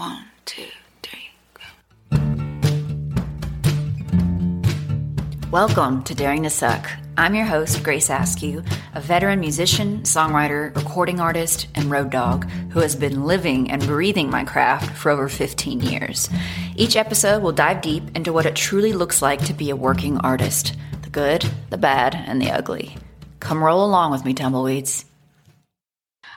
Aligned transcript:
One, 0.00 0.24
two, 0.46 0.64
three, 1.02 1.28
go. 1.52 2.18
Welcome 5.50 6.02
to 6.04 6.14
Daring 6.14 6.44
to 6.44 6.48
Suck. 6.48 6.88
I'm 7.18 7.34
your 7.34 7.44
host, 7.44 7.82
Grace 7.82 8.08
Askew, 8.08 8.64
a 8.94 9.00
veteran 9.02 9.40
musician, 9.40 9.98
songwriter, 10.04 10.74
recording 10.74 11.20
artist, 11.20 11.66
and 11.74 11.90
road 11.90 12.08
dog 12.08 12.48
who 12.70 12.80
has 12.80 12.96
been 12.96 13.26
living 13.26 13.70
and 13.70 13.86
breathing 13.86 14.30
my 14.30 14.42
craft 14.42 14.96
for 14.96 15.10
over 15.10 15.28
15 15.28 15.82
years. 15.82 16.30
Each 16.76 16.96
episode 16.96 17.42
will 17.42 17.52
dive 17.52 17.82
deep 17.82 18.16
into 18.16 18.32
what 18.32 18.46
it 18.46 18.56
truly 18.56 18.94
looks 18.94 19.20
like 19.20 19.44
to 19.44 19.52
be 19.52 19.68
a 19.68 19.76
working 19.76 20.16
artist 20.20 20.74
the 21.02 21.10
good, 21.10 21.44
the 21.68 21.76
bad, 21.76 22.14
and 22.14 22.40
the 22.40 22.50
ugly. 22.50 22.96
Come 23.40 23.62
roll 23.62 23.84
along 23.84 24.12
with 24.12 24.24
me, 24.24 24.32
tumbleweeds. 24.32 25.04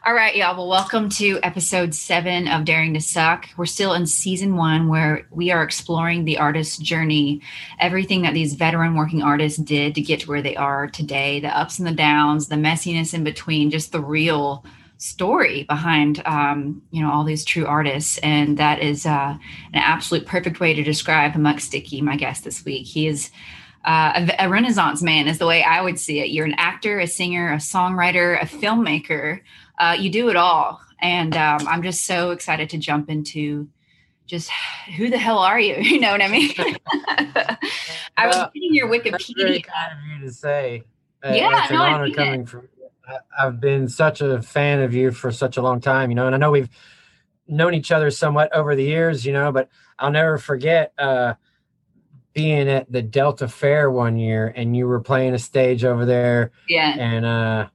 All 0.06 0.14
right, 0.14 0.36
y'all. 0.36 0.58
Well, 0.58 0.68
welcome 0.68 1.08
to 1.12 1.40
episode 1.44 1.96
seven 1.96 2.50
of 2.50 2.66
Daring 2.66 2.94
to 2.94 3.00
Suck. 3.00 3.48
We're 3.56 3.66
still 3.66 3.94
in 3.94 4.06
season 4.06 4.58
one 4.58 4.90
where 4.90 5.26
we 5.32 5.50
are 5.50 5.64
exploring 5.64 6.26
the 6.26 6.40
artist's 6.40 6.78
journey, 6.78 7.42
everything 7.80 8.24
that 8.24 8.34
these 8.34 8.56
veteran 8.56 8.96
working 8.96 9.24
artists 9.24 9.58
did 9.58 9.96
to 9.96 10.02
get 10.02 10.20
to 10.20 10.28
where 10.28 10.42
they 10.42 10.58
are 10.58 10.88
today, 10.88 11.40
the 11.40 11.58
ups 11.58 11.80
and 11.80 11.88
the 11.88 11.94
downs, 11.94 12.50
the 12.50 12.56
messiness 12.56 13.14
in 13.14 13.24
between, 13.24 13.72
just 13.72 13.94
the 13.94 14.02
real 14.02 14.66
story 14.98 15.64
behind 15.64 16.22
um, 16.26 16.82
you 16.92 17.02
know 17.02 17.10
all 17.10 17.24
these 17.24 17.46
true 17.46 17.66
artists 17.66 18.18
and 18.18 18.58
that 18.58 18.82
is 18.82 19.06
uh, 19.06 19.38
an 19.74 19.82
absolute 19.82 20.26
perfect 20.26 20.60
way 20.60 20.74
to 20.74 20.84
describe 20.84 21.34
Muck 21.36 21.62
Sticky 21.62 22.02
my 22.02 22.18
guest 22.18 22.44
this 22.44 22.66
week 22.66 22.86
he 22.86 23.08
is 23.08 23.32
uh, 23.86 24.28
a, 24.40 24.46
a, 24.46 24.50
renaissance 24.50 25.02
man 25.02 25.28
is 25.28 25.40
the 25.40 25.46
way 25.46 25.62
i 25.62 25.82
would 25.82 26.00
see 26.00 26.22
it 26.22 26.30
you're 26.30 26.46
an 26.46 26.56
actor 26.58 27.00
a 27.00 27.08
singer 27.08 27.52
a 27.52 27.58
songwriter 27.58 28.42
a 28.42 28.46
filmmaker 28.46 29.42
uh, 29.84 29.94
you 29.94 30.10
do 30.10 30.30
it 30.30 30.36
all. 30.36 30.80
And 31.02 31.36
um, 31.36 31.68
I'm 31.68 31.84
just 31.84 32.06
so 32.06 32.32
excited 32.32 32.70
to 32.70 32.78
jump 32.78 33.10
into 33.10 33.68
just 34.26 34.50
who 34.96 35.10
the 35.10 35.18
hell 35.18 35.40
are 35.40 35.60
you? 35.60 35.76
You 35.82 36.00
know 36.00 36.12
what 36.12 36.22
I 36.22 36.28
mean? 36.30 36.52
I 38.18 38.28
was 38.28 38.50
reading 38.56 38.74
your 38.74 38.88
Wikipedia. 38.88 39.12
That's 39.12 39.34
very 39.34 39.62
kind 39.62 39.92
of 39.92 40.22
you 40.22 40.28
to 40.28 40.34
say. 40.34 40.84
Uh, 41.24 41.34
yeah, 41.34 41.64
it's 41.64 41.72
an 41.72 41.78
no, 41.78 41.84
honor 41.84 42.12
coming 42.12 42.42
it. 42.42 42.50
from. 42.50 42.70
I've 43.38 43.60
been 43.60 43.90
such 43.90 44.22
a 44.22 44.42
fan 44.42 44.82
of 44.82 44.94
you 44.94 45.12
for 45.12 45.30
such 45.30 45.58
a 45.58 45.62
long 45.62 45.82
time, 45.82 46.10
you 46.10 46.16
know, 46.16 46.26
and 46.26 46.34
I 46.34 46.38
know 46.38 46.52
we've 46.52 46.70
known 47.48 47.74
each 47.74 47.92
other 47.92 48.10
somewhat 48.10 48.56
over 48.56 48.76
the 48.76 48.84
years, 48.84 49.26
you 49.26 49.34
know, 49.34 49.52
but 49.52 49.68
I'll 50.00 50.12
never 50.12 50.38
forget 50.38 50.94
uh, 50.98 51.34
being 52.32 52.70
at 52.70 52.90
the 52.90 53.02
Delta 53.02 53.50
Fair 53.50 53.92
one 53.92 54.18
year 54.18 54.54
and 54.56 54.76
you 54.76 54.88
were 54.88 55.02
playing 55.02 55.34
a 55.34 55.40
stage 55.40 55.84
over 55.84 56.06
there. 56.06 56.52
Yeah. 56.70 56.96
And 56.98 57.26
uh, 57.26 57.68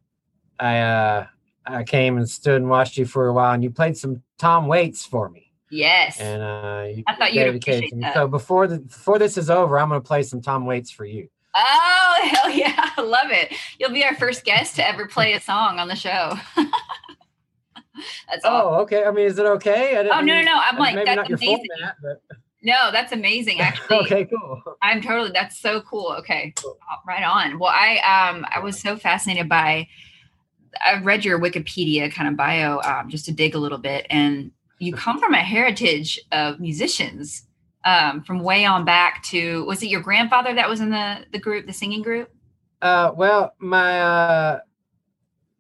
I 0.59 0.79
uh, 0.79 1.27
I 1.69 1.85
came 1.85 2.17
and 2.17 2.29
stood 2.29 2.57
and 2.57 2.69
watched 2.69 2.97
you 2.97 3.05
for 3.05 3.27
a 3.27 3.33
while, 3.33 3.53
and 3.53 3.63
you 3.63 3.71
played 3.71 3.97
some 3.97 4.23
Tom 4.39 4.67
Waits 4.67 5.05
for 5.05 5.29
me. 5.29 5.53
Yes. 5.71 6.19
And 6.21 6.43
uh, 6.43 7.03
I 7.07 7.15
thought 7.17 7.35
you'd 7.35 7.57
appreciate 7.57 7.93
that. 8.01 8.15
So 8.15 8.27
before 8.27 8.67
the 8.67 8.79
before 8.79 9.19
this 9.19 9.37
is 9.37 9.51
over, 9.51 9.79
I'm 9.79 9.89
going 9.89 10.01
to 10.01 10.07
play 10.07 10.23
some 10.23 10.41
Tom 10.41 10.65
Waits 10.65 10.91
for 10.91 11.05
you. 11.05 11.29
Oh 11.55 12.31
hell 12.33 12.51
yeah! 12.51 12.91
I 12.97 13.03
love 13.03 13.31
it. 13.31 13.55
You'll 13.79 13.91
be 13.91 14.05
our 14.05 14.15
first 14.15 14.45
guest 14.45 14.77
to 14.77 14.87
ever 14.87 15.07
play 15.07 15.33
a 15.35 15.41
song 15.41 15.79
on 15.79 15.89
the 15.89 15.97
show. 15.97 16.35
that's 18.29 18.43
oh 18.45 18.75
okay. 18.83 19.05
I 19.05 19.11
mean, 19.11 19.27
is 19.27 19.39
it 19.39 19.47
okay? 19.47 19.97
oh 19.99 20.21
no 20.21 20.21
no 20.21 20.43
no! 20.43 20.55
I'm 20.55 20.79
like 20.79 20.95
maybe 20.95 21.07
that's 21.07 21.17
not 21.17 21.27
amazing. 21.29 21.49
your 21.49 21.59
format, 21.79 21.97
but. 22.03 22.23
No, 22.61 22.91
that's 22.91 23.13
amazing. 23.13 23.61
Actually, 23.61 23.99
okay, 23.99 24.25
cool. 24.25 24.63
I'm 24.83 25.01
totally. 25.01 25.31
That's 25.33 25.59
so 25.59 25.81
cool. 25.83 26.15
Okay, 26.19 26.53
cool. 26.57 26.77
right 27.07 27.23
on. 27.23 27.59
Well, 27.59 27.73
I 27.73 27.99
um 27.99 28.45
I 28.53 28.59
was 28.59 28.79
so 28.79 28.97
fascinated 28.97 29.49
by 29.49 29.87
I've 30.85 31.05
read 31.05 31.25
your 31.25 31.39
Wikipedia 31.39 32.13
kind 32.13 32.29
of 32.29 32.37
bio 32.37 32.81
um, 32.81 33.09
just 33.09 33.25
to 33.27 33.33
dig 33.33 33.55
a 33.55 33.59
little 33.59 33.79
bit, 33.79 34.07
and 34.11 34.51
you 34.79 34.93
come 34.95 35.19
from 35.19 35.35
a 35.35 35.39
heritage 35.39 36.21
of 36.33 36.61
musicians 36.61 37.45
um, 37.85 38.23
from 38.23 38.41
way 38.41 38.65
on 38.65 38.85
back 38.85 39.23
to 39.25 39.65
was 39.65 39.83
it 39.83 39.89
your 39.89 40.01
grandfather 40.01 40.55
that 40.55 40.69
was 40.69 40.81
in 40.81 40.91
the 40.91 41.25
the 41.33 41.39
group, 41.39 41.67
the 41.67 41.73
singing 41.73 42.03
group? 42.03 42.31
Uh, 42.81 43.13
well, 43.15 43.55
my 43.59 44.01
uh, 44.01 44.59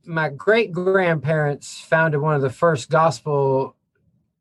my 0.05 0.29
great 0.29 0.73
grandparents 0.73 1.81
founded 1.81 2.21
one 2.21 2.35
of 2.35 2.43
the 2.43 2.51
first 2.51 2.91
gospel 2.91 3.77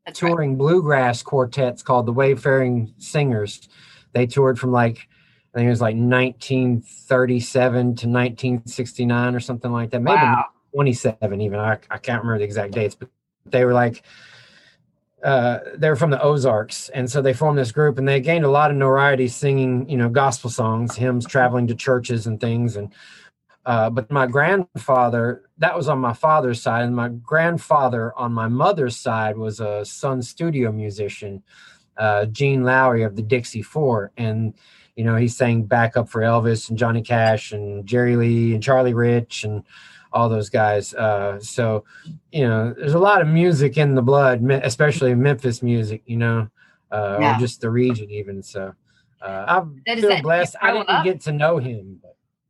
That's 0.06 0.20
touring 0.20 0.52
right. 0.52 0.58
bluegrass 0.58 1.24
quartets 1.24 1.82
called 1.84 2.06
the 2.06 2.14
Wayfaring 2.14 2.94
Singers. 2.98 3.68
They 4.14 4.28
toured 4.28 4.60
from 4.60 4.72
like 4.72 5.08
I 5.54 5.60
think 5.60 5.68
it 5.68 5.72
was 5.72 5.82
like 5.82 5.96
1937 5.96 7.74
to 7.74 8.08
1969 8.08 9.36
or 9.36 9.40
something 9.40 9.72
like 9.72 9.90
that. 9.92 10.02
Maybe 10.02 10.16
wow. 10.16 10.46
27 10.78 11.42
even. 11.42 11.60
I, 11.60 11.80
I 11.90 11.98
can't 11.98 12.22
remember 12.22 12.38
the 12.38 12.46
exact 12.46 12.74
dates 12.74 12.94
but 12.94 13.10
they 13.48 13.66
were 13.66 13.74
like 13.74 14.04
uh, 15.24 15.60
they're 15.76 15.96
from 15.96 16.12
the 16.12 16.22
Ozarks, 16.22 16.90
and 16.90 17.10
so 17.10 17.24
they 17.24 17.34
formed 17.34 17.58
this 17.58 17.72
group, 17.72 17.98
and 17.98 18.08
they 18.08 18.20
gained 18.20 18.46
a 18.46 18.52
lot 18.52 18.70
of 18.70 18.78
notoriety 18.78 19.28
singing, 19.28 19.90
you 19.90 19.98
know, 19.98 20.10
gospel 20.10 20.50
songs, 20.50 20.96
hymns, 20.96 21.26
traveling 21.26 21.66
to 21.68 21.74
churches 21.74 22.28
and 22.28 22.40
things. 22.40 22.76
And 22.76 22.94
uh, 23.66 23.90
but 23.90 24.12
my 24.12 24.28
grandfather, 24.28 25.42
that 25.58 25.76
was 25.76 25.90
on 25.90 25.98
my 25.98 26.14
father's 26.14 26.62
side, 26.62 26.86
and 26.86 26.96
my 26.96 27.10
grandfather 27.10 28.14
on 28.16 28.32
my 28.32 28.48
mother's 28.48 28.96
side 28.96 29.38
was 29.38 29.60
a 29.60 29.84
Sun 29.84 30.22
studio 30.22 30.72
musician, 30.72 31.42
uh, 31.98 32.26
Gene 32.26 32.64
Lowry 32.64 33.02
of 33.02 33.16
the 33.16 33.24
Dixie 33.24 33.64
Four, 33.64 34.12
and 34.18 34.54
you 34.96 35.04
know 35.04 35.16
he 35.16 35.28
sang 35.28 35.64
backup 35.64 36.10
for 36.10 36.22
Elvis 36.22 36.70
and 36.70 36.78
Johnny 36.78 37.02
Cash 37.02 37.52
and 37.52 37.88
Jerry 37.88 38.16
Lee 38.16 38.54
and 38.54 38.62
Charlie 38.62 38.94
Rich 38.94 39.44
and 39.44 39.64
all 40.18 40.30
those 40.30 40.50
guys. 40.50 40.96
Uh, 40.96 41.40
so, 41.40 41.86
you 42.32 42.48
know, 42.48 42.74
there's 42.76 42.96
a 42.96 43.00
lot 43.00 43.22
of 43.22 43.28
music 43.28 43.78
in 43.78 43.94
the 43.94 44.02
blood, 44.02 44.42
especially 44.64 45.14
Memphis 45.14 45.62
music, 45.62 46.02
you 46.08 46.18
know, 46.18 46.50
uh, 46.92 47.18
yeah. 47.22 47.38
or 47.38 47.40
just 47.40 47.62
the 47.62 47.70
region 47.70 48.10
even. 48.10 48.42
So 48.42 48.74
uh, 49.22 49.62
I 49.88 49.96
feel 49.96 50.22
blessed. 50.24 50.56
I 50.60 50.74
didn't 50.74 50.90
up? 50.90 51.06
get 51.06 51.22
to 51.22 51.32
know 51.32 51.60
him. 51.60 52.02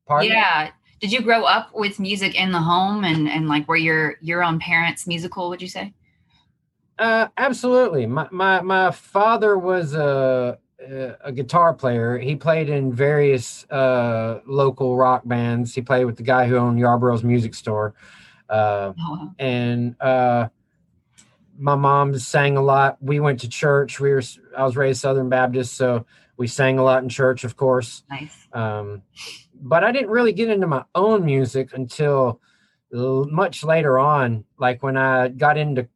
But 0.08 0.26
yeah. 0.26 0.72
Did 1.02 1.12
you 1.12 1.22
grow 1.22 1.44
up 1.44 1.72
with 1.76 2.00
music 2.00 2.34
in 2.34 2.52
the 2.52 2.62
home 2.62 3.04
and, 3.04 3.30
and 3.30 3.50
like 3.50 3.68
were 3.68 3.76
your, 3.76 4.16
your 4.22 4.44
own 4.44 4.60
parents 4.60 5.06
musical, 5.06 5.50
would 5.50 5.62
you 5.62 5.68
say? 5.68 5.94
Uh, 6.98 7.28
absolutely. 7.38 8.06
My, 8.08 8.28
my, 8.32 8.62
my 8.62 8.92
father 8.92 9.58
was 9.58 9.94
a, 9.94 10.58
a 11.24 11.32
guitar 11.32 11.74
player. 11.74 12.18
He 12.18 12.36
played 12.36 12.70
in 12.70 12.94
various 12.94 13.66
uh, 13.70 14.42
local 14.46 14.96
rock 14.96 15.24
bands. 15.26 15.74
He 15.76 15.82
played 15.82 16.06
with 16.06 16.18
the 16.18 16.24
guy 16.24 16.48
who 16.48 16.56
owned 16.56 16.80
Yarborough's 16.80 17.24
music 17.24 17.54
store. 17.56 17.94
Uh, 18.50 18.94
oh, 19.00 19.32
And 19.40 19.96
uh, 20.02 20.48
my 21.58 21.76
mom 21.76 22.18
sang 22.18 22.58
a 22.58 22.62
lot. 22.62 22.98
We 23.02 23.20
went 23.20 23.42
to 23.42 23.50
church. 23.50 24.00
We 24.00 24.12
were 24.12 24.22
I 24.58 24.64
was 24.64 24.78
raised 24.78 25.02
Southern 25.02 25.30
Baptist, 25.30 25.74
so 25.76 26.06
we 26.38 26.48
sang 26.48 26.80
a 26.80 26.84
lot 26.84 27.04
in 27.04 27.10
church, 27.10 27.44
of 27.44 27.58
course. 27.58 28.04
Nice. 28.10 28.48
Um, 28.54 29.02
but 29.54 29.84
I 29.84 29.92
didn't 29.92 30.10
really 30.10 30.34
get 30.34 30.50
into 30.50 30.68
my 30.68 30.84
own 30.94 31.26
music 31.26 31.72
until 31.74 32.40
much 32.92 33.64
later 33.64 34.00
on, 34.00 34.46
like 34.58 34.82
when 34.84 34.98
I 34.98 35.28
got 35.30 35.58
into 35.58 35.88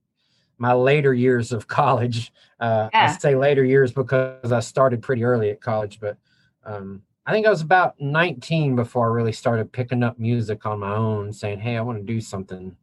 my 0.62 0.74
later 0.74 1.12
years 1.12 1.52
of 1.52 1.68
college. 1.68 2.32
Uh, 2.60 2.88
yeah. 2.94 3.06
I 3.06 3.18
say 3.18 3.36
later 3.36 3.64
years 3.64 3.92
because 3.92 4.52
I 4.52 4.60
started 4.60 5.02
pretty 5.02 5.24
early 5.24 5.50
at 5.50 5.60
college, 5.60 6.00
but 6.00 6.18
um, 6.64 7.02
I 7.26 7.32
think 7.32 7.48
I 7.48 7.50
was 7.50 7.62
about 7.62 8.00
19 8.00 8.76
before 8.76 9.10
I 9.10 9.14
really 9.14 9.32
started 9.32 9.72
picking 9.72 10.04
up 10.04 10.20
music 10.20 10.68
on 10.68 10.80
my 10.80 10.96
own, 10.96 11.34
saying, 11.34 11.60
"Hey, 11.60 11.78
I 11.78 11.82
want 11.82 11.98
to 11.98 12.04
do 12.04 12.22
something." 12.22 12.78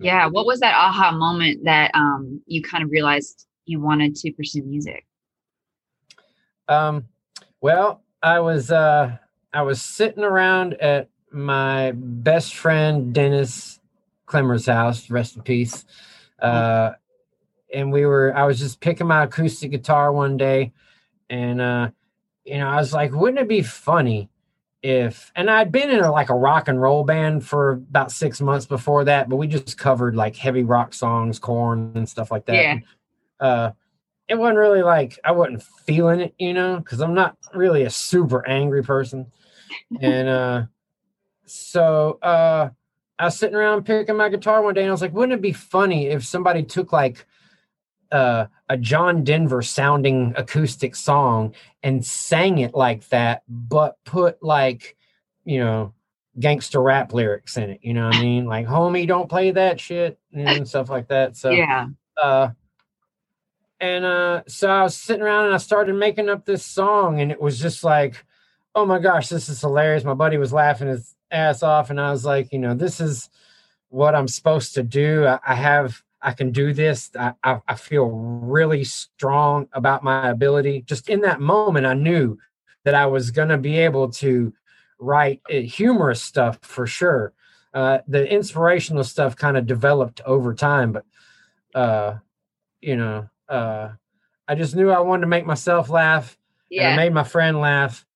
Yeah, 0.00 0.26
what 0.26 0.44
was 0.44 0.58
that 0.58 0.74
aha 0.74 1.12
moment 1.12 1.62
that 1.64 1.92
um, 1.94 2.42
you 2.46 2.60
kind 2.60 2.82
of 2.82 2.90
realized 2.90 3.46
you 3.64 3.80
wanted 3.80 4.16
to 4.16 4.32
pursue 4.32 4.64
music? 4.64 5.06
Um, 6.66 7.04
well, 7.60 8.02
I 8.24 8.40
was 8.40 8.72
uh, 8.72 9.16
I 9.52 9.62
was 9.62 9.80
sitting 9.80 10.24
around 10.24 10.74
at 10.74 11.08
my 11.30 11.92
best 11.94 12.56
friend 12.56 13.14
Dennis 13.14 13.78
Clemmer's 14.26 14.66
house, 14.66 15.10
rest 15.10 15.36
in 15.36 15.42
peace. 15.42 15.84
Uh, 16.40 16.94
and 17.74 17.92
we 17.92 18.06
were 18.06 18.34
I 18.34 18.44
was 18.44 18.58
just 18.58 18.80
picking 18.80 19.06
my 19.06 19.24
acoustic 19.24 19.70
guitar 19.70 20.12
one 20.12 20.36
day 20.36 20.72
and 21.28 21.60
uh 21.60 21.90
you 22.44 22.58
know 22.58 22.68
I 22.68 22.76
was 22.76 22.92
like 22.92 23.12
wouldn't 23.12 23.40
it 23.40 23.48
be 23.48 23.62
funny 23.62 24.30
if 24.82 25.32
and 25.34 25.50
I'd 25.50 25.72
been 25.72 25.90
in 25.90 26.00
a, 26.00 26.12
like 26.12 26.30
a 26.30 26.34
rock 26.34 26.68
and 26.68 26.80
roll 26.80 27.04
band 27.04 27.44
for 27.46 27.70
about 27.70 28.12
6 28.12 28.40
months 28.40 28.66
before 28.66 29.04
that 29.04 29.28
but 29.28 29.36
we 29.36 29.46
just 29.46 29.76
covered 29.76 30.14
like 30.14 30.36
heavy 30.36 30.62
rock 30.62 30.94
songs 30.94 31.38
Korn 31.38 31.92
and 31.94 32.08
stuff 32.08 32.30
like 32.30 32.46
that 32.46 32.54
yeah. 32.54 32.72
And, 32.72 32.82
uh 33.40 33.72
it 34.26 34.36
wasn't 34.36 34.58
really 34.58 34.82
like 34.82 35.18
I 35.24 35.32
wasn't 35.32 35.62
feeling 35.62 36.20
it 36.20 36.34
you 36.38 36.54
know 36.54 36.80
cuz 36.80 37.00
I'm 37.00 37.14
not 37.14 37.36
really 37.54 37.82
a 37.82 37.90
super 37.90 38.46
angry 38.48 38.82
person 38.82 39.26
and 40.00 40.28
uh 40.28 40.62
so 41.46 42.18
uh 42.22 42.70
I 43.18 43.26
was 43.26 43.38
sitting 43.38 43.54
around 43.54 43.84
picking 43.84 44.16
my 44.16 44.28
guitar 44.28 44.60
one 44.60 44.74
day 44.74 44.80
and 44.80 44.88
I 44.88 44.92
was 44.92 45.00
like, 45.00 45.12
wouldn't 45.12 45.38
it 45.38 45.42
be 45.42 45.52
funny 45.52 46.08
if 46.08 46.24
somebody 46.24 46.64
took 46.64 46.92
like 46.92 47.26
uh, 48.12 48.46
a 48.68 48.76
John 48.76 49.24
Denver 49.24 49.62
sounding 49.62 50.34
acoustic 50.36 50.96
song 50.96 51.54
and 51.82 52.04
sang 52.04 52.58
it 52.58 52.74
like 52.74 53.08
that, 53.08 53.42
but 53.48 53.96
put 54.04 54.42
like, 54.42 54.96
you 55.44 55.58
know, 55.58 55.92
gangster 56.38 56.80
rap 56.80 57.12
lyrics 57.12 57.56
in 57.56 57.70
it. 57.70 57.80
You 57.82 57.94
know 57.94 58.06
what 58.06 58.16
I 58.16 58.20
mean? 58.22 58.46
Like, 58.54 58.66
homie, 58.66 59.06
don't 59.06 59.28
play 59.28 59.50
that 59.50 59.80
shit 59.80 60.18
and 60.32 60.68
stuff 60.68 60.90
like 60.90 61.08
that. 61.08 61.36
So, 61.36 61.50
yeah. 61.50 61.88
Uh, 62.22 62.50
and 63.80 64.04
uh, 64.04 64.42
so 64.46 64.70
I 64.70 64.82
was 64.82 64.96
sitting 64.96 65.22
around 65.22 65.46
and 65.46 65.54
I 65.54 65.58
started 65.58 65.94
making 65.94 66.28
up 66.28 66.44
this 66.44 66.64
song, 66.64 67.20
and 67.20 67.32
it 67.32 67.40
was 67.40 67.58
just 67.58 67.84
like, 67.84 68.24
oh 68.74 68.86
my 68.86 68.98
gosh, 68.98 69.28
this 69.28 69.48
is 69.48 69.60
hilarious. 69.60 70.04
My 70.04 70.14
buddy 70.14 70.36
was 70.36 70.52
laughing 70.52 70.88
his 70.88 71.14
ass 71.30 71.62
off, 71.62 71.90
and 71.90 72.00
I 72.00 72.10
was 72.10 72.24
like, 72.24 72.52
you 72.52 72.58
know, 72.58 72.74
this 72.74 73.00
is 73.00 73.28
what 73.88 74.14
I'm 74.14 74.28
supposed 74.28 74.74
to 74.74 74.82
do. 74.82 75.26
I, 75.26 75.38
I 75.46 75.54
have, 75.54 76.02
I 76.24 76.32
can 76.32 76.50
do 76.50 76.72
this. 76.72 77.10
I, 77.18 77.34
I, 77.44 77.60
I 77.68 77.74
feel 77.74 78.06
really 78.06 78.82
strong 78.82 79.68
about 79.72 80.02
my 80.02 80.30
ability. 80.30 80.82
Just 80.86 81.08
in 81.08 81.20
that 81.20 81.40
moment, 81.40 81.86
I 81.86 81.94
knew 81.94 82.38
that 82.84 82.94
I 82.94 83.06
was 83.06 83.30
going 83.30 83.50
to 83.50 83.58
be 83.58 83.78
able 83.78 84.10
to 84.12 84.52
write 84.98 85.42
uh, 85.50 85.56
humorous 85.56 86.22
stuff 86.22 86.58
for 86.62 86.86
sure. 86.86 87.34
Uh, 87.74 87.98
the 88.08 88.26
inspirational 88.32 89.04
stuff 89.04 89.36
kind 89.36 89.56
of 89.56 89.66
developed 89.66 90.22
over 90.24 90.54
time, 90.54 90.92
but 90.92 91.04
uh, 91.74 92.18
you 92.80 92.96
know, 92.96 93.28
uh, 93.48 93.90
I 94.48 94.54
just 94.54 94.74
knew 94.74 94.90
I 94.90 95.00
wanted 95.00 95.22
to 95.22 95.26
make 95.26 95.44
myself 95.44 95.90
laugh. 95.90 96.38
Yeah. 96.70 96.90
And 96.90 97.00
I 97.00 97.04
made 97.04 97.12
my 97.12 97.24
friend 97.24 97.60
laugh, 97.60 98.06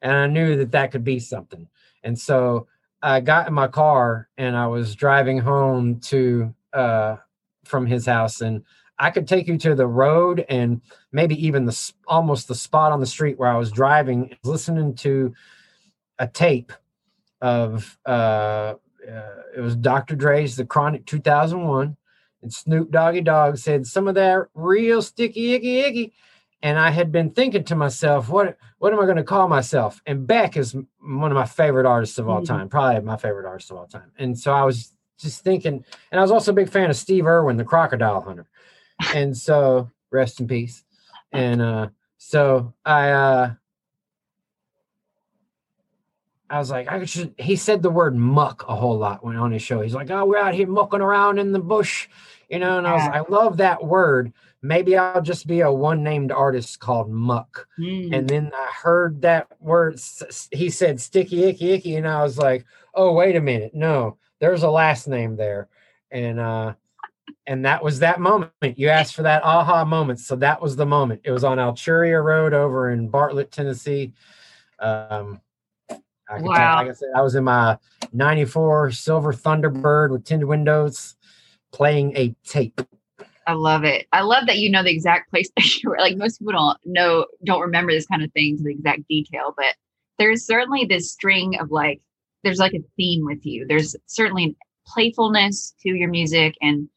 and 0.00 0.12
I 0.12 0.26
knew 0.28 0.56
that 0.56 0.72
that 0.72 0.92
could 0.92 1.04
be 1.04 1.18
something. 1.18 1.68
And 2.02 2.18
so 2.18 2.68
I 3.02 3.20
got 3.20 3.48
in 3.48 3.54
my 3.54 3.68
car 3.68 4.28
and 4.36 4.56
I 4.56 4.66
was 4.66 4.94
driving 4.94 5.38
home 5.38 6.00
to 6.00 6.54
uh, 6.78 7.16
from 7.64 7.86
his 7.86 8.06
house, 8.06 8.40
and 8.40 8.64
I 8.98 9.10
could 9.10 9.28
take 9.28 9.46
you 9.46 9.58
to 9.58 9.74
the 9.74 9.86
road 9.86 10.44
and 10.48 10.80
maybe 11.12 11.34
even 11.46 11.66
the 11.66 11.92
almost 12.06 12.48
the 12.48 12.54
spot 12.54 12.92
on 12.92 13.00
the 13.00 13.06
street 13.06 13.38
where 13.38 13.50
I 13.50 13.56
was 13.56 13.70
driving, 13.70 14.36
listening 14.42 14.94
to 14.96 15.34
a 16.18 16.26
tape 16.26 16.72
of 17.40 17.98
uh, 18.06 18.74
uh, 19.08 19.42
it 19.56 19.60
was 19.60 19.76
Dr. 19.76 20.16
Dre's 20.16 20.56
The 20.56 20.64
Chronic 20.64 21.06
2001 21.06 21.96
and 22.42 22.52
Snoop 22.52 22.90
Doggy 22.90 23.22
Dogg 23.22 23.56
said 23.56 23.86
some 23.86 24.08
of 24.08 24.14
that 24.16 24.46
real 24.54 25.02
sticky 25.02 25.54
icky 25.54 25.80
icky. 25.80 26.12
And 26.60 26.76
I 26.76 26.90
had 26.90 27.12
been 27.12 27.30
thinking 27.30 27.62
to 27.64 27.76
myself, 27.76 28.28
what 28.28 28.56
what 28.78 28.92
am 28.92 28.98
I 28.98 29.04
going 29.04 29.16
to 29.16 29.24
call 29.24 29.48
myself? 29.48 30.02
And 30.06 30.26
Beck 30.26 30.56
is 30.56 30.74
one 31.00 31.30
of 31.30 31.36
my 31.36 31.46
favorite 31.46 31.86
artists 31.86 32.18
of 32.18 32.28
all 32.28 32.38
mm-hmm. 32.38 32.52
time, 32.52 32.68
probably 32.68 33.00
my 33.02 33.16
favorite 33.16 33.46
artist 33.46 33.70
of 33.70 33.76
all 33.76 33.86
time. 33.86 34.10
And 34.18 34.36
so 34.36 34.52
I 34.52 34.64
was 34.64 34.92
just 35.18 35.42
thinking, 35.42 35.84
and 36.10 36.18
I 36.18 36.22
was 36.22 36.30
also 36.30 36.52
a 36.52 36.54
big 36.54 36.70
fan 36.70 36.90
of 36.90 36.96
Steve 36.96 37.26
Irwin, 37.26 37.56
the 37.56 37.64
crocodile 37.64 38.20
hunter. 38.20 38.46
And 39.14 39.36
so 39.36 39.90
rest 40.10 40.40
in 40.40 40.48
peace. 40.48 40.84
And 41.32 41.60
uh 41.60 41.88
so 42.16 42.74
I 42.84 43.10
uh 43.10 43.54
I 46.50 46.58
was 46.58 46.70
like, 46.70 46.90
I 46.90 47.04
should. 47.04 47.34
He 47.38 47.56
said 47.56 47.82
the 47.82 47.90
word 47.90 48.16
muck 48.16 48.64
a 48.68 48.74
whole 48.74 48.96
lot 48.96 49.24
when 49.24 49.36
on 49.36 49.52
his 49.52 49.62
show. 49.62 49.82
He's 49.82 49.94
like, 49.94 50.10
"Oh, 50.10 50.24
we're 50.24 50.38
out 50.38 50.54
here 50.54 50.66
mucking 50.66 51.00
around 51.00 51.38
in 51.38 51.52
the 51.52 51.58
bush," 51.58 52.08
you 52.48 52.58
know. 52.58 52.78
And 52.78 52.86
I 52.86 52.92
was, 52.94 53.02
I 53.02 53.20
love 53.30 53.58
that 53.58 53.84
word. 53.84 54.32
Maybe 54.62 54.96
I'll 54.96 55.22
just 55.22 55.46
be 55.46 55.60
a 55.60 55.70
one 55.70 56.02
named 56.02 56.32
artist 56.32 56.80
called 56.80 57.10
Muck. 57.10 57.68
Mm. 57.78 58.16
And 58.16 58.28
then 58.28 58.50
I 58.54 58.70
heard 58.72 59.20
that 59.22 59.48
word. 59.60 60.00
He 60.50 60.70
said 60.70 61.00
sticky 61.00 61.44
icky 61.44 61.72
icky, 61.72 61.96
and 61.96 62.08
I 62.08 62.22
was 62.22 62.38
like, 62.38 62.64
"Oh, 62.94 63.12
wait 63.12 63.36
a 63.36 63.42
minute, 63.42 63.74
no, 63.74 64.16
there's 64.40 64.62
a 64.62 64.70
last 64.70 65.08
name 65.08 65.36
there," 65.36 65.68
and 66.10 66.38
uh, 66.38 66.74
and 67.46 67.64
that 67.64 67.82
was 67.82 68.00
that 68.00 68.20
moment. 68.20 68.52
You 68.76 68.88
asked 68.88 69.14
for 69.14 69.22
that 69.22 69.42
aha 69.44 69.84
moment, 69.84 70.20
so 70.20 70.36
that 70.36 70.60
was 70.60 70.76
the 70.76 70.86
moment. 70.86 71.22
It 71.24 71.30
was 71.30 71.44
on 71.44 71.58
Altruria 71.58 72.22
Road 72.22 72.52
over 72.52 72.90
in 72.90 73.08
Bartlett, 73.08 73.50
Tennessee. 73.50 74.12
Um, 74.78 75.40
I 76.30 76.40
wow. 76.40 76.54
Tell, 76.54 76.76
like 76.76 76.88
I 76.88 76.92
said, 76.92 77.08
I 77.16 77.22
was 77.22 77.34
in 77.34 77.44
my 77.44 77.78
94 78.12 78.92
Silver 78.92 79.32
Thunderbird 79.32 80.10
with 80.10 80.24
tinted 80.24 80.46
windows 80.46 81.16
playing 81.72 82.16
a 82.16 82.34
tape. 82.44 82.80
I 83.46 83.54
love 83.54 83.84
it. 83.84 84.06
I 84.12 84.20
love 84.20 84.46
that 84.46 84.58
you 84.58 84.70
know 84.70 84.82
the 84.82 84.90
exact 84.90 85.30
place 85.30 85.50
that 85.56 85.82
you 85.82 85.88
were. 85.88 85.98
Like 85.98 86.16
most 86.16 86.38
people 86.38 86.52
don't 86.52 86.78
know, 86.84 87.26
don't 87.44 87.62
remember 87.62 87.92
this 87.92 88.06
kind 88.06 88.22
of 88.22 88.32
thing 88.32 88.58
to 88.58 88.62
the 88.62 88.70
exact 88.70 89.08
detail, 89.08 89.54
but 89.56 89.74
there's 90.18 90.44
certainly 90.44 90.84
this 90.84 91.10
string 91.10 91.58
of 91.58 91.70
like, 91.70 92.00
there's 92.44 92.58
like 92.58 92.74
a 92.74 92.84
theme 92.96 93.24
with 93.24 93.44
you. 93.44 93.66
There's 93.66 93.96
certainly 94.06 94.56
playfulness 94.86 95.74
to 95.82 95.90
your 95.90 96.08
music 96.08 96.54
and 96.60 96.88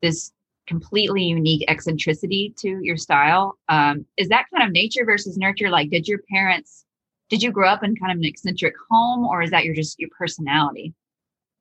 this 0.00 0.32
completely 0.66 1.22
unique 1.22 1.64
eccentricity 1.68 2.54
to 2.58 2.78
your 2.82 2.96
style. 2.96 3.58
Um, 3.68 4.06
is 4.16 4.28
that 4.28 4.46
kind 4.52 4.66
of 4.66 4.72
nature 4.72 5.04
versus 5.04 5.36
nurture? 5.36 5.70
Like, 5.70 5.90
did 5.90 6.06
your 6.06 6.20
parents 6.30 6.84
did 7.32 7.42
you 7.42 7.50
grow 7.50 7.66
up 7.66 7.82
in 7.82 7.96
kind 7.96 8.12
of 8.12 8.18
an 8.18 8.26
eccentric 8.26 8.74
home 8.90 9.24
or 9.24 9.40
is 9.40 9.50
that 9.52 9.64
your 9.64 9.74
just 9.74 9.98
your 9.98 10.10
personality? 10.10 10.92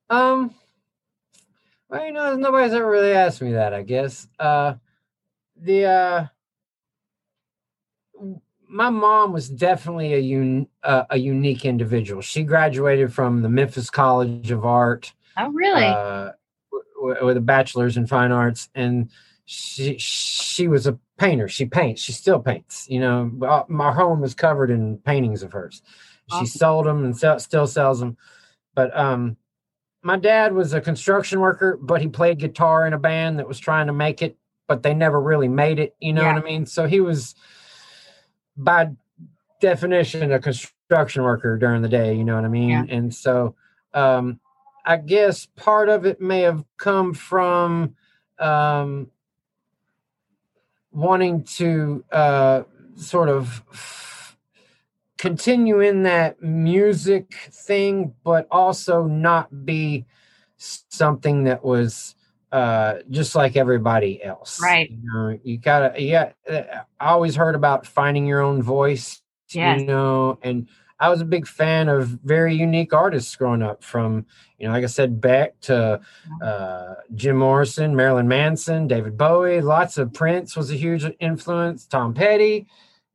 Um 0.09 0.53
well, 1.87 2.05
you 2.05 2.11
know, 2.11 2.35
nobody's 2.35 2.73
ever 2.73 2.89
really 2.91 3.13
asked 3.13 3.41
me 3.41 3.53
that, 3.53 3.73
I 3.73 3.81
guess. 3.83 4.27
Uh 4.37 4.73
the 5.55 5.85
uh 5.85 6.25
my 8.71 8.89
mom 8.89 9.33
was 9.33 9.49
definitely 9.49 10.13
a 10.13 10.21
un, 10.21 10.67
uh, 10.83 11.03
a 11.09 11.17
unique 11.17 11.65
individual. 11.65 12.21
She 12.21 12.43
graduated 12.43 13.13
from 13.13 13.41
the 13.41 13.49
Memphis 13.49 13.89
College 13.89 14.49
of 14.51 14.65
Art. 14.65 15.13
Oh, 15.37 15.49
really? 15.49 15.85
Uh, 15.85 16.31
w- 16.97 17.25
with 17.25 17.37
a 17.37 17.41
bachelor's 17.41 17.97
in 17.97 18.07
fine 18.07 18.31
arts, 18.31 18.69
and 18.73 19.09
she 19.45 19.97
she 19.99 20.67
was 20.67 20.87
a 20.87 20.97
painter. 21.17 21.47
She 21.47 21.65
paints. 21.65 22.01
She 22.01 22.13
still 22.13 22.39
paints. 22.39 22.87
You 22.89 23.01
know, 23.01 23.65
my 23.67 23.91
home 23.91 24.23
is 24.23 24.33
covered 24.33 24.71
in 24.71 24.97
paintings 24.99 25.43
of 25.43 25.51
hers. 25.51 25.81
Awesome. 26.31 26.45
She 26.45 26.57
sold 26.57 26.85
them 26.85 27.03
and 27.03 27.17
sell, 27.17 27.39
still 27.39 27.67
sells 27.67 27.99
them. 27.99 28.17
But 28.73 28.97
um, 28.97 29.35
my 30.01 30.17
dad 30.17 30.53
was 30.53 30.73
a 30.73 30.81
construction 30.81 31.41
worker, 31.41 31.77
but 31.81 32.01
he 32.01 32.07
played 32.07 32.39
guitar 32.39 32.87
in 32.87 32.93
a 32.93 32.99
band 32.99 33.39
that 33.39 33.47
was 33.47 33.59
trying 33.59 33.87
to 33.87 33.93
make 33.93 34.21
it, 34.21 34.37
but 34.67 34.81
they 34.81 34.93
never 34.93 35.19
really 35.19 35.49
made 35.49 35.79
it. 35.79 35.95
You 35.99 36.13
know 36.13 36.21
yeah. 36.21 36.33
what 36.33 36.41
I 36.41 36.45
mean? 36.45 36.65
So 36.65 36.87
he 36.87 37.01
was, 37.01 37.35
by 38.57 38.91
definition, 39.59 40.31
a 40.31 40.39
construction 40.39 41.23
worker 41.23 41.57
during 41.57 41.81
the 41.81 41.89
day. 41.89 42.13
You 42.13 42.23
know 42.23 42.35
what 42.35 42.45
I 42.45 42.49
mean? 42.49 42.69
Yeah. 42.69 42.85
And 42.89 43.13
so, 43.13 43.55
um, 43.93 44.39
I 44.85 44.97
guess 44.97 45.45
part 45.45 45.89
of 45.89 46.05
it 46.05 46.19
may 46.19 46.41
have 46.41 46.65
come 46.77 47.13
from 47.13 47.95
um, 48.39 49.11
wanting 50.91 51.43
to 51.43 52.03
uh, 52.11 52.63
sort 52.95 53.29
of 53.29 54.35
continue 55.17 55.81
in 55.81 56.03
that 56.03 56.41
music 56.41 57.35
thing, 57.51 58.13
but 58.23 58.47
also 58.49 59.05
not 59.05 59.65
be 59.65 60.05
something 60.57 61.43
that 61.43 61.63
was 61.63 62.15
uh, 62.51 62.95
just 63.09 63.35
like 63.35 63.55
everybody 63.55 64.23
else. 64.23 64.61
Right. 64.61 64.89
You 64.91 64.99
know, 65.03 65.39
you 65.43 65.57
gotta, 65.57 66.01
yeah. 66.01 66.33
I 66.99 67.07
always 67.07 67.35
heard 67.35 67.55
about 67.55 67.85
finding 67.85 68.25
your 68.25 68.41
own 68.41 68.61
voice. 68.61 69.21
Yes. 69.49 69.81
You 69.81 69.85
know, 69.85 70.39
and 70.41 70.67
I 71.01 71.09
was 71.09 71.19
a 71.19 71.25
big 71.25 71.47
fan 71.47 71.89
of 71.89 72.07
very 72.23 72.53
unique 72.53 72.93
artists 72.93 73.35
growing 73.35 73.63
up, 73.63 73.83
from 73.83 74.27
you 74.59 74.67
know, 74.67 74.73
like 74.73 74.83
I 74.83 74.87
said, 74.87 75.19
Beck 75.19 75.59
to 75.61 75.99
uh, 76.43 76.93
Jim 77.15 77.37
Morrison, 77.37 77.95
Marilyn 77.95 78.27
Manson, 78.27 78.87
David 78.87 79.17
Bowie. 79.17 79.61
Lots 79.61 79.97
of 79.97 80.13
Prince 80.13 80.55
was 80.55 80.69
a 80.69 80.75
huge 80.75 81.03
influence. 81.19 81.87
Tom 81.87 82.13
Petty, 82.13 82.67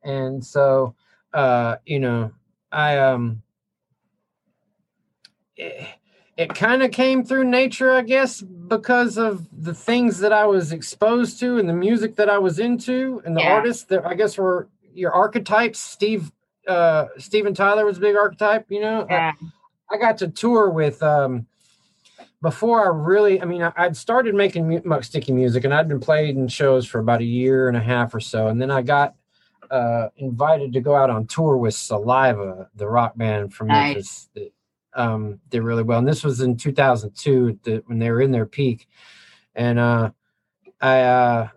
and 0.03 0.43
so 0.43 0.95
uh, 1.33 1.77
you 1.85 2.01
know, 2.01 2.33
I 2.73 2.97
um, 2.97 3.41
it, 5.55 5.87
it 6.37 6.53
kind 6.53 6.83
of 6.83 6.91
came 6.91 7.23
through 7.23 7.45
nature, 7.45 7.91
I 7.91 8.01
guess, 8.01 8.41
because 8.41 9.17
of 9.17 9.47
the 9.51 9.73
things 9.73 10.19
that 10.19 10.31
I 10.31 10.45
was 10.45 10.71
exposed 10.71 11.39
to 11.39 11.57
and 11.57 11.67
the 11.67 11.73
music 11.73 12.15
that 12.17 12.29
I 12.29 12.37
was 12.37 12.59
into, 12.59 13.21
and 13.25 13.35
the 13.35 13.41
yeah. 13.41 13.53
artists 13.53 13.85
that 13.85 14.05
I 14.05 14.13
guess 14.13 14.37
were 14.37 14.69
your 14.93 15.11
archetypes. 15.11 15.79
Steve 15.79 16.31
uh 16.67 17.05
Steven 17.17 17.53
Tyler 17.53 17.85
was 17.85 17.97
a 17.97 18.01
big 18.01 18.15
archetype, 18.15 18.65
you 18.69 18.81
know. 18.81 19.07
Yeah. 19.09 19.33
I, 19.89 19.95
I, 19.95 19.97
got 19.97 20.17
to 20.19 20.27
tour 20.27 20.69
with 20.69 21.01
um 21.01 21.47
before 22.41 22.85
I 22.85 22.89
really 22.89 23.41
I 23.41 23.45
mean 23.45 23.63
I, 23.63 23.71
would 23.87 23.95
started 23.95 24.35
making 24.35 24.67
mu- 24.67 25.01
sticky 25.01 25.31
music 25.31 25.63
and 25.63 25.73
I'd 25.73 25.87
been 25.87 25.99
played 25.99 26.35
in 26.35 26.47
shows 26.49 26.85
for 26.85 26.99
about 26.99 27.21
a 27.21 27.25
year 27.25 27.67
and 27.69 27.77
a 27.77 27.81
half 27.81 28.13
or 28.13 28.19
so 28.19 28.47
and 28.47 28.61
then 28.61 28.69
I 28.69 28.81
got 28.81 29.15
uh 29.71 30.09
invited 30.17 30.73
to 30.73 30.81
go 30.81 30.93
out 30.93 31.09
on 31.09 31.25
tour 31.25 31.55
with 31.55 31.73
Saliva, 31.73 32.69
the 32.75 32.87
rock 32.87 33.17
band 33.17 33.53
from 33.53 33.67
nice. 33.67 33.93
Memphis 33.95 34.29
that 34.35 34.51
um 34.97 35.39
did 35.49 35.61
really 35.61 35.83
well. 35.83 35.99
And 35.99 36.07
this 36.07 36.23
was 36.23 36.41
in 36.41 36.57
2002 36.57 37.59
the, 37.63 37.83
when 37.85 37.99
they 37.99 38.09
were 38.09 38.21
in 38.21 38.31
their 38.31 38.45
peak. 38.45 38.87
And 39.55 39.79
uh 39.79 40.11
I 40.81 41.01
uh 41.01 41.47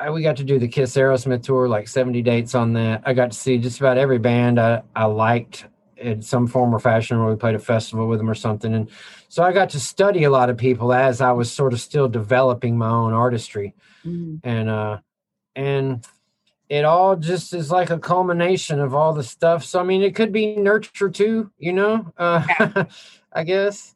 I, 0.00 0.10
we 0.10 0.22
got 0.22 0.36
to 0.36 0.44
do 0.44 0.58
the 0.58 0.68
Kiss 0.68 0.96
Aerosmith 0.96 1.42
tour, 1.42 1.68
like 1.68 1.88
70 1.88 2.22
dates 2.22 2.54
on 2.54 2.72
that. 2.74 3.02
I 3.04 3.14
got 3.14 3.32
to 3.32 3.36
see 3.36 3.58
just 3.58 3.80
about 3.80 3.98
every 3.98 4.18
band 4.18 4.60
I, 4.60 4.82
I 4.94 5.06
liked 5.06 5.66
in 5.96 6.22
some 6.22 6.46
form 6.46 6.72
or 6.72 6.78
fashion, 6.78 7.16
or 7.16 7.30
we 7.30 7.36
played 7.36 7.56
a 7.56 7.58
festival 7.58 8.06
with 8.06 8.20
them 8.20 8.30
or 8.30 8.34
something. 8.34 8.72
And 8.74 8.88
so 9.28 9.42
I 9.42 9.52
got 9.52 9.70
to 9.70 9.80
study 9.80 10.22
a 10.22 10.30
lot 10.30 10.50
of 10.50 10.56
people 10.56 10.92
as 10.92 11.20
I 11.20 11.32
was 11.32 11.50
sort 11.50 11.72
of 11.72 11.80
still 11.80 12.08
developing 12.08 12.78
my 12.78 12.88
own 12.88 13.12
artistry. 13.12 13.74
Mm-hmm. 14.04 14.48
And, 14.48 14.68
uh, 14.68 14.98
and 15.56 16.06
it 16.68 16.84
all 16.84 17.16
just 17.16 17.54
is 17.54 17.70
like 17.70 17.90
a 17.90 17.98
culmination 17.98 18.80
of 18.80 18.94
all 18.94 19.12
the 19.12 19.22
stuff. 19.22 19.64
So, 19.64 19.80
I 19.80 19.84
mean, 19.84 20.02
it 20.02 20.14
could 20.14 20.32
be 20.32 20.56
nurture 20.56 21.08
too, 21.08 21.50
you 21.58 21.72
know, 21.72 22.12
uh, 22.18 22.44
yeah. 22.48 22.84
I 23.32 23.44
guess. 23.44 23.94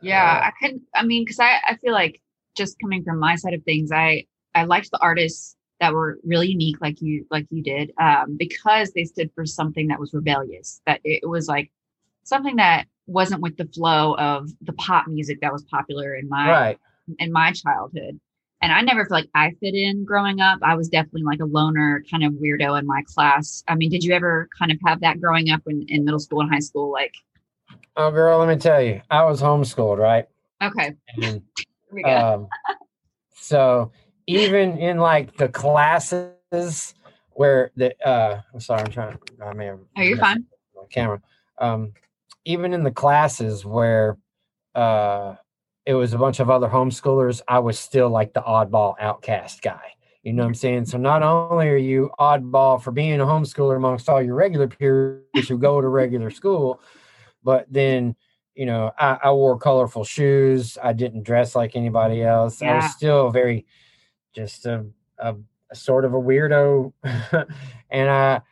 Yeah. 0.00 0.24
Uh, 0.24 0.48
I 0.48 0.52
could, 0.60 0.80
I 0.94 1.04
mean, 1.04 1.26
cause 1.26 1.38
I, 1.38 1.58
I 1.66 1.76
feel 1.76 1.92
like 1.92 2.20
just 2.56 2.78
coming 2.80 3.02
from 3.04 3.18
my 3.18 3.36
side 3.36 3.54
of 3.54 3.62
things, 3.64 3.90
I 3.92 4.26
I 4.54 4.64
liked 4.64 4.90
the 4.90 5.00
artists 5.00 5.56
that 5.80 5.92
were 5.94 6.18
really 6.24 6.48
unique, 6.48 6.80
like 6.80 7.00
you 7.00 7.26
like 7.30 7.46
you 7.50 7.62
did, 7.62 7.92
um, 7.98 8.36
because 8.36 8.92
they 8.92 9.04
stood 9.04 9.30
for 9.34 9.46
something 9.46 9.88
that 9.88 9.98
was 9.98 10.12
rebellious. 10.12 10.80
That 10.86 11.00
it 11.04 11.28
was 11.28 11.48
like 11.48 11.70
something 12.24 12.56
that 12.56 12.86
wasn't 13.06 13.40
with 13.40 13.56
the 13.56 13.66
flow 13.66 14.14
of 14.16 14.50
the 14.60 14.72
pop 14.74 15.06
music 15.08 15.40
that 15.40 15.52
was 15.52 15.64
popular 15.64 16.14
in 16.14 16.28
my 16.28 16.48
right. 16.48 16.78
in 17.18 17.32
my 17.32 17.52
childhood. 17.52 18.20
And 18.62 18.72
I 18.72 18.82
never 18.82 19.04
feel 19.04 19.16
like 19.16 19.30
I 19.34 19.52
fit 19.60 19.74
in 19.74 20.04
growing 20.04 20.40
up. 20.40 20.58
I 20.62 20.74
was 20.74 20.88
definitely 20.88 21.22
like 21.22 21.40
a 21.40 21.46
loner 21.46 22.04
kind 22.10 22.24
of 22.24 22.34
weirdo 22.34 22.78
in 22.78 22.86
my 22.86 23.02
class. 23.06 23.64
I 23.68 23.74
mean, 23.74 23.90
did 23.90 24.04
you 24.04 24.12
ever 24.12 24.48
kind 24.56 24.70
of 24.70 24.78
have 24.84 25.00
that 25.00 25.20
growing 25.20 25.50
up 25.50 25.62
in, 25.66 25.84
in 25.88 26.04
middle 26.04 26.20
school 26.20 26.42
and 26.42 26.52
high 26.52 26.58
school? 26.58 26.92
Like, 26.92 27.14
oh, 27.96 28.10
girl, 28.10 28.38
let 28.38 28.48
me 28.48 28.56
tell 28.56 28.82
you, 28.82 29.00
I 29.10 29.24
was 29.24 29.40
homeschooled, 29.40 29.98
right? 29.98 30.26
Okay. 30.62 30.94
And, 31.16 31.42
um, 32.04 32.48
so 33.34 33.92
even 34.26 34.76
in 34.78 34.98
like 34.98 35.36
the 35.36 35.48
classes 35.48 36.94
where 37.30 37.70
the 37.76 37.94
uh, 38.06 38.40
I'm 38.52 38.60
sorry, 38.60 38.82
I'm 38.82 38.90
trying. 38.90 39.18
I 39.42 39.52
may 39.54 39.66
have. 39.66 39.80
Oh, 39.96 40.02
you're 40.02 40.18
fine. 40.18 40.44
My 40.76 40.82
camera. 40.90 41.22
Um, 41.58 41.92
even 42.44 42.72
in 42.72 42.84
the 42.84 42.90
classes 42.90 43.64
where 43.64 44.18
uh 44.74 45.34
it 45.90 45.94
was 45.94 46.12
a 46.12 46.18
bunch 46.18 46.38
of 46.38 46.48
other 46.48 46.68
homeschoolers, 46.68 47.40
I 47.48 47.58
was 47.58 47.76
still 47.76 48.08
like 48.08 48.32
the 48.32 48.42
oddball 48.42 48.94
outcast 49.00 49.60
guy. 49.60 49.94
You 50.22 50.32
know 50.32 50.44
what 50.44 50.50
I'm 50.50 50.54
saying? 50.54 50.84
So 50.84 50.98
not 50.98 51.24
only 51.24 51.66
are 51.68 51.76
you 51.76 52.12
oddball 52.16 52.80
for 52.80 52.92
being 52.92 53.20
a 53.20 53.24
homeschooler 53.24 53.76
amongst 53.76 54.08
all 54.08 54.22
your 54.22 54.36
regular 54.36 54.68
peers 54.68 55.48
who 55.48 55.58
go 55.58 55.80
to 55.80 55.88
regular 55.88 56.30
school, 56.30 56.80
but 57.42 57.66
then 57.68 58.14
you 58.54 58.66
know 58.66 58.92
I, 58.96 59.18
I 59.24 59.32
wore 59.32 59.58
colorful 59.58 60.04
shoes. 60.04 60.78
I 60.80 60.92
didn't 60.92 61.24
dress 61.24 61.56
like 61.56 61.74
anybody 61.74 62.22
else. 62.22 62.62
Yeah. 62.62 62.70
I 62.70 62.76
was 62.76 62.92
still 62.92 63.30
very 63.30 63.66
just 64.32 64.66
a, 64.66 64.86
a, 65.18 65.34
a 65.72 65.74
sort 65.74 66.04
of 66.04 66.14
a 66.14 66.20
weirdo, 66.20 66.92
and 67.90 68.08
I 68.10 68.42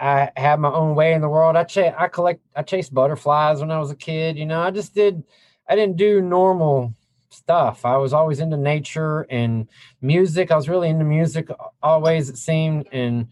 I 0.00 0.32
had 0.36 0.58
my 0.58 0.72
own 0.72 0.96
way 0.96 1.12
in 1.12 1.20
the 1.20 1.28
world. 1.28 1.54
I 1.54 1.62
ch- 1.62 1.78
I 1.78 2.08
collect 2.08 2.40
I 2.56 2.62
chased 2.62 2.92
butterflies 2.92 3.60
when 3.60 3.70
I 3.70 3.78
was 3.78 3.92
a 3.92 3.96
kid. 3.96 4.36
You 4.36 4.46
know, 4.46 4.60
I 4.60 4.72
just 4.72 4.96
did 4.96 5.22
I 5.68 5.76
didn't 5.76 5.96
do 5.96 6.20
normal 6.20 6.94
stuff. 7.30 7.84
I 7.84 7.96
was 7.96 8.12
always 8.12 8.40
into 8.40 8.56
nature 8.56 9.26
and 9.30 9.68
music. 10.00 10.50
I 10.50 10.56
was 10.56 10.68
really 10.68 10.88
into 10.88 11.04
music 11.04 11.48
always, 11.82 12.28
it 12.30 12.38
seemed. 12.38 12.88
And, 12.92 13.28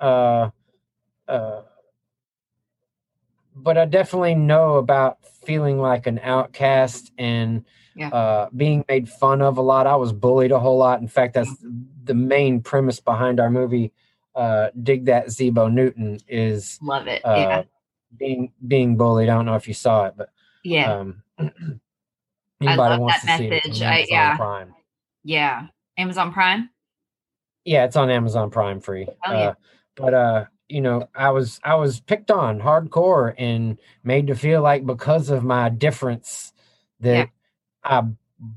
uh, 0.00 0.50
uh, 1.28 1.62
but 3.54 3.78
I 3.78 3.84
definitely 3.84 4.34
know 4.34 4.76
about 4.76 5.18
feeling 5.44 5.78
like 5.78 6.06
an 6.06 6.18
outcast 6.20 7.12
and 7.18 7.64
yeah. 7.94 8.08
uh, 8.08 8.48
being 8.56 8.84
made 8.88 9.08
fun 9.08 9.42
of 9.42 9.58
a 9.58 9.62
lot. 9.62 9.86
I 9.86 9.96
was 9.96 10.12
bullied 10.12 10.52
a 10.52 10.58
whole 10.58 10.78
lot. 10.78 11.00
In 11.00 11.08
fact, 11.08 11.34
that's 11.34 11.54
the 12.04 12.14
main 12.14 12.60
premise 12.60 13.00
behind 13.00 13.40
our 13.40 13.50
movie. 13.50 13.92
Uh, 14.34 14.70
Dig 14.82 15.04
that 15.04 15.26
Zebo 15.26 15.72
Newton 15.72 16.18
is 16.26 16.78
love 16.82 17.06
it. 17.06 17.24
Uh, 17.24 17.34
yeah. 17.36 17.62
Being 18.16 18.52
being 18.66 18.96
bullied. 18.96 19.28
I 19.28 19.34
don't 19.34 19.46
know 19.46 19.54
if 19.54 19.68
you 19.68 19.74
saw 19.74 20.06
it, 20.06 20.14
but 20.16 20.30
yeah. 20.64 20.92
Um, 20.92 21.22
anybody 22.60 23.00
wants 23.00 23.20
to 23.20 23.26
message. 23.26 23.76
see 23.76 23.82
it, 23.82 23.82
I, 23.82 24.06
yeah. 24.08 24.36
Prime. 24.36 24.74
Yeah. 25.22 25.66
Amazon 25.96 26.32
Prime? 26.32 26.70
Yeah, 27.64 27.84
it's 27.84 27.96
on 27.96 28.10
Amazon 28.10 28.50
Prime 28.50 28.80
free. 28.80 29.06
Oh, 29.26 29.32
yeah. 29.32 29.38
Uh, 29.38 29.54
but 29.96 30.14
uh, 30.14 30.44
you 30.68 30.80
know, 30.80 31.08
I 31.14 31.30
was 31.30 31.60
I 31.64 31.76
was 31.76 32.00
picked 32.00 32.30
on 32.30 32.60
hardcore 32.60 33.34
and 33.38 33.78
made 34.02 34.26
to 34.26 34.34
feel 34.34 34.62
like 34.62 34.84
because 34.84 35.30
of 35.30 35.44
my 35.44 35.68
difference 35.68 36.52
that 37.00 37.30
yeah. 37.84 38.00
I 38.00 38.02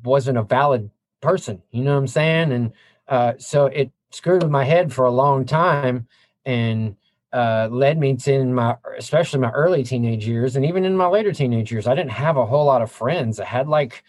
wasn't 0.04 0.38
a 0.38 0.44
valid 0.44 0.90
person. 1.22 1.62
You 1.72 1.84
know 1.84 1.94
what 1.94 2.00
I'm 2.00 2.08
saying? 2.08 2.52
And 2.52 2.74
uh, 3.08 3.34
so 3.38 3.68
it 3.68 3.92
screwed 4.12 4.44
with 4.44 4.52
my 4.52 4.64
head 4.64 4.94
for 4.94 5.06
a 5.06 5.12
long 5.12 5.46
time. 5.46 6.08
And 6.46 6.96
uh, 7.34 7.68
led 7.70 7.98
me 7.98 8.16
to 8.16 8.34
in 8.34 8.54
my 8.54 8.76
especially 8.98 9.40
my 9.40 9.52
early 9.52 9.84
teenage 9.84 10.26
years 10.26 10.56
and 10.56 10.66
even 10.66 10.86
in 10.86 10.96
my 10.96 11.08
later 11.08 11.34
teenage 11.34 11.72
years 11.72 11.86
i 11.86 11.94
didn't 11.94 12.12
have 12.12 12.38
a 12.38 12.46
whole 12.46 12.66
lot 12.66 12.82
of 12.82 12.92
friends 12.92 13.40
i 13.40 13.46
had 13.46 13.68
like 13.68 14.04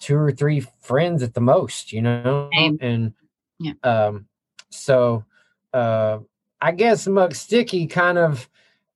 two 0.00 0.16
or 0.16 0.32
three 0.32 0.60
friends 0.80 1.22
at 1.22 1.34
the 1.34 1.40
most 1.40 1.92
you 1.92 2.02
know 2.02 2.50
Same. 2.52 2.78
and 2.80 3.14
yeah. 3.60 3.72
um 3.84 4.26
so 4.70 5.24
uh 5.72 6.18
i 6.60 6.72
guess 6.72 7.06
muck 7.06 7.34
sticky 7.34 7.86
kind 7.86 8.18
of 8.18 8.48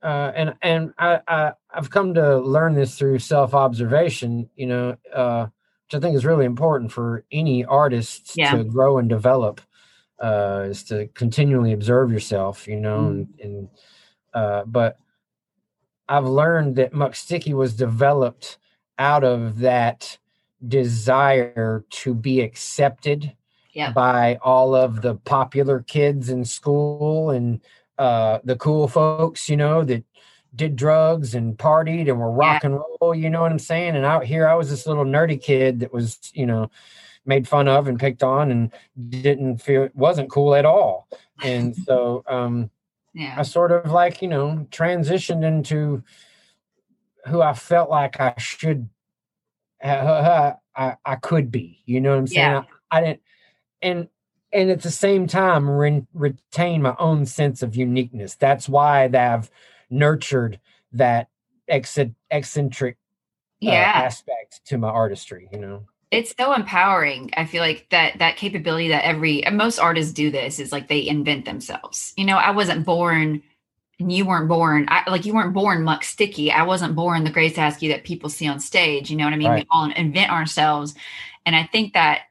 uh 0.03 0.33
and 0.35 0.55
and 0.61 0.93
I, 0.99 1.21
I 1.29 1.53
i've 1.73 1.91
come 1.91 2.15
to 2.15 2.39
learn 2.39 2.75
this 2.75 2.99
through 2.99 3.21
self-observation 3.21 4.51
you 4.57 4.67
know 4.67 4.97
uh 5.15 5.47
which 5.87 5.95
i 5.95 6.01
think 6.01 6.17
is 6.17 6.27
really 6.27 6.47
important 6.47 6.91
for 6.91 7.25
any 7.31 7.65
artist 7.65 8.33
yeah. 8.35 8.57
to 8.57 8.65
grow 8.65 8.99
and 8.99 9.09
develop 9.09 9.61
uh, 10.23 10.67
is 10.69 10.85
to 10.85 11.09
continually 11.09 11.73
observe 11.73 12.13
yourself, 12.13 12.67
you 12.69 12.77
know, 12.77 13.01
mm. 13.01 13.09
and, 13.11 13.29
and 13.43 13.69
uh, 14.33 14.65
but 14.65 14.99
I've 16.09 16.27
learned 16.27 16.77
that 16.77 16.93
Muck 16.93 17.15
Sticky 17.15 17.55
was 17.55 17.75
developed 17.75 18.59
out 18.99 19.25
of 19.25 19.59
that 19.59 20.19
desire 20.67 21.85
to 21.91 22.15
be 22.15 22.41
accepted 22.41 23.35
yeah. 23.73 23.91
by 23.93 24.39
all 24.43 24.75
of 24.75 25.03
the 25.03 25.17
popular 25.17 25.81
kids 25.81 26.29
in 26.29 26.45
school 26.45 27.31
and 27.31 27.61
uh, 27.99 28.39
the 28.45 28.57
cool 28.57 28.89
folks, 28.89 29.49
you 29.49 29.57
know, 29.57 29.85
that 29.85 30.05
did 30.55 30.77
drugs 30.77 31.35
and 31.35 31.57
partied 31.57 32.09
and 32.09 32.19
were 32.19 32.31
rock 32.31 32.63
yeah. 32.63 32.71
and 32.71 32.81
roll, 33.01 33.15
you 33.15 33.31
know 33.31 33.41
what 33.41 33.53
I'm 33.53 33.59
saying? 33.59 33.97
And 33.97 34.05
out 34.05 34.25
here, 34.25 34.47
I 34.47 34.55
was 34.55 34.69
this 34.71 34.87
little 34.87 35.05
nerdy 35.05 35.41
kid 35.41 35.81
that 35.81 35.93
was, 35.93 36.19
you 36.35 36.47
know, 36.47 36.71
made 37.25 37.47
fun 37.49 37.69
of 37.69 37.89
and 37.89 38.01
picked 38.01 38.23
on 38.23 38.51
and 38.51 38.73
didn't 39.09 39.59
feel 39.59 39.85
it 39.85 39.95
wasn't 39.95 40.31
cool 40.31 40.55
at 40.55 40.65
all. 40.65 41.09
And 41.43 41.75
so 41.87 42.25
um 42.29 42.71
yeah. 43.15 43.35
I 43.37 43.43
sort 43.43 43.73
of 43.73 43.91
like, 43.91 44.23
you 44.23 44.29
know, 44.29 44.67
transitioned 44.71 45.45
into 45.45 46.03
who 47.27 47.43
I 47.43 47.53
felt 47.53 47.91
like 47.91 48.19
I 48.21 48.35
should 48.39 48.89
uh, 49.85 50.55
I, 50.75 50.97
I 51.05 51.17
could 51.17 51.51
be, 51.51 51.83
you 51.85 52.01
know 52.01 52.11
what 52.11 52.19
I'm 52.19 52.27
saying? 52.27 52.39
Yeah. 52.39 52.63
I, 52.91 52.99
I 52.99 53.01
didn't 53.01 53.21
and 53.83 54.09
and 54.53 54.71
at 54.71 54.83
the 54.83 54.91
same 54.91 55.27
time 55.27 55.69
re- 55.69 56.07
retain 56.13 56.83
my 56.83 56.95
own 56.99 57.27
sense 57.27 57.63
of 57.63 57.75
uniqueness. 57.75 58.35
That's 58.35 58.69
why 58.69 59.05
I've 59.05 59.51
nurtured 59.91 60.61
that 60.93 61.29
eccentric 61.69 62.99
uh, 63.65 63.71
aspect 63.71 64.61
to 64.67 64.77
my 64.77 64.89
artistry, 64.89 65.49
you 65.53 65.59
know 65.59 65.87
it's 66.13 66.35
so 66.39 66.53
empowering 66.53 67.31
i 67.37 67.45
feel 67.45 67.63
like 67.63 67.87
that 67.91 68.19
that 68.19 68.37
capability 68.37 68.89
that 68.89 69.05
every 69.05 69.43
most 69.51 69.79
artists 69.79 70.13
do 70.13 70.31
this 70.31 70.61
is 70.61 70.71
like 70.71 70.87
they 70.87 71.09
invent 71.09 71.45
themselves 71.45 72.13
you 72.17 72.25
know 72.25 72.37
i 72.37 72.51
wasn't 72.51 72.85
born 72.85 73.43
and 73.99 74.13
you 74.13 74.25
weren't 74.25 74.49
born 74.49 74.87
I, 74.89 75.09
like 75.11 75.25
you 75.25 75.35
weren't 75.35 75.55
born 75.55 75.83
muck 75.83 76.05
sticky 76.05 76.53
i 76.53 76.63
wasn't 76.63 76.95
born 76.95 77.25
the 77.25 77.31
grace 77.31 77.57
askew 77.57 77.89
that 77.89 78.05
people 78.05 78.29
see 78.29 78.47
on 78.47 78.61
stage 78.61 79.11
you 79.11 79.17
know 79.17 79.25
what 79.25 79.33
i 79.33 79.37
mean 79.37 79.49
right. 79.49 79.65
we 79.65 79.69
all 79.73 79.91
invent 79.91 80.31
ourselves 80.31 80.95
and 81.45 81.57
i 81.57 81.65
think 81.65 81.95
that 81.95 82.23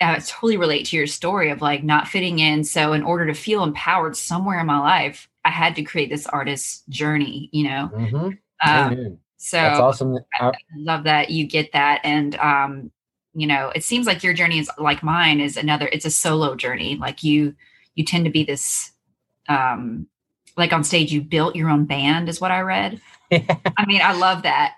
I 0.00 0.18
totally 0.18 0.56
relate 0.56 0.86
to 0.86 0.96
your 0.96 1.06
story 1.06 1.50
of 1.50 1.62
like 1.62 1.84
not 1.84 2.08
fitting 2.08 2.40
in. 2.40 2.64
So, 2.64 2.92
in 2.92 3.04
order 3.04 3.26
to 3.26 3.34
feel 3.34 3.62
empowered 3.62 4.16
somewhere 4.16 4.58
in 4.58 4.66
my 4.66 4.80
life, 4.80 5.28
I 5.44 5.50
had 5.50 5.76
to 5.76 5.84
create 5.84 6.10
this 6.10 6.26
artist 6.26 6.88
journey, 6.88 7.48
you 7.52 7.68
know? 7.68 7.90
Mm-hmm. 7.94 8.68
Um, 8.68 9.18
so, 9.36 9.58
that's 9.58 9.78
awesome. 9.78 10.18
I, 10.40 10.46
I 10.46 10.52
love 10.76 11.04
that 11.04 11.30
you 11.30 11.46
get 11.46 11.70
that. 11.72 12.00
And 12.02 12.34
um, 12.34 12.90
you 13.34 13.46
know 13.46 13.72
it 13.74 13.84
seems 13.84 14.06
like 14.06 14.22
your 14.22 14.34
journey 14.34 14.58
is 14.58 14.70
like 14.78 15.02
mine 15.02 15.40
is 15.40 15.56
another 15.56 15.88
it's 15.92 16.04
a 16.04 16.10
solo 16.10 16.54
journey. 16.54 16.96
Like 16.96 17.22
you 17.22 17.54
you 17.94 18.04
tend 18.04 18.24
to 18.24 18.30
be 18.30 18.44
this 18.44 18.92
um 19.48 20.06
like 20.56 20.72
on 20.72 20.84
stage 20.84 21.12
you 21.12 21.22
built 21.22 21.56
your 21.56 21.70
own 21.70 21.84
band 21.84 22.28
is 22.28 22.40
what 22.40 22.50
i 22.50 22.60
read. 22.60 23.00
I 23.32 23.86
mean 23.86 24.02
i 24.02 24.12
love 24.12 24.42
that. 24.42 24.74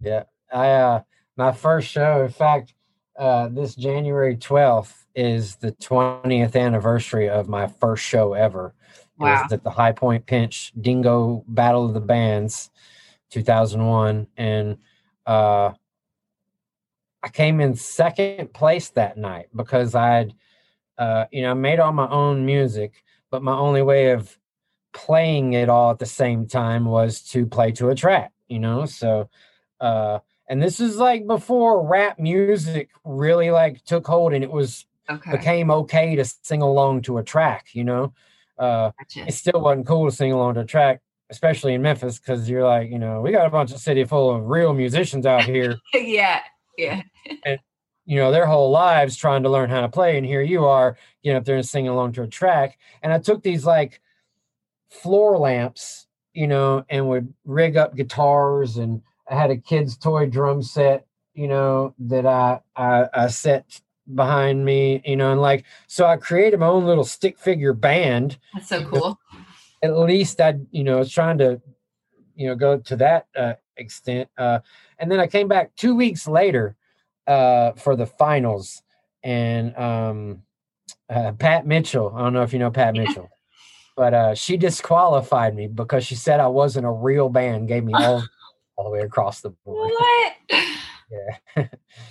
Yeah 0.00 0.24
i 0.52 0.68
uh 0.70 1.02
my 1.36 1.52
first 1.52 1.88
show 1.88 2.24
in 2.24 2.30
fact 2.30 2.74
uh 3.18 3.48
this 3.48 3.74
january 3.74 4.36
12th 4.36 4.94
is 5.14 5.56
the 5.56 5.72
20th 5.72 6.56
anniversary 6.56 7.28
of 7.28 7.48
my 7.48 7.66
first 7.66 8.04
show 8.04 8.32
ever. 8.32 8.74
Wow. 9.18 9.26
it 9.26 9.42
was 9.42 9.52
at 9.52 9.64
the 9.64 9.70
high 9.70 9.92
point 9.92 10.24
pinch 10.24 10.72
dingo 10.80 11.44
battle 11.46 11.84
of 11.86 11.94
the 11.94 12.00
bands 12.00 12.70
2001 13.30 14.26
and 14.36 14.78
uh 15.26 15.72
I 17.22 17.28
came 17.28 17.60
in 17.60 17.74
second 17.74 18.52
place 18.52 18.90
that 18.90 19.16
night 19.16 19.48
because 19.54 19.94
I'd, 19.94 20.34
uh, 20.98 21.26
you 21.30 21.42
know, 21.42 21.50
I 21.50 21.54
made 21.54 21.78
all 21.78 21.92
my 21.92 22.08
own 22.08 22.46
music, 22.46 23.04
but 23.30 23.42
my 23.42 23.56
only 23.56 23.82
way 23.82 24.12
of 24.12 24.38
playing 24.92 25.52
it 25.52 25.68
all 25.68 25.90
at 25.90 25.98
the 25.98 26.06
same 26.06 26.46
time 26.46 26.84
was 26.84 27.22
to 27.22 27.46
play 27.46 27.72
to 27.72 27.90
a 27.90 27.94
track, 27.94 28.32
you 28.48 28.58
know? 28.58 28.86
So, 28.86 29.28
uh, 29.80 30.20
and 30.48 30.62
this 30.62 30.80
is 30.80 30.96
like 30.96 31.26
before 31.26 31.86
rap 31.86 32.18
music 32.18 32.90
really 33.04 33.50
like 33.50 33.84
took 33.84 34.06
hold 34.06 34.32
and 34.32 34.42
it 34.42 34.50
was 34.50 34.86
okay. 35.08 35.30
became 35.32 35.70
okay 35.70 36.16
to 36.16 36.24
sing 36.24 36.62
along 36.62 37.02
to 37.02 37.18
a 37.18 37.22
track, 37.22 37.68
you 37.72 37.84
know? 37.84 38.12
Uh, 38.58 38.90
gotcha. 38.98 39.26
it 39.26 39.32
still 39.32 39.60
wasn't 39.60 39.86
cool 39.86 40.10
to 40.10 40.14
sing 40.14 40.32
along 40.32 40.54
to 40.54 40.60
a 40.60 40.64
track, 40.64 41.00
especially 41.30 41.74
in 41.74 41.82
Memphis, 41.82 42.18
because 42.18 42.48
you're 42.48 42.66
like, 42.66 42.90
you 42.90 42.98
know, 42.98 43.20
we 43.20 43.30
got 43.30 43.46
a 43.46 43.50
bunch 43.50 43.72
of 43.72 43.78
city 43.78 44.04
full 44.04 44.34
of 44.34 44.48
real 44.48 44.74
musicians 44.74 45.24
out 45.24 45.44
here. 45.44 45.78
yeah. 45.94 46.40
Yeah. 46.80 47.02
and 47.44 47.58
you 48.06 48.16
know 48.16 48.32
their 48.32 48.46
whole 48.46 48.70
lives 48.70 49.16
trying 49.16 49.42
to 49.42 49.50
learn 49.50 49.70
how 49.70 49.82
to 49.82 49.88
play 49.88 50.16
and 50.16 50.26
here 50.26 50.40
you 50.40 50.64
are 50.64 50.96
you 51.22 51.28
getting 51.30 51.38
up 51.38 51.44
there 51.44 51.56
and 51.56 51.66
singing 51.66 51.90
along 51.90 52.12
to 52.12 52.22
a 52.22 52.26
track. 52.26 52.78
And 53.02 53.12
i 53.12 53.18
took 53.18 53.42
these 53.42 53.64
like 53.64 54.00
floor 54.90 55.38
lamps 55.38 56.06
you 56.34 56.46
know 56.46 56.84
and 56.88 57.08
would 57.08 57.32
rig 57.44 57.76
up 57.76 57.94
guitars 57.94 58.76
and 58.76 59.02
i 59.28 59.34
had 59.34 59.50
a 59.50 59.56
kid's 59.56 59.96
toy 59.96 60.26
drum 60.26 60.62
set 60.62 61.06
you 61.34 61.48
know 61.48 61.94
that 61.98 62.26
i 62.26 62.60
i, 62.76 63.06
I 63.14 63.26
set 63.28 63.80
behind 64.14 64.64
me 64.64 65.00
you 65.04 65.16
know 65.16 65.32
and 65.32 65.40
like 65.40 65.64
so 65.86 66.06
i 66.06 66.16
created 66.16 66.58
my 66.58 66.66
own 66.66 66.84
little 66.84 67.04
stick 67.04 67.38
figure 67.38 67.72
band. 67.72 68.38
That's 68.54 68.68
so 68.68 68.84
cool. 68.84 69.20
at 69.82 69.96
least 69.96 70.40
i 70.40 70.54
you 70.70 70.84
know 70.84 70.98
was 70.98 71.12
trying 71.12 71.38
to 71.38 71.60
you 72.34 72.48
know 72.48 72.54
go 72.54 72.78
to 72.78 72.96
that 72.96 73.26
uh, 73.36 73.54
extent 73.76 74.28
uh 74.38 74.58
and 75.00 75.10
then 75.10 75.18
i 75.18 75.26
came 75.26 75.48
back 75.48 75.74
two 75.74 75.96
weeks 75.96 76.28
later 76.28 76.76
uh, 77.30 77.72
for 77.72 77.94
the 77.94 78.06
finals, 78.06 78.82
and 79.22 79.76
um, 79.76 80.42
uh, 81.08 81.32
Pat 81.32 81.66
Mitchell. 81.66 82.12
I 82.14 82.22
don't 82.22 82.32
know 82.32 82.42
if 82.42 82.52
you 82.52 82.58
know 82.58 82.70
Pat 82.70 82.94
Mitchell, 82.94 83.30
but 83.96 84.14
uh, 84.14 84.34
she 84.34 84.56
disqualified 84.56 85.54
me 85.54 85.68
because 85.68 86.04
she 86.04 86.16
said 86.16 86.40
I 86.40 86.48
wasn't 86.48 86.86
a 86.86 86.90
real 86.90 87.28
band. 87.28 87.68
Gave 87.68 87.84
me 87.84 87.92
all 87.98 88.24
all 88.76 88.84
the 88.84 88.90
way 88.90 89.00
across 89.00 89.40
the 89.40 89.50
board. 89.50 89.92
What? 90.00 90.34
yeah. 91.56 91.66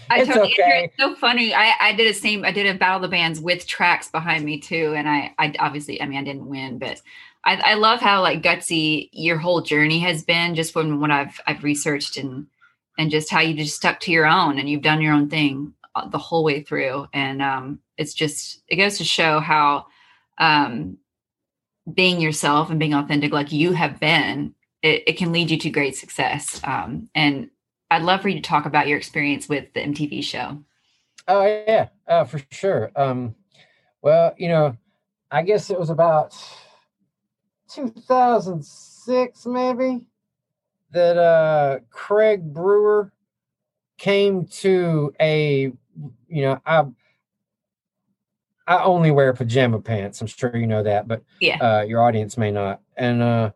I 0.10 0.20
it's 0.20 0.28
totally 0.28 0.54
okay. 0.54 0.86
it's 0.86 0.98
so 0.98 1.16
funny. 1.16 1.54
I, 1.54 1.74
I 1.80 1.94
did 1.94 2.08
a 2.08 2.14
same 2.14 2.44
I 2.44 2.52
did 2.52 2.66
a 2.66 2.78
battle 2.78 2.98
of 2.98 3.02
the 3.02 3.08
bands 3.08 3.40
with 3.40 3.66
tracks 3.66 4.10
behind 4.10 4.44
me 4.44 4.60
too. 4.60 4.94
And 4.96 5.08
I 5.08 5.34
I 5.40 5.54
obviously 5.60 6.02
I 6.02 6.06
mean 6.06 6.20
I 6.20 6.24
didn't 6.24 6.48
win, 6.48 6.80
but 6.80 7.02
I, 7.46 7.56
I 7.56 7.74
love 7.76 8.02
how 8.02 8.22
like 8.22 8.44
gutsy 8.44 9.08
your 9.14 9.38
whole 9.38 9.62
journey 9.62 10.00
has 10.00 10.24
been 10.24 10.54
just 10.54 10.74
from 10.74 11.00
what 11.00 11.12
I've 11.12 11.40
I've 11.48 11.64
researched 11.64 12.18
and 12.18 12.48
and 13.00 13.10
just 13.10 13.30
how 13.30 13.40
you 13.40 13.54
just 13.54 13.78
stuck 13.78 14.02
to 14.02 14.12
your 14.12 14.28
own 14.28 14.60
and 14.60 14.70
you've 14.70 14.82
done 14.82 15.02
your 15.02 15.14
own 15.14 15.30
thing 15.30 15.74
uh, 15.96 16.10
the 16.10 16.18
whole 16.18 16.44
way 16.44 16.62
through. 16.62 17.08
And 17.14 17.42
um, 17.42 17.80
it's 17.98 18.14
just, 18.14 18.62
it 18.68 18.76
goes 18.76 18.98
to 18.98 19.06
show 19.06 19.40
how 19.40 19.86
um, 20.38 20.98
being 21.92 22.20
yourself 22.20 22.70
and 22.70 22.78
being 22.78 22.94
authentic, 22.94 23.32
like 23.32 23.54
you 23.54 23.72
have 23.72 24.02
been, 24.02 24.54
it, 24.82 25.04
it 25.08 25.14
can 25.18 25.32
lead 25.32 25.50
you 25.50 25.58
to 25.60 25.70
great 25.70 25.96
success. 25.96 26.60
Um, 26.66 27.10
and 27.16 27.50
I'd 27.90 28.02
love 28.02 28.22
for 28.22 28.28
you 28.28 28.36
to 28.36 28.42
talk 28.42 28.66
about 28.66 28.90
your 28.90 28.98
experience 28.98 29.48
with 29.48 29.74
the 29.74 29.80
MTV 29.80 30.22
show. 30.22 30.62
Oh, 31.26 31.46
yeah, 31.46 31.88
uh, 32.06 32.26
for 32.26 32.42
sure. 32.52 32.92
Um, 32.98 33.34
well, 34.02 34.36
you 34.38 34.50
know, 34.50 34.76
I 35.32 35.44
guess 35.44 35.70
it 35.70 35.80
was 35.80 35.90
about 35.90 36.36
2006, 37.72 39.46
maybe 39.46 40.02
that 40.92 41.18
uh, 41.18 41.80
Craig 41.90 42.54
Brewer 42.54 43.12
came 43.98 44.46
to 44.46 45.14
a, 45.20 45.72
you 46.28 46.42
know, 46.42 46.62
I 46.66 46.86
I 48.68 48.84
only 48.84 49.10
wear 49.10 49.34
pajama 49.34 49.80
pants. 49.80 50.22
I'm 50.22 50.28
sure 50.28 50.56
you 50.56 50.68
know 50.68 50.84
that, 50.84 51.08
but 51.08 51.24
yeah, 51.40 51.58
uh, 51.58 51.82
your 51.82 52.04
audience 52.04 52.38
may 52.38 52.52
not. 52.52 52.82
And 52.96 53.22
uh, 53.24 53.52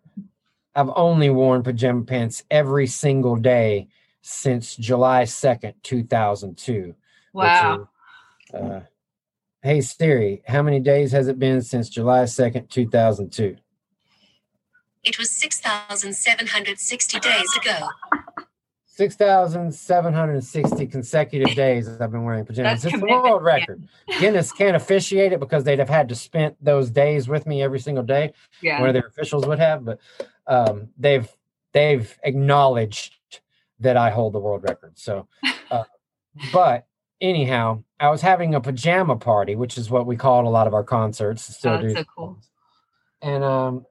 I've 0.76 0.90
only 0.96 1.30
worn 1.30 1.62
pajama 1.62 2.04
pants 2.04 2.44
every 2.50 2.88
single 2.88 3.36
day 3.36 3.90
since 4.22 4.76
July 4.76 5.24
2nd, 5.24 5.76
2002. 5.84 6.96
Wow. 7.34 7.88
Is, 8.50 8.56
uh, 8.60 8.80
hey 9.62 9.82
Siri, 9.82 10.42
how 10.48 10.64
many 10.64 10.80
days 10.80 11.12
has 11.12 11.28
it 11.28 11.38
been 11.38 11.62
since 11.62 11.90
July 11.90 12.24
2nd, 12.24 12.70
2002? 12.70 13.58
It 15.04 15.20
was 15.20 15.30
6,760 15.32 17.20
days 17.20 17.58
ago. 17.62 17.90
6,760 18.86 20.88
consecutive 20.88 21.56
days 21.56 21.90
I've 21.90 22.12
been 22.12 22.24
wearing 22.24 22.46
pajamas. 22.46 22.84
That's 22.84 22.94
it's 22.94 23.04
a 23.04 23.06
world 23.06 23.44
record. 23.44 23.88
Guinness 24.20 24.52
can't 24.52 24.76
officiate 24.76 25.34
it 25.34 25.40
because 25.40 25.64
they'd 25.64 25.80
have 25.80 25.90
had 25.90 26.10
to 26.10 26.16
spend 26.16 26.56
those 26.62 26.92
days 26.92 27.28
with 27.28 27.48
me 27.48 27.64
every 27.64 27.80
single 27.80 28.04
day. 28.04 28.34
Yeah. 28.62 28.80
One 28.80 28.90
of 28.90 28.94
their 28.94 29.08
officials 29.08 29.48
would 29.48 29.58
have, 29.58 29.84
but 29.84 30.00
um, 30.46 30.90
they've 30.96 31.28
they've 31.72 32.16
acknowledged 32.24 33.16
that 33.80 33.98
I 33.98 34.12
hold 34.12 34.34
the 34.34 34.40
world 34.40 34.64
record. 34.64 35.00
So, 35.00 35.28
uh, 35.72 35.86
but 36.54 36.86
anyhow, 37.20 37.84
I 38.00 38.10
was 38.10 38.22
having 38.22 38.54
a 38.54 38.62
pajama 38.62 39.16
party, 39.16 39.56
which 39.56 39.76
is 39.76 39.90
what 39.90 40.06
we 40.06 40.18
called 40.18 40.46
a 40.46 40.50
lot 40.50 40.68
of 40.68 40.76
our 40.76 40.84
concerts. 40.84 41.44
Still 41.44 41.74
oh, 41.74 41.82
do. 41.82 41.96
So 41.96 42.04
cool. 42.16 42.38
And 43.24 43.44
um, 43.44 43.88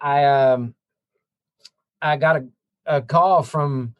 I 0.00 0.24
um 0.24 0.74
I 2.02 2.16
got 2.16 2.36
a, 2.36 2.46
a 2.86 3.02
call 3.02 3.42
from 3.42 3.94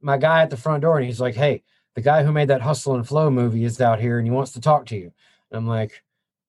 my 0.00 0.18
guy 0.18 0.42
at 0.42 0.50
the 0.50 0.56
front 0.56 0.82
door 0.82 0.98
and 0.98 1.06
he's 1.06 1.20
like, 1.20 1.34
Hey, 1.34 1.62
the 1.94 2.00
guy 2.00 2.22
who 2.22 2.32
made 2.32 2.48
that 2.48 2.62
Hustle 2.62 2.94
and 2.94 3.06
Flow 3.06 3.30
movie 3.30 3.64
is 3.64 3.80
out 3.80 4.00
here 4.00 4.18
and 4.18 4.26
he 4.26 4.30
wants 4.30 4.52
to 4.52 4.60
talk 4.60 4.86
to 4.86 4.96
you. 4.96 5.12
And 5.50 5.58
I'm 5.58 5.66
like, 5.66 6.02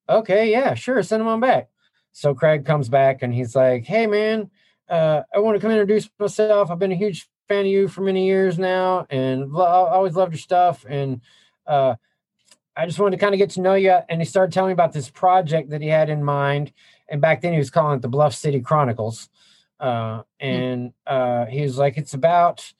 Okay, 0.09 0.51
yeah, 0.51 0.73
sure, 0.73 1.01
send 1.03 1.21
him 1.21 1.27
on 1.27 1.39
back. 1.39 1.69
So 2.11 2.33
Craig 2.33 2.65
comes 2.65 2.89
back 2.89 3.21
and 3.21 3.33
he's 3.33 3.55
like, 3.55 3.85
Hey 3.85 4.07
man, 4.07 4.49
uh, 4.89 5.21
I 5.33 5.39
want 5.39 5.55
to 5.55 5.61
come 5.61 5.71
introduce 5.71 6.09
myself. 6.19 6.71
I've 6.71 6.79
been 6.79 6.91
a 6.91 6.95
huge 6.95 7.29
fan 7.47 7.61
of 7.61 7.67
you 7.67 7.87
for 7.87 8.01
many 8.01 8.25
years 8.25 8.59
now 8.59 9.07
and 9.09 9.55
I 9.55 9.59
always 9.59 10.15
loved 10.15 10.33
your 10.33 10.39
stuff. 10.39 10.85
And 10.87 11.21
uh 11.65 11.95
I 12.75 12.85
just 12.85 12.99
wanted 12.99 13.17
to 13.17 13.21
kind 13.21 13.33
of 13.33 13.39
get 13.39 13.49
to 13.51 13.61
know 13.61 13.73
you. 13.73 13.97
And 14.07 14.21
he 14.21 14.25
started 14.25 14.53
telling 14.53 14.69
me 14.69 14.73
about 14.73 14.93
this 14.93 15.09
project 15.09 15.71
that 15.71 15.81
he 15.81 15.87
had 15.87 16.09
in 16.09 16.23
mind 16.23 16.71
and 17.09 17.21
back 17.21 17.41
then 17.41 17.53
he 17.53 17.59
was 17.59 17.69
calling 17.69 17.97
it 17.97 18.01
the 18.01 18.07
Bluff 18.07 18.33
City 18.33 18.61
Chronicles. 18.61 19.29
Uh, 19.79 20.23
hmm. 20.41 20.47
and 20.47 20.93
uh, 21.05 21.45
he 21.45 21.61
was 21.61 21.77
like, 21.77 21.97
it's 21.97 22.13
about 22.13 22.73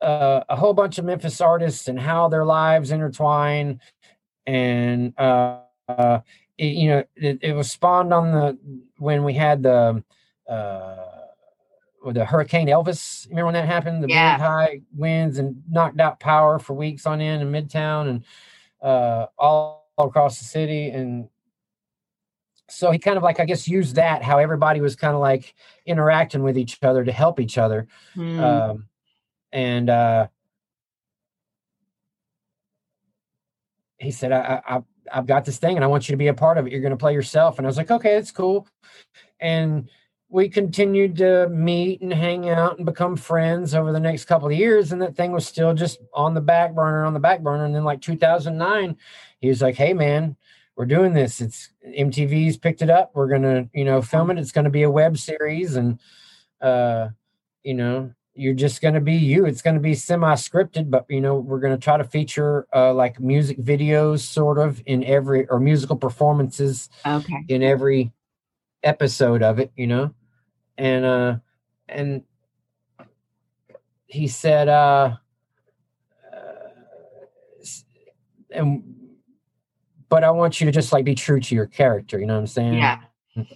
uh, 0.00 0.44
a 0.48 0.56
whole 0.56 0.74
bunch 0.74 0.98
of 0.98 1.04
Memphis 1.04 1.40
artists 1.40 1.88
and 1.88 1.98
how 1.98 2.28
their 2.28 2.44
lives 2.44 2.90
intertwine. 2.90 3.80
And 4.46 5.18
uh, 5.18 5.60
uh, 5.88 6.20
it, 6.56 6.74
you 6.74 6.88
know, 6.88 7.04
it, 7.16 7.38
it, 7.42 7.52
was 7.52 7.70
spawned 7.70 8.14
on 8.14 8.32
the 8.32 8.58
when 8.98 9.24
we 9.24 9.34
had 9.34 9.62
the 9.62 10.02
uh, 10.48 11.04
the 12.12 12.24
Hurricane 12.24 12.68
Elvis. 12.68 13.28
Remember 13.28 13.46
when 13.46 13.54
that 13.54 13.66
happened? 13.66 14.02
The 14.02 14.08
yeah. 14.08 14.38
high 14.38 14.80
winds 14.96 15.38
and 15.38 15.62
knocked 15.68 16.00
out 16.00 16.20
power 16.20 16.58
for 16.58 16.72
weeks 16.74 17.04
on 17.04 17.20
end 17.20 17.42
in 17.42 17.52
Midtown 17.52 18.08
and 18.08 18.24
all 18.80 19.88
across 19.98 20.38
the 20.38 20.44
city. 20.44 20.88
And 20.90 21.28
so 22.68 22.90
he 22.90 22.98
kind 22.98 23.16
of 23.16 23.22
like 23.22 23.40
i 23.40 23.44
guess 23.44 23.66
used 23.66 23.96
that 23.96 24.22
how 24.22 24.38
everybody 24.38 24.80
was 24.80 24.94
kind 24.94 25.14
of 25.14 25.20
like 25.20 25.54
interacting 25.86 26.42
with 26.42 26.56
each 26.58 26.78
other 26.82 27.04
to 27.04 27.12
help 27.12 27.40
each 27.40 27.58
other. 27.58 27.86
Mm. 28.16 28.40
um, 28.40 28.88
and 29.52 29.90
uh, 29.90 30.28
he 33.98 34.10
said 34.10 34.32
I, 34.32 34.62
I 34.68 34.82
i've 35.12 35.26
got 35.26 35.44
this 35.44 35.58
thing 35.58 35.76
and 35.76 35.84
i 35.84 35.88
want 35.88 36.08
you 36.08 36.12
to 36.12 36.18
be 36.18 36.28
a 36.28 36.34
part 36.34 36.58
of 36.58 36.66
it. 36.66 36.72
You're 36.72 36.82
going 36.82 36.90
to 36.90 36.96
play 36.96 37.14
yourself. 37.14 37.58
And 37.58 37.66
i 37.66 37.68
was 37.68 37.76
like 37.76 37.90
okay 37.90 38.14
that's 38.14 38.30
cool. 38.30 38.66
And 39.40 39.88
we 40.30 40.48
continued 40.48 41.16
to 41.16 41.48
meet 41.48 42.02
and 42.02 42.12
hang 42.12 42.50
out 42.50 42.76
and 42.76 42.84
become 42.84 43.16
friends 43.16 43.74
over 43.74 43.92
the 43.92 44.00
next 44.00 44.26
couple 44.26 44.48
of 44.48 44.54
years 44.54 44.92
and 44.92 45.00
that 45.00 45.16
thing 45.16 45.32
was 45.32 45.46
still 45.46 45.72
just 45.72 46.00
on 46.12 46.34
the 46.34 46.40
back 46.40 46.74
burner 46.74 47.04
on 47.04 47.14
the 47.14 47.20
back 47.20 47.40
burner. 47.40 47.64
And 47.64 47.74
then 47.74 47.84
like 47.84 48.02
2009 48.02 48.96
he 49.40 49.48
was 49.48 49.62
like 49.62 49.76
hey 49.76 49.94
man 49.94 50.36
we're 50.78 50.86
doing 50.86 51.12
this. 51.12 51.40
It's 51.40 51.70
MTV's 51.84 52.56
picked 52.56 52.82
it 52.82 52.88
up. 52.88 53.10
We're 53.12 53.26
gonna, 53.26 53.68
you 53.74 53.84
know, 53.84 54.00
film 54.00 54.30
it. 54.30 54.38
It's 54.38 54.52
gonna 54.52 54.70
be 54.70 54.84
a 54.84 54.90
web 54.90 55.18
series, 55.18 55.74
and 55.74 55.98
uh, 56.60 57.08
you 57.64 57.74
know, 57.74 58.12
you're 58.34 58.54
just 58.54 58.80
gonna 58.80 59.00
be 59.00 59.14
you. 59.14 59.44
It's 59.44 59.60
gonna 59.60 59.80
be 59.80 59.96
semi-scripted, 59.96 60.88
but 60.88 61.04
you 61.08 61.20
know, 61.20 61.34
we're 61.34 61.58
gonna 61.58 61.78
try 61.78 61.96
to 61.96 62.04
feature 62.04 62.68
uh, 62.72 62.94
like 62.94 63.18
music 63.18 63.58
videos, 63.58 64.20
sort 64.20 64.58
of, 64.58 64.80
in 64.86 65.02
every 65.02 65.48
or 65.48 65.58
musical 65.58 65.96
performances, 65.96 66.88
okay, 67.04 67.44
in 67.48 67.64
every 67.64 68.12
episode 68.84 69.42
of 69.42 69.58
it. 69.58 69.72
You 69.74 69.88
know, 69.88 70.14
and 70.78 71.04
uh, 71.04 71.36
and 71.88 72.22
he 74.06 74.28
said, 74.28 74.68
uh, 74.68 75.16
uh 76.32 76.68
and 78.52 78.97
but 80.08 80.24
I 80.24 80.30
want 80.30 80.60
you 80.60 80.66
to 80.66 80.72
just 80.72 80.92
like 80.92 81.04
be 81.04 81.14
true 81.14 81.40
to 81.40 81.54
your 81.54 81.66
character. 81.66 82.18
You 82.18 82.26
know 82.26 82.34
what 82.34 82.40
I'm 82.40 82.46
saying? 82.46 82.74
Yeah. 82.74 83.00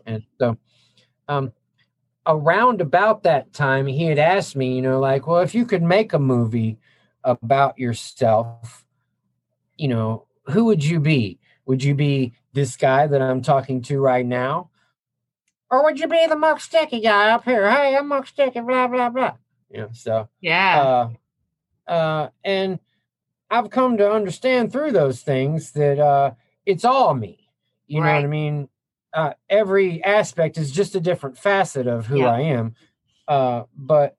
And 0.06 0.22
so, 0.38 0.56
um, 1.28 1.52
around 2.26 2.80
about 2.80 3.24
that 3.24 3.52
time, 3.52 3.86
he 3.86 4.04
had 4.04 4.18
asked 4.18 4.54
me, 4.54 4.74
you 4.74 4.82
know, 4.82 5.00
like, 5.00 5.26
well, 5.26 5.40
if 5.40 5.54
you 5.54 5.64
could 5.64 5.82
make 5.82 6.12
a 6.12 6.18
movie 6.18 6.78
about 7.24 7.78
yourself, 7.78 8.84
you 9.76 9.88
know, 9.88 10.26
who 10.46 10.66
would 10.66 10.84
you 10.84 11.00
be? 11.00 11.38
Would 11.66 11.82
you 11.82 11.94
be 11.94 12.34
this 12.52 12.76
guy 12.76 13.06
that 13.06 13.22
I'm 13.22 13.42
talking 13.42 13.82
to 13.82 14.00
right 14.00 14.26
now? 14.26 14.70
Or 15.70 15.84
would 15.84 15.98
you 15.98 16.06
be 16.06 16.26
the 16.26 16.36
Muck 16.36 16.60
Sticky 16.60 17.00
guy 17.00 17.30
up 17.30 17.44
here? 17.44 17.70
Hey, 17.70 17.96
I'm 17.96 18.08
Muck 18.08 18.26
Sticky, 18.26 18.60
blah, 18.60 18.88
blah, 18.88 19.08
blah. 19.08 19.36
You 19.70 19.78
know, 19.78 19.88
so, 19.92 20.28
yeah. 20.40 21.08
Uh, 21.88 21.90
uh, 21.90 22.28
and 22.44 22.78
I've 23.52 23.68
come 23.68 23.98
to 23.98 24.10
understand 24.10 24.72
through 24.72 24.92
those 24.92 25.20
things 25.20 25.72
that 25.72 25.98
uh, 25.98 26.32
it's 26.64 26.86
all 26.86 27.12
me. 27.12 27.50
You 27.86 28.00
right. 28.00 28.06
know 28.06 28.14
what 28.14 28.24
I 28.24 28.28
mean? 28.28 28.68
Uh, 29.12 29.32
every 29.50 30.02
aspect 30.02 30.56
is 30.56 30.72
just 30.72 30.94
a 30.94 31.00
different 31.00 31.36
facet 31.36 31.86
of 31.86 32.06
who 32.06 32.20
yeah. 32.20 32.32
I 32.32 32.40
am. 32.40 32.74
Uh, 33.28 33.64
but 33.76 34.16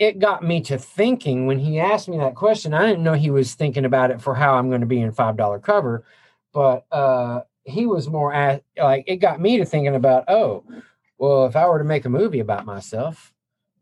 it 0.00 0.18
got 0.18 0.42
me 0.42 0.60
to 0.62 0.78
thinking 0.78 1.46
when 1.46 1.60
he 1.60 1.78
asked 1.78 2.08
me 2.08 2.18
that 2.18 2.34
question. 2.34 2.74
I 2.74 2.86
didn't 2.86 3.04
know 3.04 3.12
he 3.12 3.30
was 3.30 3.54
thinking 3.54 3.84
about 3.84 4.10
it 4.10 4.20
for 4.20 4.34
how 4.34 4.54
I'm 4.54 4.68
going 4.68 4.80
to 4.80 4.86
be 4.86 5.00
in 5.00 5.12
five 5.12 5.36
dollar 5.36 5.60
cover, 5.60 6.04
but 6.52 6.86
uh, 6.90 7.42
he 7.62 7.86
was 7.86 8.08
more 8.08 8.34
at 8.34 8.64
like 8.76 9.04
it 9.06 9.16
got 9.18 9.40
me 9.40 9.58
to 9.58 9.64
thinking 9.64 9.94
about 9.94 10.24
oh, 10.28 10.64
well, 11.18 11.46
if 11.46 11.54
I 11.54 11.68
were 11.68 11.78
to 11.78 11.84
make 11.84 12.04
a 12.04 12.10
movie 12.10 12.40
about 12.40 12.66
myself, 12.66 13.32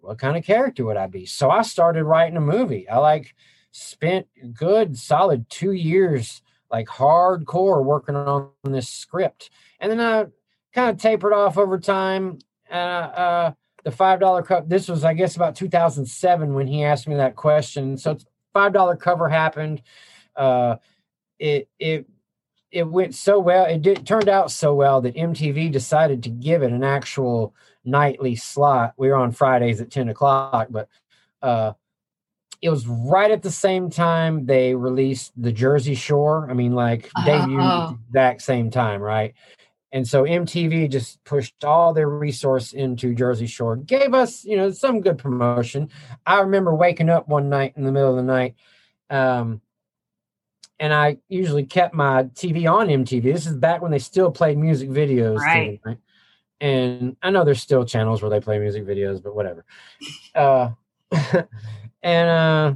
what 0.01 0.19
kind 0.19 0.37
of 0.37 0.45
character 0.45 0.85
would 0.85 0.99
I 0.99 1.07
be? 1.07 1.25
So 1.25 1.51
I 1.51 1.63
started 1.63 2.05
writing 2.05 2.37
a 2.37 2.43
movie. 2.43 2.87
I 2.87 2.99
like 2.99 3.35
spent 3.77 4.29
good 4.55 4.97
solid 4.97 5.51
two 5.51 5.73
years 5.73 6.43
like 6.71 6.87
hardcore 6.87 7.85
working 7.85 8.15
on 8.15 8.51
this 8.63 8.89
script, 8.89 9.51
and 9.81 9.91
then 9.91 10.01
I 10.01 10.27
kind 10.73 10.91
of 10.91 10.99
tapered 10.99 11.33
off 11.33 11.59
over 11.59 11.79
time. 11.79 12.39
Uh, 12.71 12.75
uh, 12.75 13.53
the 13.85 13.91
five 13.91 14.19
dollar 14.19 14.43
cup. 14.43 14.69
This 14.69 14.89
was, 14.89 15.05
I 15.05 15.13
guess, 15.13 15.37
about 15.37 15.57
2007 15.57 16.55
when 16.55 16.67
he 16.67 16.85
asked 16.85 17.07
me 17.07 17.17
that 17.17 17.37
question. 17.37 17.99
So 17.99 18.17
five 18.53 18.73
dollar 18.73 18.97
cover 18.97 19.29
happened. 19.29 19.83
Uh, 20.35 20.77
it 21.39 21.69
it 21.79 22.07
it 22.71 22.89
went 22.89 23.15
so 23.15 23.39
well. 23.39 23.67
It 23.67 23.83
did 23.83 24.07
turned 24.07 24.29
out 24.29 24.51
so 24.51 24.75
well 24.75 25.01
that 25.03 25.15
MTV 25.15 25.71
decided 25.71 26.23
to 26.23 26.31
give 26.31 26.63
it 26.63 26.73
an 26.73 26.83
actual 26.83 27.55
nightly 27.85 28.35
slot. 28.35 28.95
We 28.97 29.09
were 29.09 29.17
on 29.17 29.33
Fridays 29.33 29.81
at 29.81 29.91
10 29.91 30.09
o'clock, 30.09 30.69
but 30.71 30.89
uh, 31.43 31.75
it 32.63 32.71
was 32.71 32.87
right 32.87 33.31
at 33.31 33.43
the 33.43 33.51
same 33.51 33.91
time 33.91 34.47
they 34.47 34.75
released 34.75 35.33
the 35.37 35.53
Jersey 35.53 35.95
Shore. 35.95 36.49
I 36.51 36.55
mean, 36.55 36.75
like 36.75 37.11
Oh. 37.17 37.23
debuted 37.23 37.91
exact 38.09 38.43
same 38.43 38.71
time, 38.71 39.01
right? 39.01 39.35
And 39.93 40.07
so 40.09 40.25
MTV 40.25 40.91
just 40.91 41.23
pushed 41.25 41.63
all 41.65 41.93
their 41.95 42.09
resource 42.09 42.73
into 42.73 43.15
Jersey 43.15 43.47
Shore, 43.47 43.77
gave 43.77 44.13
us, 44.13 44.45
you 44.45 44.57
know, 44.57 44.71
some 44.73 45.01
good 45.01 45.19
promotion. 45.19 45.89
I 46.27 46.41
remember 46.41 46.75
waking 46.75 47.11
up 47.11 47.29
one 47.29 47.49
night 47.49 47.75
in 47.77 47.85
the 47.85 47.93
middle 47.93 48.11
of 48.11 48.17
the 48.17 48.23
night, 48.23 48.57
um, 49.09 49.61
and 50.81 50.93
I 50.93 51.19
usually 51.29 51.65
kept 51.65 51.95
my 51.95 52.25
TV 52.35 52.67
on 52.67 52.89
MTV. 52.89 53.23
This 53.23 53.47
is 53.47 53.57
back 53.57 53.81
when 53.83 53.93
they 53.93 54.01
still 54.01 54.33
played 54.33 54.59
music 54.59 54.91
videos, 54.91 55.39
Right. 55.39 55.81
right? 55.85 55.99
And 56.61 57.17
I 57.23 57.31
know 57.31 57.45
there's 57.45 57.63
still 57.63 57.85
channels 57.85 58.21
where 58.23 58.31
they 58.31 58.41
play 58.41 58.59
music 58.59 58.85
videos, 58.85 59.23
but 59.23 59.35
whatever. 59.37 59.65
Uh, 60.35 60.71
and 62.05 62.29
uh, 62.29 62.75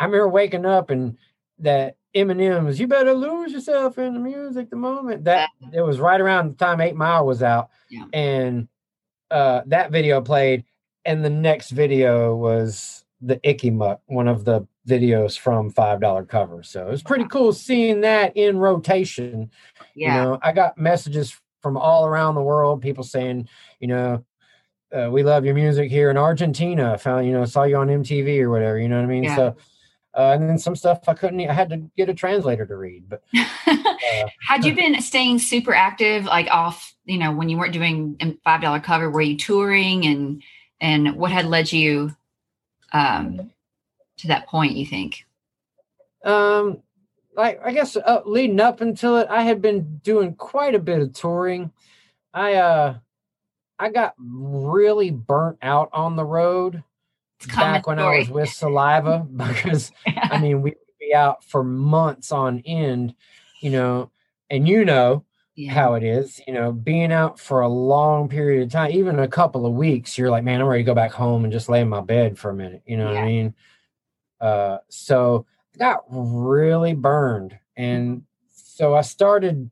I 0.00 0.04
remember 0.06 0.28
waking 0.28 0.66
up 0.66 0.90
and 0.90 1.16
that 1.60 1.96
Eminem's 2.16 2.80
"You 2.80 2.88
Better 2.88 3.12
Lose 3.12 3.52
Yourself 3.52 3.98
in 3.98 4.14
the 4.14 4.20
Music" 4.20 4.70
the 4.70 4.76
moment 4.76 5.24
that 5.24 5.50
it 5.72 5.82
was 5.82 6.00
right 6.00 6.20
around 6.20 6.50
the 6.50 6.54
time 6.64 6.80
Eight 6.80 6.96
Mile 6.96 7.24
was 7.26 7.42
out, 7.42 7.70
Yeah. 7.90 8.06
and 8.12 8.66
uh, 9.30 9.62
that 9.66 9.90
video 9.92 10.20
played, 10.20 10.64
and 11.04 11.24
the 11.24 11.30
next 11.30 11.70
video 11.70 12.34
was 12.34 13.04
the 13.20 13.38
Icky 13.48 13.70
Muck, 13.70 14.00
one 14.06 14.28
of 14.28 14.44
the 14.44 14.66
videos 14.88 15.38
from 15.38 15.70
Five 15.70 16.00
Dollar 16.00 16.24
Cover. 16.24 16.62
So 16.62 16.86
it 16.86 16.90
was 16.90 17.02
pretty 17.02 17.24
cool 17.24 17.52
seeing 17.52 18.02
that 18.02 18.36
in 18.36 18.58
rotation. 18.58 19.50
Yeah. 19.94 20.16
You 20.16 20.22
know, 20.22 20.38
I 20.42 20.52
got 20.52 20.76
messages 20.78 21.40
from 21.62 21.76
all 21.78 22.04
around 22.06 22.34
the 22.34 22.42
world, 22.42 22.82
people 22.82 23.02
saying, 23.04 23.48
you 23.80 23.88
know, 23.88 24.22
uh, 24.94 25.10
we 25.10 25.22
love 25.22 25.44
your 25.44 25.54
music 25.54 25.90
here 25.90 26.10
in 26.10 26.16
Argentina. 26.16 26.92
I 26.92 26.96
found, 26.96 27.26
you 27.26 27.32
know, 27.32 27.44
saw 27.44 27.64
you 27.64 27.76
on 27.76 27.88
MTV 27.88 28.40
or 28.40 28.50
whatever. 28.50 28.78
You 28.78 28.88
know 28.88 28.96
what 28.96 29.04
I 29.04 29.08
mean? 29.08 29.24
Yeah. 29.24 29.36
So, 29.36 29.56
uh, 30.16 30.32
and 30.32 30.48
then 30.48 30.58
some 30.58 30.76
stuff 30.76 31.08
I 31.08 31.14
couldn't. 31.14 31.40
I 31.40 31.52
had 31.52 31.70
to 31.70 31.78
get 31.96 32.08
a 32.08 32.14
translator 32.14 32.64
to 32.66 32.76
read. 32.76 33.08
But 33.08 33.24
uh, 33.66 34.26
Had 34.40 34.64
you 34.64 34.74
been 34.74 35.00
staying 35.00 35.40
super 35.40 35.74
active, 35.74 36.26
like 36.26 36.48
off, 36.50 36.94
you 37.04 37.18
know, 37.18 37.32
when 37.32 37.48
you 37.48 37.58
weren't 37.58 37.72
doing 37.72 38.16
a 38.20 38.36
five 38.44 38.60
dollar 38.62 38.80
cover? 38.80 39.10
Were 39.10 39.20
you 39.20 39.36
touring, 39.36 40.06
and 40.06 40.42
and 40.80 41.16
what 41.16 41.32
had 41.32 41.46
led 41.46 41.72
you 41.72 42.14
um, 42.92 43.50
to 44.18 44.28
that 44.28 44.46
point? 44.46 44.76
You 44.76 44.86
think? 44.86 45.26
um, 46.24 46.82
like 47.36 47.60
I 47.64 47.72
guess 47.72 47.96
uh, 47.96 48.22
leading 48.24 48.60
up 48.60 48.80
until 48.80 49.18
it, 49.18 49.28
I 49.30 49.42
had 49.42 49.60
been 49.60 49.98
doing 49.98 50.34
quite 50.34 50.74
a 50.74 50.80
bit 50.80 51.00
of 51.00 51.12
touring. 51.12 51.70
I 52.32 52.54
uh, 52.54 52.94
I 53.78 53.90
got 53.90 54.14
really 54.18 55.10
burnt 55.10 55.58
out 55.62 55.90
on 55.92 56.16
the 56.16 56.24
road 56.24 56.82
It's 57.38 57.46
a 57.46 57.48
common 57.48 57.72
back 57.72 57.86
when 57.86 57.98
I 57.98 58.18
was 58.18 58.30
with 58.30 58.48
Saliva 58.48 59.26
because 59.36 59.92
I 60.06 60.38
mean, 60.38 60.62
we 60.62 60.70
would 60.70 60.98
be 61.00 61.14
out 61.14 61.44
for 61.44 61.64
months 61.64 62.32
on 62.32 62.62
end, 62.66 63.14
you 63.60 63.70
know, 63.70 64.10
and 64.50 64.68
you 64.68 64.84
know 64.84 65.24
yeah. 65.56 65.72
how 65.72 65.94
it 65.94 66.02
is, 66.02 66.40
you 66.46 66.52
know, 66.52 66.72
being 66.72 67.12
out 67.12 67.38
for 67.38 67.60
a 67.60 67.68
long 67.68 68.28
period 68.28 68.62
of 68.62 68.72
time, 68.72 68.90
even 68.90 69.18
a 69.18 69.28
couple 69.28 69.66
of 69.66 69.72
weeks, 69.72 70.18
you're 70.18 70.30
like, 70.30 70.44
man, 70.44 70.60
I'm 70.60 70.66
ready 70.66 70.82
to 70.82 70.86
go 70.86 70.94
back 70.94 71.12
home 71.12 71.44
and 71.44 71.52
just 71.52 71.68
lay 71.68 71.80
in 71.80 71.88
my 71.88 72.00
bed 72.00 72.38
for 72.38 72.50
a 72.50 72.54
minute. 72.54 72.82
You 72.86 72.96
know 72.96 73.06
what 73.06 73.16
I 73.16 73.24
mean? 73.24 73.54
Uh, 74.40 74.78
so 74.88 75.46
I 75.74 75.78
got 75.78 76.04
really 76.08 76.94
burned. 76.94 77.58
And 77.76 78.22
so 78.52 78.94
I 78.94 79.00
started 79.02 79.70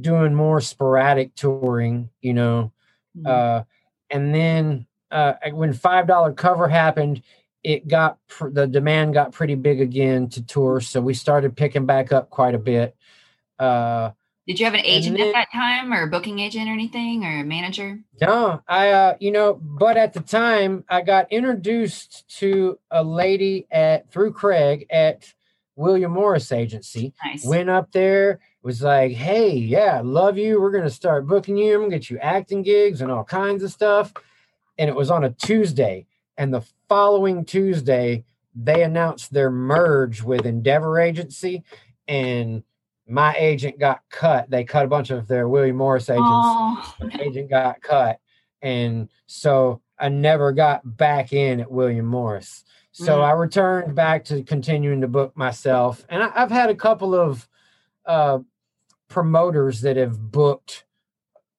doing 0.00 0.34
more 0.34 0.60
sporadic 0.60 1.34
touring, 1.34 2.10
you 2.20 2.34
know, 2.34 2.72
Mhm. 3.16 3.26
uh, 3.26 3.64
and 4.10 4.34
then 4.34 4.86
uh, 5.10 5.34
when 5.52 5.72
five 5.72 6.06
dollar 6.06 6.32
cover 6.32 6.68
happened, 6.68 7.22
it 7.62 7.86
got 7.86 8.18
pr- 8.28 8.48
the 8.48 8.66
demand 8.66 9.14
got 9.14 9.32
pretty 9.32 9.54
big 9.54 9.80
again 9.80 10.28
to 10.30 10.42
tour, 10.44 10.80
so 10.80 11.00
we 11.00 11.14
started 11.14 11.56
picking 11.56 11.86
back 11.86 12.12
up 12.12 12.30
quite 12.30 12.54
a 12.54 12.58
bit. 12.58 12.96
Uh, 13.58 14.10
Did 14.46 14.58
you 14.58 14.64
have 14.64 14.74
an 14.74 14.80
agent 14.84 15.18
then- 15.18 15.28
at 15.28 15.32
that 15.34 15.52
time, 15.52 15.92
or 15.92 16.02
a 16.02 16.06
booking 16.08 16.38
agent, 16.40 16.68
or 16.68 16.72
anything, 16.72 17.24
or 17.24 17.40
a 17.40 17.44
manager? 17.44 18.00
no, 18.20 18.62
I 18.66 18.90
uh, 18.90 19.16
you 19.20 19.30
know, 19.30 19.54
but 19.54 19.96
at 19.96 20.12
the 20.14 20.20
time 20.20 20.84
I 20.88 21.02
got 21.02 21.30
introduced 21.30 22.26
to 22.38 22.78
a 22.90 23.04
lady 23.04 23.66
at 23.70 24.10
through 24.10 24.32
Craig 24.32 24.86
at 24.90 25.32
William 25.76 26.12
Morris 26.12 26.50
Agency. 26.52 27.12
Nice. 27.24 27.44
Went 27.44 27.68
up 27.70 27.92
there, 27.92 28.40
was 28.62 28.82
like, 28.82 29.12
hey, 29.12 29.52
yeah, 29.54 30.00
love 30.04 30.38
you. 30.38 30.60
We're 30.60 30.70
gonna 30.70 30.90
start 30.90 31.26
booking 31.26 31.56
you. 31.56 31.74
I'm 31.74 31.80
gonna 31.82 31.90
get 31.90 32.10
you 32.10 32.18
acting 32.18 32.62
gigs 32.62 33.00
and 33.00 33.10
all 33.10 33.24
kinds 33.24 33.62
of 33.62 33.70
stuff. 33.72 34.12
And 34.78 34.88
it 34.88 34.94
was 34.96 35.10
on 35.10 35.24
a 35.24 35.30
Tuesday. 35.30 36.06
And 36.38 36.52
the 36.54 36.62
following 36.88 37.44
Tuesday, 37.44 38.24
they 38.54 38.82
announced 38.82 39.32
their 39.32 39.50
merge 39.50 40.22
with 40.22 40.46
Endeavor 40.46 40.98
Agency, 41.00 41.62
and 42.08 42.62
my 43.08 43.34
agent 43.36 43.78
got 43.78 44.00
cut. 44.10 44.48
They 44.48 44.64
cut 44.64 44.84
a 44.84 44.88
bunch 44.88 45.10
of 45.10 45.26
their 45.26 45.48
William 45.48 45.76
Morris 45.76 46.08
agents. 46.08 46.28
Oh, 46.28 46.94
My 47.00 47.10
agent 47.20 47.50
got 47.50 47.82
cut. 47.82 48.20
And 48.62 49.08
so 49.26 49.80
I 49.98 50.08
never 50.08 50.52
got 50.52 50.96
back 50.96 51.32
in 51.32 51.60
at 51.60 51.70
William 51.70 52.06
Morris. 52.06 52.64
So 52.92 53.18
Mm. 53.18 53.24
I 53.24 53.32
returned 53.32 53.94
back 53.94 54.24
to 54.26 54.42
continuing 54.44 55.00
to 55.00 55.08
book 55.08 55.36
myself. 55.36 56.04
And 56.08 56.22
I, 56.22 56.30
I've 56.34 56.50
had 56.50 56.70
a 56.70 56.74
couple 56.74 57.14
of 57.14 57.48
uh, 58.06 58.38
promoters 59.12 59.82
that 59.82 59.96
have 59.96 60.32
booked 60.32 60.84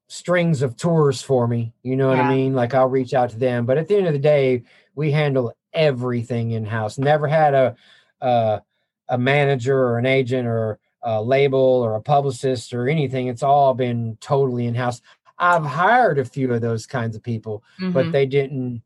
strings 0.08 0.62
of 0.62 0.76
tours 0.76 1.22
for 1.22 1.48
me. 1.48 1.74
You 1.84 1.96
know 1.96 2.10
what 2.10 2.18
Yeah. 2.18 2.30
I 2.30 2.36
mean? 2.36 2.54
Like 2.54 2.74
I'll 2.74 2.90
reach 2.90 3.14
out 3.14 3.30
to 3.30 3.38
them. 3.38 3.66
But 3.66 3.78
at 3.78 3.88
the 3.88 3.96
end 3.96 4.08
of 4.08 4.14
the 4.14 4.20
day, 4.20 4.64
we 4.96 5.12
handle 5.12 5.54
everything 5.72 6.52
in 6.52 6.66
house. 6.66 6.98
Never 6.98 7.28
had 7.28 7.54
a, 7.54 7.76
a 8.22 8.62
a 9.10 9.18
manager 9.18 9.78
or 9.78 10.00
an 10.00 10.06
agent 10.06 10.48
or 10.48 10.80
a 11.04 11.22
label 11.22 11.60
or 11.60 11.96
a 11.96 12.02
publicist 12.02 12.74
or 12.74 12.88
anything. 12.88 13.28
It's 13.28 13.44
all 13.44 13.74
been 13.74 14.18
totally 14.22 14.66
in 14.66 14.76
house. 14.76 15.02
I've 15.38 15.66
hired 15.66 16.20
a 16.20 16.26
few 16.26 16.54
of 16.54 16.62
those 16.62 16.86
kinds 16.86 17.16
of 17.16 17.22
people, 17.24 17.64
but 17.80 18.06
mhm. 18.06 18.12
they 18.12 18.26
didn't 18.26 18.82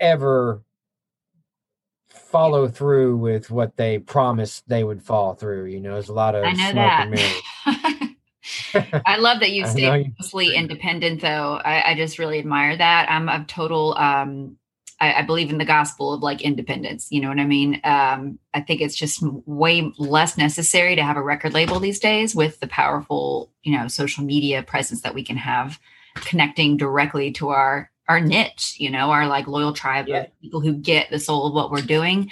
ever 0.00 0.62
follow 2.08 2.66
through 2.68 3.16
with 3.16 3.50
what 3.50 3.76
they 3.76 3.98
promised 3.98 4.66
they 4.68 4.84
would 4.84 5.02
fall 5.02 5.34
through. 5.34 5.66
You 5.66 5.80
know, 5.80 5.92
there's 5.94 6.08
a 6.08 6.14
lot 6.14 6.34
of 6.34 6.44
smoke 6.56 6.74
that. 6.74 7.02
and 7.02 7.10
mirrors. 7.10 7.42
I 9.06 9.16
love 9.18 9.40
that 9.40 9.50
you've 9.52 9.66
I 9.68 9.70
stayed 9.70 10.14
mostly 10.18 10.54
independent, 10.54 11.20
though. 11.20 11.60
I, 11.64 11.92
I 11.92 11.94
just 11.94 12.18
really 12.18 12.38
admire 12.38 12.76
that. 12.76 13.10
I'm 13.10 13.28
a 13.28 13.44
total. 13.44 13.94
Um, 13.96 14.56
I, 15.00 15.14
I 15.14 15.22
believe 15.22 15.50
in 15.50 15.58
the 15.58 15.64
gospel 15.64 16.12
of 16.14 16.22
like 16.22 16.42
independence. 16.42 17.08
You 17.10 17.20
know 17.20 17.28
what 17.28 17.40
I 17.40 17.44
mean? 17.44 17.80
Um, 17.82 18.38
I 18.54 18.60
think 18.60 18.80
it's 18.80 18.94
just 18.94 19.20
way 19.22 19.92
less 19.98 20.38
necessary 20.38 20.94
to 20.96 21.02
have 21.02 21.16
a 21.16 21.22
record 21.22 21.52
label 21.54 21.80
these 21.80 21.98
days 21.98 22.34
with 22.36 22.60
the 22.60 22.68
powerful, 22.68 23.50
you 23.62 23.76
know, 23.76 23.88
social 23.88 24.24
media 24.24 24.62
presence 24.62 25.02
that 25.02 25.14
we 25.14 25.24
can 25.24 25.36
have, 25.36 25.78
connecting 26.14 26.76
directly 26.76 27.32
to 27.32 27.48
our 27.48 27.90
our 28.08 28.20
niche. 28.20 28.76
You 28.78 28.90
know, 28.90 29.10
our 29.10 29.26
like 29.26 29.46
loyal 29.48 29.72
tribe 29.72 30.06
Yeah. 30.08 30.22
of 30.22 30.40
people 30.40 30.60
who 30.60 30.74
get 30.74 31.10
the 31.10 31.18
soul 31.18 31.46
of 31.46 31.54
what 31.54 31.70
we're 31.70 31.82
doing. 31.82 32.30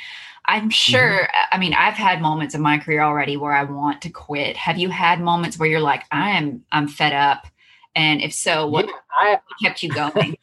I'm 0.51 0.63
Mm-hmm. 0.63 0.71
sure. 0.71 1.29
I 1.53 1.59
mean, 1.59 1.75
I've 1.75 1.95
had 1.95 2.21
moments 2.21 2.55
in 2.57 2.61
my 2.61 2.79
career 2.79 3.03
already 3.03 3.37
where 3.37 3.53
I 3.53 3.63
want 3.65 4.03
to 4.03 4.11
quit. 4.11 4.57
Have 4.57 4.79
you 4.79 4.89
had 4.91 5.21
moments 5.21 5.59
where 5.59 5.69
you're 5.69 5.79
like, 5.81 6.03
I 6.11 6.31
am, 6.31 6.65
I'm 6.73 6.89
fed 6.89 7.13
up? 7.13 7.47
And 7.95 8.21
if 8.21 8.33
so, 8.35 8.67
what 8.67 8.87
Yeah, 8.87 8.93
I, 9.19 9.39
kept 9.63 9.83
you 9.85 9.93
going? 9.93 10.37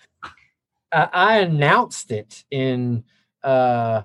I 0.93 1.09
I 1.13 1.37
announced 1.39 2.11
it 2.11 2.45
in 2.51 3.03
uh 3.43 4.03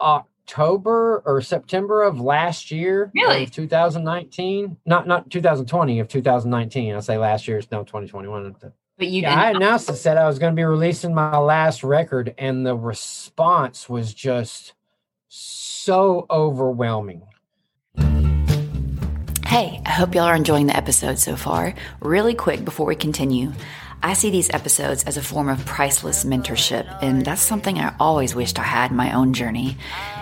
October 0.00 1.22
or 1.26 1.40
September 1.42 2.02
of 2.02 2.18
last 2.20 2.70
year. 2.70 3.10
Really? 3.14 3.44
Of 3.44 3.50
2019. 3.52 4.76
Not 4.86 5.06
not 5.06 5.30
2020 5.30 6.00
of 6.00 6.08
2019. 6.08 6.94
I 6.94 7.00
say 7.00 7.18
last 7.18 7.46
year, 7.46 7.58
it's 7.58 7.70
now 7.70 7.80
2021. 7.82 8.56
But 8.98 9.08
you 9.08 9.22
Yeah, 9.22 9.38
I 9.38 9.50
announced 9.50 9.90
it, 9.90 9.96
said 9.96 10.16
I 10.16 10.26
was 10.26 10.38
going 10.38 10.52
to 10.52 10.56
be 10.56 10.64
releasing 10.64 11.14
my 11.14 11.36
last 11.38 11.82
record, 11.84 12.34
and 12.38 12.66
the 12.66 12.76
response 12.76 13.88
was 13.88 14.12
just 14.14 14.72
so 15.34 16.26
overwhelming. 16.30 17.22
Hey, 19.46 19.80
I 19.86 19.90
hope 19.90 20.14
y'all 20.14 20.24
are 20.24 20.36
enjoying 20.36 20.66
the 20.66 20.76
episode 20.76 21.18
so 21.18 21.36
far. 21.36 21.74
Really 22.00 22.34
quick 22.34 22.66
before 22.66 22.84
we 22.84 22.96
continue, 22.96 23.52
I 24.04 24.14
see 24.14 24.30
these 24.30 24.50
episodes 24.50 25.04
as 25.04 25.16
a 25.16 25.22
form 25.22 25.48
of 25.48 25.64
priceless 25.64 26.24
mentorship, 26.24 26.86
and 27.00 27.24
that's 27.24 27.40
something 27.40 27.78
I 27.78 27.94
always 28.00 28.34
wished 28.34 28.58
I 28.58 28.64
had 28.64 28.90
in 28.90 28.96
my 28.96 29.12
own 29.12 29.32
journey. 29.32 29.76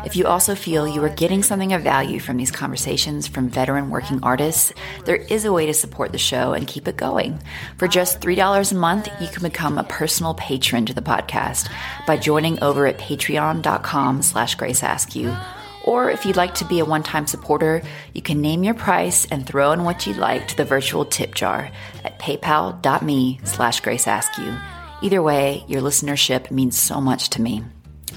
If 0.04 0.16
you 0.16 0.26
also 0.26 0.54
feel 0.54 0.86
you 0.86 1.02
are 1.02 1.08
getting 1.08 1.42
something 1.42 1.72
of 1.72 1.80
value 1.80 2.20
from 2.20 2.36
these 2.36 2.50
conversations 2.50 3.26
from 3.26 3.48
veteran 3.48 3.88
working 3.88 4.22
artists, 4.22 4.74
there 5.06 5.16
is 5.16 5.46
a 5.46 5.52
way 5.52 5.64
to 5.64 5.72
support 5.72 6.12
the 6.12 6.18
show 6.18 6.52
and 6.52 6.66
keep 6.66 6.88
it 6.88 6.98
going. 6.98 7.40
For 7.78 7.88
just 7.88 8.20
$3 8.20 8.70
a 8.70 8.74
month, 8.74 9.08
you 9.18 9.28
can 9.28 9.42
become 9.42 9.78
a 9.78 9.84
personal 9.84 10.34
patron 10.34 10.84
to 10.84 10.92
the 10.92 11.00
podcast 11.00 11.70
by 12.06 12.18
joining 12.18 12.62
over 12.62 12.86
at 12.86 12.98
patreon.com 12.98 14.20
slash 14.20 14.58
graceaskew. 14.58 15.59
Or 15.90 16.08
if 16.08 16.24
you'd 16.24 16.36
like 16.36 16.54
to 16.54 16.64
be 16.64 16.78
a 16.78 16.84
one 16.84 17.02
time 17.02 17.26
supporter, 17.26 17.82
you 18.14 18.22
can 18.22 18.40
name 18.40 18.62
your 18.62 18.74
price 18.74 19.24
and 19.24 19.44
throw 19.44 19.72
in 19.72 19.82
what 19.82 20.06
you'd 20.06 20.18
like 20.18 20.46
to 20.46 20.56
the 20.56 20.64
virtual 20.64 21.04
tip 21.04 21.34
jar 21.34 21.68
at 22.04 22.16
paypal.me 22.20 23.40
slash 23.42 23.82
graceaskew. 23.82 24.56
Either 25.02 25.20
way, 25.20 25.64
your 25.66 25.82
listenership 25.82 26.48
means 26.52 26.78
so 26.78 27.00
much 27.00 27.30
to 27.30 27.42
me. 27.42 27.64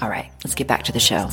All 0.00 0.08
right, 0.08 0.30
let's 0.44 0.54
get 0.54 0.68
back 0.68 0.84
to 0.84 0.92
the 0.92 1.00
show. 1.00 1.26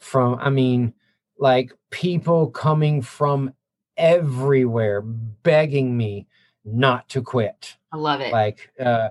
From, 0.00 0.38
I 0.40 0.50
mean, 0.50 0.92
like 1.38 1.72
people 1.90 2.50
coming 2.50 3.00
from 3.00 3.54
everywhere 3.96 5.02
begging 5.02 5.96
me 5.96 6.26
not 6.64 7.08
to 7.10 7.22
quit. 7.22 7.76
I 7.92 7.96
love 7.96 8.20
it. 8.20 8.32
Like, 8.32 8.70
uh, 8.76 9.10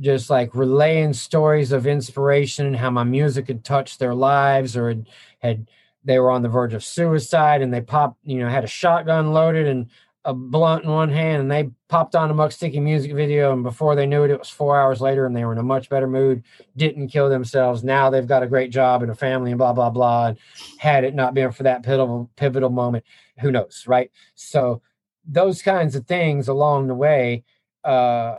just 0.00 0.30
like 0.30 0.54
relaying 0.54 1.12
stories 1.12 1.72
of 1.72 1.86
inspiration 1.86 2.66
and 2.66 2.76
how 2.76 2.90
my 2.90 3.04
music 3.04 3.48
had 3.48 3.64
touched 3.64 3.98
their 3.98 4.14
lives 4.14 4.76
or 4.76 4.88
had, 4.88 5.08
had 5.40 5.70
they 6.04 6.18
were 6.18 6.30
on 6.30 6.42
the 6.42 6.48
verge 6.48 6.74
of 6.74 6.84
suicide 6.84 7.62
and 7.62 7.72
they 7.72 7.80
popped, 7.80 8.18
you 8.24 8.38
know, 8.38 8.48
had 8.48 8.64
a 8.64 8.68
shotgun 8.68 9.32
loaded 9.32 9.66
and 9.66 9.88
a 10.24 10.32
blunt 10.32 10.84
in 10.84 10.90
one 10.90 11.10
hand 11.10 11.42
and 11.42 11.50
they 11.50 11.70
popped 11.88 12.14
on 12.14 12.30
a 12.30 12.34
Muck 12.34 12.52
Sticky 12.52 12.80
music 12.80 13.12
video 13.12 13.52
and 13.52 13.62
before 13.62 13.96
they 13.96 14.06
knew 14.06 14.22
it, 14.22 14.30
it 14.30 14.38
was 14.38 14.48
four 14.48 14.78
hours 14.80 15.00
later 15.00 15.26
and 15.26 15.34
they 15.34 15.44
were 15.44 15.52
in 15.52 15.58
a 15.58 15.64
much 15.64 15.88
better 15.88 16.06
mood, 16.06 16.44
didn't 16.76 17.08
kill 17.08 17.28
themselves. 17.28 17.82
Now 17.82 18.08
they've 18.08 18.26
got 18.26 18.42
a 18.42 18.48
great 18.48 18.70
job 18.70 19.02
and 19.02 19.10
a 19.10 19.16
family 19.16 19.50
and 19.50 19.58
blah, 19.58 19.72
blah, 19.72 19.90
blah. 19.90 20.28
And 20.28 20.38
had 20.78 21.04
it 21.04 21.14
not 21.14 21.34
been 21.34 21.50
for 21.50 21.64
that 21.64 21.82
pivotal, 21.82 22.30
pivotal 22.36 22.70
moment, 22.70 23.04
who 23.40 23.50
knows, 23.50 23.84
right? 23.86 24.10
So 24.36 24.80
those 25.26 25.60
kinds 25.62 25.96
of 25.96 26.06
things 26.06 26.48
along 26.48 26.86
the 26.86 26.94
way, 26.94 27.44
uh, 27.84 28.36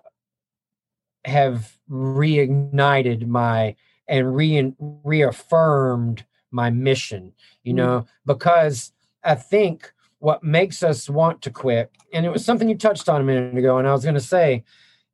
have 1.25 1.77
reignited 1.89 3.27
my 3.27 3.75
and 4.07 4.35
re- 4.35 4.73
reaffirmed 5.03 6.25
my 6.51 6.69
mission 6.69 7.33
you 7.63 7.73
know? 7.73 8.01
Mm. 8.01 8.07
because 8.25 8.91
i 9.23 9.35
think 9.35 9.91
what 10.19 10.43
makes 10.43 10.83
us 10.83 11.09
want 11.09 11.41
to 11.41 11.49
quit 11.49 11.91
and 12.13 12.25
it 12.25 12.29
was 12.29 12.45
something 12.45 12.69
you 12.69 12.77
touched 12.77 13.09
on 13.09 13.21
a 13.21 13.23
minute 13.23 13.57
ago 13.57 13.77
and 13.77 13.87
i 13.87 13.91
was 13.91 14.03
going 14.03 14.13
to 14.15 14.21
say 14.21 14.63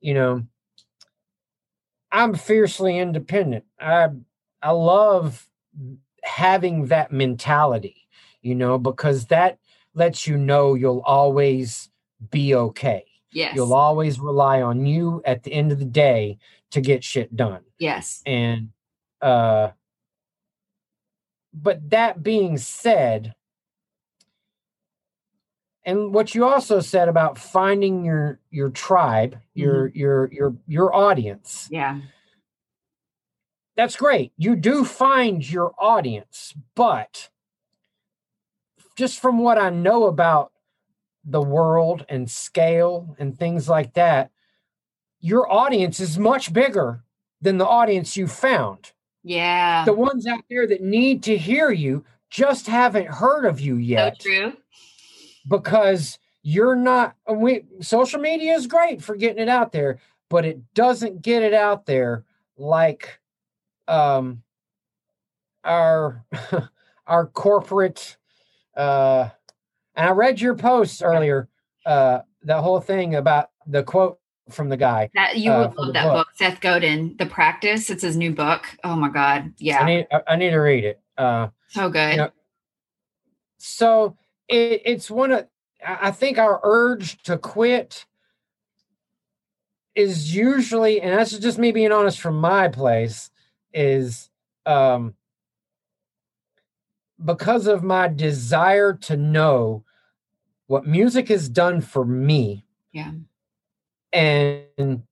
you 0.02 0.13
know 0.13 0.43
i'm 2.12 2.34
fiercely 2.34 2.98
independent. 2.98 3.65
I 3.80 4.10
i 4.62 4.72
love 4.72 5.48
having 6.24 6.88
that 6.88 7.12
mentality 7.12 8.08
you 8.41 8.56
know 8.56 8.78
because 8.78 9.28
that 9.28 9.58
lets 9.93 10.28
you 10.28 10.38
know 10.38 10.74
you'll 10.74 11.04
always 11.06 11.89
be 12.30 12.54
okay 12.56 13.06
Yes. 13.32 13.56
You'll 13.56 13.74
always 13.74 14.20
rely 14.20 14.62
on 14.62 14.86
you 14.86 15.22
at 15.26 15.44
the 15.44 15.54
end 15.54 15.72
of 15.72 15.80
the 15.80 15.86
day 15.86 16.38
to 16.72 16.82
get 16.82 17.04
shit 17.04 17.36
done. 17.36 17.62
Yes. 17.78 18.22
And 18.26 18.70
uh 19.22 19.70
but 21.54 21.89
that 21.89 22.22
being 22.22 22.58
said, 22.58 23.34
and 25.84 26.13
what 26.13 26.36
you 26.36 26.46
also 26.46 26.80
said 26.80 27.10
about 27.10 27.38
finding 27.38 28.06
your 28.06 28.39
your 28.52 28.70
tribe, 28.70 29.34
mm-hmm. 29.34 29.60
your 29.60 29.88
your 29.89 30.32
your 30.32 30.56
your 30.68 30.96
audience. 30.96 31.68
Yeah. 31.72 32.00
That's 33.76 33.96
great. 33.96 34.34
You 34.38 34.56
do 34.56 34.84
find 34.84 35.50
your 35.50 35.74
audience, 35.80 36.54
but 36.76 37.30
just 38.98 39.22
from 39.22 39.39
what 39.39 39.58
I 39.58 39.70
know 39.70 40.04
about 40.04 40.52
the 41.24 41.42
world 41.42 42.06
and 42.10 42.30
scale 42.30 43.16
and 43.20 43.38
things 43.38 43.68
like 43.70 43.94
that, 43.94 44.32
your 45.20 45.52
audience 45.52 46.00
is 46.00 46.18
much 46.18 46.54
bigger 46.54 47.04
than 47.42 47.58
the 47.58 47.68
audience 47.68 48.16
you 48.18 48.28
found. 48.28 48.92
Yeah. 49.24 49.86
The 49.86 49.94
ones 49.94 50.26
out 50.26 50.44
there 50.50 50.68
that 50.68 50.82
need 50.82 51.24
to 51.24 51.38
hear 51.38 51.72
you 51.72 52.06
just 52.30 52.68
haven't 52.68 53.08
heard 53.08 53.46
of 53.46 53.60
you 53.60 53.76
yet. 53.76 54.22
So 54.22 54.30
true. 54.30 54.54
Because 55.48 56.20
you're 56.42 56.76
not 56.76 57.16
we 57.30 57.66
social 57.82 58.20
media 58.20 58.54
is 58.54 58.68
great 58.68 59.04
for 59.04 59.16
getting 59.16 59.42
it 59.42 59.50
out 59.50 59.72
there, 59.72 60.00
but 60.30 60.46
it 60.46 60.74
doesn't 60.74 61.22
get 61.22 61.44
it 61.44 61.54
out 61.54 61.86
there 61.86 62.24
like 62.58 63.20
um 63.88 64.44
our 65.64 66.24
our 67.08 67.28
corporate 67.28 68.18
uh 68.78 69.30
and 69.95 70.08
I 70.08 70.12
read 70.12 70.41
your 70.41 70.56
posts 70.56 71.02
earlier, 71.02 71.49
uh, 71.86 72.19
the 72.43 72.62
whole 72.62 72.80
thing 72.80 73.15
about 73.15 73.49
the 73.67 73.84
quote 73.84 74.19
from 74.49 74.69
the 74.69 74.78
guy. 74.78 75.10
That 75.13 75.38
you 75.38 75.52
uh, 75.52 75.67
would 75.67 75.78
love 75.78 75.93
that 75.93 76.04
book. 76.06 76.13
book. 76.13 76.28
Seth 76.36 76.62
Godin, 76.62 77.15
The 77.17 77.25
Practice. 77.25 77.89
It's 77.89 78.04
his 78.04 78.17
new 78.17 78.34
book. 78.34 78.65
Oh 78.84 78.95
my 78.95 79.10
God. 79.10 79.54
Yeah. 79.58 79.80
I 79.80 79.86
need 79.86 80.08
I 80.28 80.36
need 80.36 80.52
to 80.52 80.58
read 80.58 80.84
it. 80.84 80.99
Uh 81.17 81.49
so 81.67 81.89
good. 81.89 82.12
You 82.12 82.17
know, 82.17 82.32
so 83.58 84.17
it, 84.47 84.82
it's 84.86 85.12
one 85.12 85.32
of 85.32 85.47
I 85.86 86.12
think 86.12 86.38
our 86.38 86.60
urge 86.63 87.21
to 87.23 87.38
quit 87.38 88.06
is 89.95 90.36
usually, 90.36 91.02
and 91.02 91.17
that's 91.17 91.38
just 91.38 91.58
me 91.58 91.71
being 91.71 91.91
honest 91.91 92.19
from 92.19 92.39
my 92.39 92.67
place, 92.67 93.30
is 93.73 94.30
um 94.65 95.13
because 97.24 97.68
of 97.68 97.84
my 97.84 98.08
desire 98.08 98.94
to 98.94 99.18
know 99.18 99.84
what 100.68 100.86
music 100.86 101.28
has 101.30 101.50
done 101.50 101.82
for 101.82 102.06
me. 102.06 102.66
Yeah. 102.92 103.12
And 104.14 105.04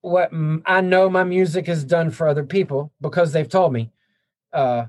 what 0.00 0.30
I 0.64 0.80
know 0.80 1.10
my 1.10 1.24
music 1.24 1.66
has 1.66 1.84
done 1.84 2.10
for 2.10 2.28
other 2.28 2.44
people 2.44 2.92
because 3.00 3.32
they've 3.32 3.48
told 3.48 3.72
me 3.72 3.90
uh, 4.52 4.86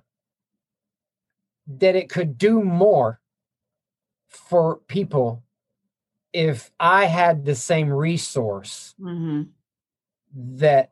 that 1.67 1.95
it 1.95 2.09
could 2.09 2.37
do 2.37 2.63
more 2.63 3.19
for 4.27 4.77
people 4.87 5.43
if 6.33 6.71
I 6.79 7.05
had 7.05 7.45
the 7.45 7.55
same 7.55 7.91
resource 7.91 8.93
mm-hmm. 9.01 9.43
that 10.57 10.91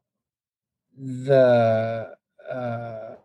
the 0.97 2.15
uh, 2.49 3.15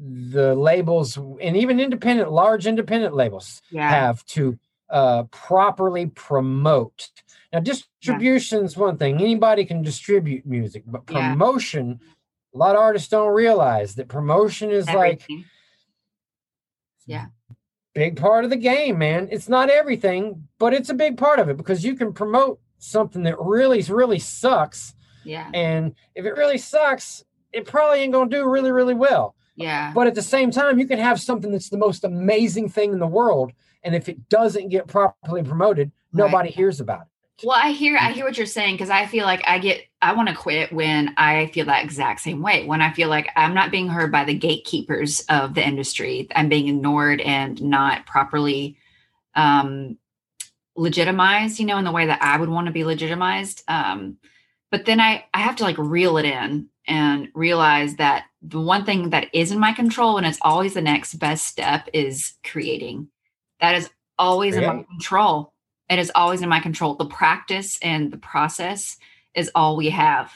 the 0.00 0.54
labels 0.54 1.16
and 1.16 1.56
even 1.56 1.78
independent 1.78 2.32
large 2.32 2.66
independent 2.66 3.14
labels 3.14 3.60
yeah. 3.70 3.88
have 3.88 4.24
to 4.24 4.58
uh, 4.88 5.24
properly 5.24 6.06
promote 6.06 7.10
now 7.52 7.60
distribution 7.60 8.64
is 8.64 8.76
yeah. 8.76 8.82
one 8.82 8.96
thing 8.96 9.20
anybody 9.20 9.64
can 9.64 9.82
distribute 9.82 10.46
music 10.46 10.82
but 10.86 11.04
promotion 11.04 12.00
yeah. 12.00 12.08
a 12.54 12.58
lot 12.58 12.74
of 12.74 12.80
artists 12.80 13.08
don't 13.08 13.34
realize 13.34 13.94
that 13.94 14.08
promotion 14.08 14.70
is 14.70 14.88
everything. 14.88 15.36
like 15.36 15.46
yeah 17.06 17.26
big 17.94 18.16
part 18.16 18.44
of 18.44 18.50
the 18.50 18.56
game 18.56 18.98
man 18.98 19.28
it's 19.30 19.48
not 19.48 19.68
everything 19.68 20.48
but 20.58 20.72
it's 20.72 20.88
a 20.88 20.94
big 20.94 21.18
part 21.18 21.38
of 21.38 21.48
it 21.48 21.56
because 21.58 21.84
you 21.84 21.94
can 21.94 22.12
promote 22.12 22.58
something 22.78 23.24
that 23.24 23.38
really 23.38 23.82
really 23.82 24.18
sucks 24.18 24.94
yeah 25.24 25.50
and 25.52 25.94
if 26.14 26.24
it 26.24 26.36
really 26.36 26.58
sucks 26.58 27.22
it 27.52 27.66
probably 27.66 28.00
ain't 28.00 28.12
gonna 28.12 28.30
do 28.30 28.48
really 28.48 28.72
really 28.72 28.94
well 28.94 29.34
yeah. 29.60 29.92
But 29.94 30.06
at 30.06 30.14
the 30.14 30.22
same 30.22 30.50
time, 30.50 30.78
you 30.78 30.86
can 30.86 30.98
have 30.98 31.20
something 31.20 31.52
that's 31.52 31.68
the 31.68 31.76
most 31.76 32.04
amazing 32.04 32.70
thing 32.70 32.92
in 32.92 32.98
the 32.98 33.06
world. 33.06 33.52
And 33.82 33.94
if 33.94 34.08
it 34.08 34.28
doesn't 34.28 34.70
get 34.70 34.86
properly 34.86 35.42
promoted, 35.42 35.92
nobody 36.12 36.48
right. 36.48 36.54
hears 36.54 36.80
about 36.80 37.02
it. 37.02 37.06
Well, 37.46 37.58
I 37.58 37.70
hear 37.70 37.96
I 37.96 38.12
hear 38.12 38.24
what 38.24 38.36
you're 38.36 38.46
saying 38.46 38.74
because 38.74 38.90
I 38.90 39.06
feel 39.06 39.24
like 39.24 39.42
I 39.46 39.58
get 39.58 39.82
I 40.02 40.14
want 40.14 40.28
to 40.28 40.34
quit 40.34 40.72
when 40.72 41.14
I 41.16 41.46
feel 41.46 41.66
that 41.66 41.84
exact 41.84 42.20
same 42.20 42.42
way. 42.42 42.66
When 42.66 42.82
I 42.82 42.92
feel 42.92 43.08
like 43.08 43.30
I'm 43.36 43.54
not 43.54 43.70
being 43.70 43.88
heard 43.88 44.12
by 44.12 44.24
the 44.24 44.34
gatekeepers 44.34 45.20
of 45.28 45.54
the 45.54 45.66
industry. 45.66 46.28
I'm 46.34 46.50
being 46.50 46.68
ignored 46.68 47.20
and 47.20 47.62
not 47.62 48.06
properly 48.06 48.76
um 49.34 49.96
legitimized, 50.76 51.58
you 51.58 51.66
know, 51.66 51.78
in 51.78 51.84
the 51.84 51.92
way 51.92 52.06
that 52.06 52.22
I 52.22 52.38
would 52.38 52.50
want 52.50 52.66
to 52.66 52.72
be 52.72 52.84
legitimized. 52.84 53.62
Um, 53.68 54.18
but 54.70 54.84
then 54.84 55.00
I 55.00 55.24
I 55.32 55.40
have 55.40 55.56
to 55.56 55.64
like 55.64 55.78
reel 55.78 56.18
it 56.18 56.26
in 56.26 56.68
and 56.86 57.28
realize 57.34 57.96
that 57.96 58.24
the 58.42 58.60
one 58.60 58.84
thing 58.84 59.10
that 59.10 59.28
is 59.34 59.52
in 59.52 59.58
my 59.58 59.72
control 59.72 60.16
and 60.16 60.26
it's 60.26 60.38
always 60.42 60.74
the 60.74 60.80
next 60.80 61.14
best 61.14 61.46
step 61.46 61.88
is 61.92 62.34
creating. 62.44 63.08
That 63.60 63.74
is 63.74 63.90
always 64.18 64.56
in 64.56 64.64
my 64.64 64.82
control. 64.84 65.52
It 65.88 65.98
is 65.98 66.10
always 66.14 66.40
in 66.40 66.48
my 66.48 66.60
control. 66.60 66.94
The 66.94 67.06
practice 67.06 67.78
and 67.82 68.10
the 68.10 68.16
process 68.16 68.96
is 69.34 69.50
all 69.54 69.76
we 69.76 69.90
have. 69.90 70.32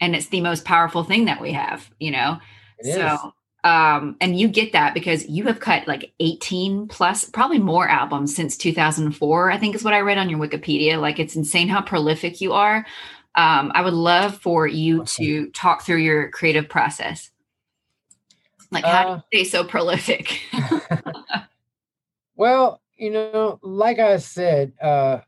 And 0.00 0.14
it's 0.14 0.28
the 0.28 0.40
most 0.40 0.64
powerful 0.64 1.02
thing 1.02 1.24
that 1.24 1.40
we 1.40 1.52
have, 1.52 1.90
you 1.98 2.10
know? 2.10 2.38
It 2.78 2.88
is. 2.88 2.94
so 2.94 3.32
um 3.64 4.16
and 4.20 4.38
you 4.38 4.46
get 4.46 4.72
that 4.72 4.94
because 4.94 5.26
you 5.28 5.44
have 5.44 5.58
cut 5.58 5.88
like 5.88 6.12
18 6.20 6.86
plus 6.86 7.24
probably 7.24 7.58
more 7.58 7.88
albums 7.88 8.34
since 8.34 8.56
2004 8.56 9.50
i 9.50 9.58
think 9.58 9.74
is 9.74 9.82
what 9.82 9.94
i 9.94 9.98
read 10.00 10.18
on 10.18 10.28
your 10.30 10.38
wikipedia 10.38 11.00
like 11.00 11.18
it's 11.18 11.34
insane 11.34 11.66
how 11.66 11.80
prolific 11.80 12.40
you 12.40 12.52
are 12.52 12.86
um 13.36 13.70
i 13.74 13.82
would 13.82 13.94
love 13.94 14.36
for 14.40 14.66
you 14.66 15.04
to 15.04 15.50
talk 15.50 15.82
through 15.82 15.98
your 15.98 16.30
creative 16.30 16.68
process. 16.68 17.30
Like 18.72 18.84
how 18.84 19.04
do 19.04 19.10
Uh, 19.10 19.20
you 19.32 19.44
stay 19.44 19.50
so 19.50 19.64
prolific? 19.64 20.40
Well, 22.36 22.80
you 22.96 23.10
know, 23.10 23.58
like 23.62 23.98
I 23.98 24.18
said, 24.18 24.72
uh, 24.80 25.20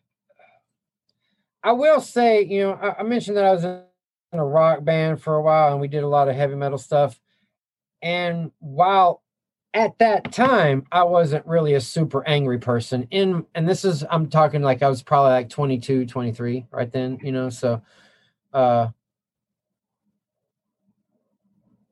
I 1.62 1.72
will 1.72 2.00
say, 2.00 2.44
you 2.44 2.62
know, 2.62 2.72
I, 2.72 3.00
I 3.00 3.02
mentioned 3.02 3.36
that 3.36 3.44
I 3.44 3.52
was 3.52 3.64
in 3.64 3.82
a 4.32 4.44
rock 4.44 4.84
band 4.84 5.22
for 5.22 5.34
a 5.36 5.42
while 5.42 5.72
and 5.72 5.80
we 5.80 5.88
did 5.88 6.02
a 6.04 6.08
lot 6.08 6.28
of 6.28 6.36
heavy 6.36 6.54
metal 6.54 6.78
stuff. 6.78 7.18
And 8.02 8.52
while 8.58 9.22
at 9.74 9.98
that 9.98 10.32
time 10.32 10.86
I 10.90 11.04
wasn't 11.04 11.46
really 11.46 11.74
a 11.74 11.80
super 11.80 12.26
angry 12.26 12.58
person 12.58 13.06
in 13.10 13.44
and 13.54 13.68
this 13.68 13.84
is 13.84 14.04
I'm 14.10 14.28
talking 14.28 14.62
like 14.62 14.82
I 14.82 14.88
was 14.88 15.02
probably 15.02 15.32
like 15.32 15.50
22, 15.50 16.06
23 16.06 16.66
right 16.70 16.90
then, 16.90 17.18
you 17.22 17.32
know, 17.32 17.50
so 17.50 17.82
uh 18.52 18.88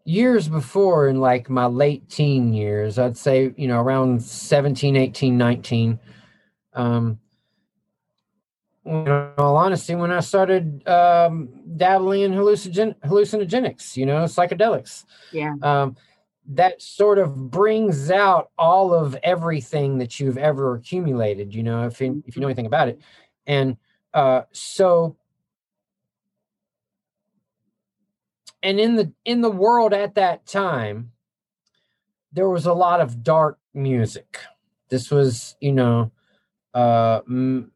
years 0.04 0.48
before 0.48 1.08
in 1.08 1.20
like 1.20 1.50
my 1.50 1.66
late 1.66 2.08
teen 2.08 2.52
years 2.52 2.96
i'd 2.96 3.16
say 3.16 3.52
you 3.56 3.66
know 3.66 3.80
around 3.80 4.22
17 4.22 4.94
18 4.94 5.36
19 5.36 5.98
um 6.74 7.18
in 8.84 9.08
all 9.36 9.56
honesty 9.56 9.96
when 9.96 10.12
i 10.12 10.20
started 10.20 10.86
um 10.88 11.48
dabbling 11.76 12.22
in 12.22 12.32
hallucinogen 12.32 12.94
hallucinogenics 13.04 13.96
you 13.96 14.06
know 14.06 14.22
psychedelics. 14.24 15.04
Yeah. 15.32 15.54
Um 15.60 15.96
that 16.48 16.80
sort 16.82 17.18
of 17.18 17.50
brings 17.50 18.10
out 18.10 18.50
all 18.58 18.94
of 18.94 19.16
everything 19.22 19.98
that 19.98 20.20
you've 20.20 20.38
ever 20.38 20.74
accumulated 20.76 21.54
you 21.54 21.62
know 21.62 21.86
if 21.86 22.00
you, 22.00 22.22
if 22.26 22.36
you 22.36 22.40
know 22.42 22.48
anything 22.48 22.66
about 22.66 22.88
it. 22.88 23.00
And 23.46 23.76
uh 24.14 24.42
so 24.52 25.16
and 28.62 28.80
in 28.80 28.96
the 28.96 29.12
in 29.24 29.40
the 29.40 29.50
world 29.50 29.92
at 29.92 30.14
that 30.16 30.46
time 30.46 31.12
there 32.32 32.48
was 32.48 32.66
a 32.66 32.72
lot 32.74 33.00
of 33.00 33.22
dark 33.22 33.58
music. 33.74 34.38
This 34.88 35.10
was 35.10 35.56
you 35.60 35.72
know 35.72 36.10
uh 36.74 37.20
m- 37.28 37.72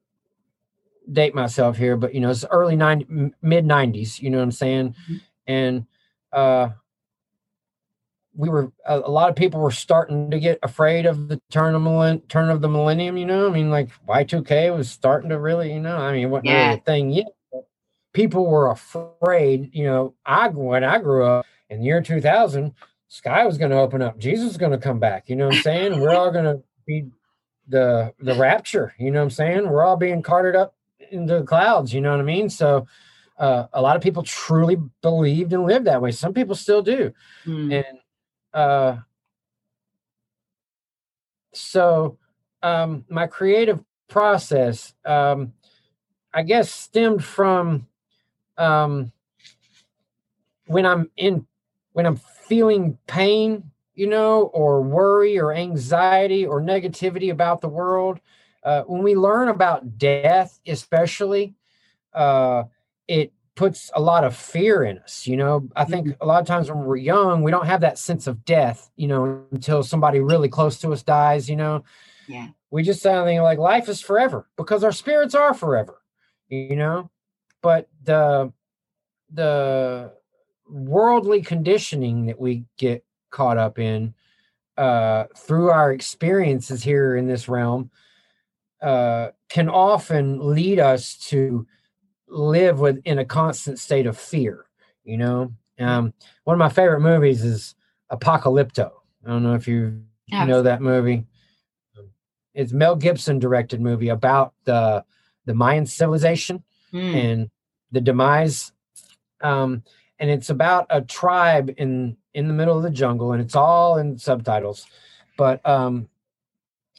date 1.12 1.35
myself 1.35 1.76
here 1.76 1.96
but 1.96 2.14
you 2.14 2.20
know 2.20 2.30
it's 2.30 2.44
early 2.50 2.76
90 2.76 3.06
m- 3.11 3.35
mid 3.42 3.64
90s 3.64 4.20
you 4.20 4.30
know 4.30 4.38
what 4.38 4.44
i'm 4.44 4.52
saying? 4.52 4.94
Mhm. 5.11 5.20
and 5.46 5.87
uh 6.33 6.68
we 8.34 8.48
were 8.48 8.70
a, 8.86 8.98
a 9.00 9.10
lot 9.10 9.28
of 9.28 9.36
people 9.36 9.60
were 9.60 9.70
starting 9.70 10.30
to 10.30 10.38
get 10.38 10.58
afraid 10.62 11.04
of 11.06 11.28
the 11.28 11.40
turn 11.50 11.74
of 11.74 11.82
millen, 11.82 12.20
turn 12.28 12.48
of 12.50 12.60
the 12.60 12.68
millennium 12.68 13.16
you 13.16 13.26
know? 13.26 13.48
I 13.48 13.50
mean 13.50 13.70
like 13.70 13.90
y2k 14.08 14.74
was 14.76 14.88
starting 14.90 15.30
to 15.30 15.38
really 15.38 15.72
you 15.72 15.80
know 15.80 15.96
i 15.96 16.12
mean 16.12 16.22
it 16.22 16.30
wasn't 16.30 16.46
Yeah. 16.46 16.66
really 16.68 16.78
a 16.78 16.82
thing 16.82 17.10
yet 17.10 17.26
people 18.12 18.46
were 18.46 18.70
afraid 18.70 19.70
you 19.72 19.84
know 19.84 20.14
i 20.26 20.48
when 20.48 20.84
i 20.84 20.98
grew 20.98 21.24
up 21.24 21.46
in 21.68 21.78
the 21.80 21.84
year 21.86 22.00
2000 22.02 22.72
sky 23.08 23.46
was 23.46 23.58
going 23.58 23.70
to 23.70 23.76
open 23.78 24.02
up 24.02 24.18
jesus 24.18 24.46
was 24.46 24.56
going 24.56 24.72
to 24.72 24.78
come 24.78 24.98
back 24.98 25.28
you 25.28 25.36
know 25.36 25.46
what 25.48 25.56
i'm 25.56 25.62
saying? 25.62 26.00
We're 26.00 26.14
all 26.14 26.30
going 26.30 26.44
to 26.44 26.62
be 26.86 27.06
the 27.68 28.12
the 28.20 28.34
rapture 28.34 28.94
you 28.98 29.10
know 29.10 29.18
what 29.20 29.24
i'm 29.24 29.30
saying? 29.30 29.68
We're 29.68 29.84
all 29.84 29.96
being 29.96 30.22
carted 30.22 30.54
up 30.56 30.74
into 31.10 31.38
the 31.40 31.44
clouds 31.44 31.92
you 31.92 32.00
know 32.00 32.10
what 32.12 32.20
i 32.20 32.24
mean? 32.24 32.48
So 32.48 32.86
uh, 33.38 33.66
a 33.72 33.80
lot 33.80 33.96
of 33.96 34.02
people 34.02 34.22
truly 34.22 34.76
believed 35.00 35.54
and 35.54 35.64
lived 35.64 35.86
that 35.86 36.02
way. 36.02 36.10
Some 36.10 36.34
people 36.34 36.54
still 36.54 36.82
do. 36.82 37.10
Mm. 37.46 37.72
and 37.72 37.98
uh 38.54 38.96
so 41.52 42.18
um 42.62 43.04
my 43.08 43.26
creative 43.26 43.80
process 44.08 44.94
um 45.04 45.52
i 46.34 46.42
guess 46.42 46.70
stemmed 46.70 47.24
from 47.24 47.86
um 48.58 49.12
when 50.66 50.84
i'm 50.84 51.10
in 51.16 51.46
when 51.92 52.06
i'm 52.06 52.16
feeling 52.16 52.98
pain 53.06 53.70
you 53.94 54.06
know 54.06 54.42
or 54.54 54.82
worry 54.82 55.38
or 55.38 55.52
anxiety 55.52 56.46
or 56.46 56.60
negativity 56.60 57.30
about 57.30 57.60
the 57.60 57.68
world 57.68 58.20
uh 58.64 58.82
when 58.82 59.02
we 59.02 59.14
learn 59.14 59.48
about 59.48 59.98
death 59.98 60.60
especially 60.66 61.54
uh 62.14 62.64
it 63.06 63.32
puts 63.61 63.90
a 63.94 64.01
lot 64.01 64.25
of 64.25 64.35
fear 64.35 64.85
in 64.85 64.96
us 65.01 65.27
you 65.27 65.37
know? 65.37 65.68
I 65.77 65.85
think 65.85 66.16
a 66.23 66.25
lot 66.25 66.40
of 66.40 66.46
times 66.46 66.70
when 66.70 66.83
we're 66.83 66.96
young 66.96 67.42
we 67.42 67.51
don't 67.51 67.66
have 67.66 67.83
that 67.83 67.99
sense 67.99 68.27
of 68.27 68.42
death 68.46 68.90
you 68.96 69.07
know 69.07 69.44
until 69.53 69.83
somebody 69.83 70.18
really 70.20 70.49
close 70.49 70.79
to 70.79 70.94
us 70.94 71.03
dies 71.03 71.51
you 71.51 71.57
know? 71.57 71.85
Yeah. 72.27 72.49
we 72.70 72.83
just 72.83 73.03
sound 73.03 73.31
like 73.42 73.59
life 73.59 73.90
is 73.90 74.01
forever 74.01 74.49
because 74.57 74.83
our 74.83 74.92
spirits 74.92 75.35
are 75.35 75.53
forever 75.53 76.01
you 76.49 76.75
know? 76.75 77.11
But 77.61 77.90
the 78.03 78.51
the 79.31 80.14
worldly 80.66 81.42
conditioning 81.42 82.27
that 82.27 82.40
we 82.40 82.64
get 82.79 83.05
caught 83.29 83.59
up 83.59 83.79
in 83.79 84.14
uh 84.79 85.25
through 85.37 85.68
our 85.68 85.92
experiences 85.92 86.83
here 86.83 87.14
in 87.14 87.29
this 87.29 87.46
realm 87.46 87.90
uh 88.81 89.29
can 89.51 89.68
often 89.68 90.55
lead 90.55 90.79
us 90.79 91.18
to 91.29 91.66
live 92.30 92.80
with 92.80 93.00
in 93.04 93.18
a 93.18 93.24
constant 93.24 93.78
state 93.78 94.06
of 94.06 94.16
fear 94.16 94.66
you 95.04 95.16
know? 95.16 95.52
Um 95.78 96.12
one 96.44 96.54
of 96.54 96.58
my 96.58 96.68
favorite 96.68 97.00
movies 97.00 97.42
is 97.42 97.74
apocalypto. 98.12 98.90
I 99.24 99.28
don't 99.30 99.42
know 99.42 99.54
if 99.54 99.66
you, 99.66 100.02
know 100.46 100.62
that 100.62 100.80
movie. 100.82 101.24
It's 102.54 102.72
mel 102.72 102.96
gibson 102.96 103.38
directed 103.38 103.80
movie 103.80 104.08
about 104.10 104.52
the 104.64 105.04
the 105.46 105.54
mayan 105.54 105.86
civilization 105.86 106.62
Mm. 106.92 107.14
and 107.14 107.50
the 107.92 108.00
demise. 108.00 108.72
Um 109.40 109.82
and 110.18 110.28
it's 110.28 110.50
about 110.50 110.86
a 110.90 111.00
tribe 111.00 111.72
in 111.78 112.16
in 112.34 112.46
the 112.46 112.54
middle 112.54 112.76
of 112.76 112.82
the 112.82 112.90
jungle 112.90 113.32
and 113.32 113.40
it's 113.42 113.56
all 113.56 113.96
in 113.98 114.18
subtitles. 114.18 114.86
But 115.38 115.64
um 115.66 116.08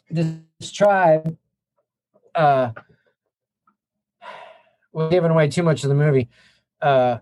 this 0.09 0.71
tribe 0.71 1.37
uh 2.35 2.71
we're 4.91 5.09
giving 5.09 5.31
away 5.31 5.47
too 5.49 5.63
much 5.63 5.83
of 5.83 5.89
the 5.89 5.95
movie. 5.95 6.29
Uh 6.81 7.17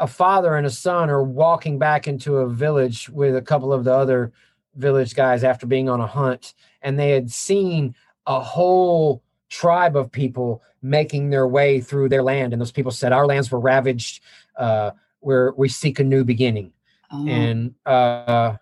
a 0.00 0.06
father 0.06 0.54
and 0.56 0.66
a 0.66 0.70
son 0.70 1.10
are 1.10 1.24
walking 1.24 1.78
back 1.78 2.06
into 2.06 2.36
a 2.36 2.48
village 2.48 3.08
with 3.08 3.34
a 3.34 3.42
couple 3.42 3.72
of 3.72 3.82
the 3.84 3.92
other 3.92 4.32
village 4.76 5.14
guys 5.14 5.42
after 5.42 5.66
being 5.66 5.88
on 5.88 6.00
a 6.00 6.06
hunt 6.06 6.54
and 6.82 6.98
they 6.98 7.10
had 7.10 7.30
seen 7.30 7.94
a 8.26 8.38
whole 8.38 9.22
tribe 9.48 9.96
of 9.96 10.12
people 10.12 10.62
making 10.82 11.30
their 11.30 11.48
way 11.48 11.80
through 11.80 12.08
their 12.08 12.22
land 12.22 12.52
and 12.52 12.60
those 12.60 12.70
people 12.70 12.92
said 12.92 13.12
our 13.12 13.26
lands 13.26 13.50
were 13.50 13.58
ravaged. 13.60 14.22
Uh 14.56 14.90
where 15.20 15.52
we 15.56 15.68
seek 15.68 15.98
a 15.98 16.04
new 16.04 16.22
beginning. 16.24 16.72
Oh. 17.10 17.26
and 17.26 17.74
uh 17.84 18.56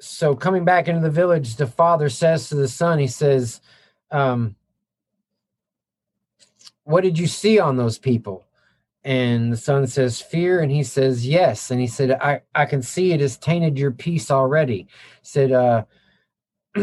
so 0.00 0.34
coming 0.34 0.64
back 0.64 0.88
into 0.88 1.00
the 1.00 1.10
village 1.10 1.56
the 1.56 1.66
father 1.66 2.08
says 2.08 2.48
to 2.48 2.54
the 2.54 2.68
son 2.68 2.98
he 2.98 3.06
says 3.06 3.60
um 4.10 4.56
what 6.84 7.02
did 7.02 7.18
you 7.18 7.26
see 7.26 7.58
on 7.58 7.76
those 7.76 7.98
people? 7.98 8.46
And 9.04 9.52
the 9.52 9.56
son 9.56 9.86
says 9.86 10.20
fear. 10.20 10.60
And 10.60 10.70
he 10.70 10.82
says 10.82 11.26
yes. 11.26 11.70
And 11.70 11.80
he 11.80 11.86
said 11.86 12.12
i 12.12 12.42
i 12.54 12.64
can 12.64 12.82
see 12.82 13.12
it 13.12 13.20
has 13.20 13.36
tainted 13.36 13.78
your 13.78 13.90
peace 13.90 14.30
already. 14.30 14.86
Said 15.22 15.52
uh 15.52 15.84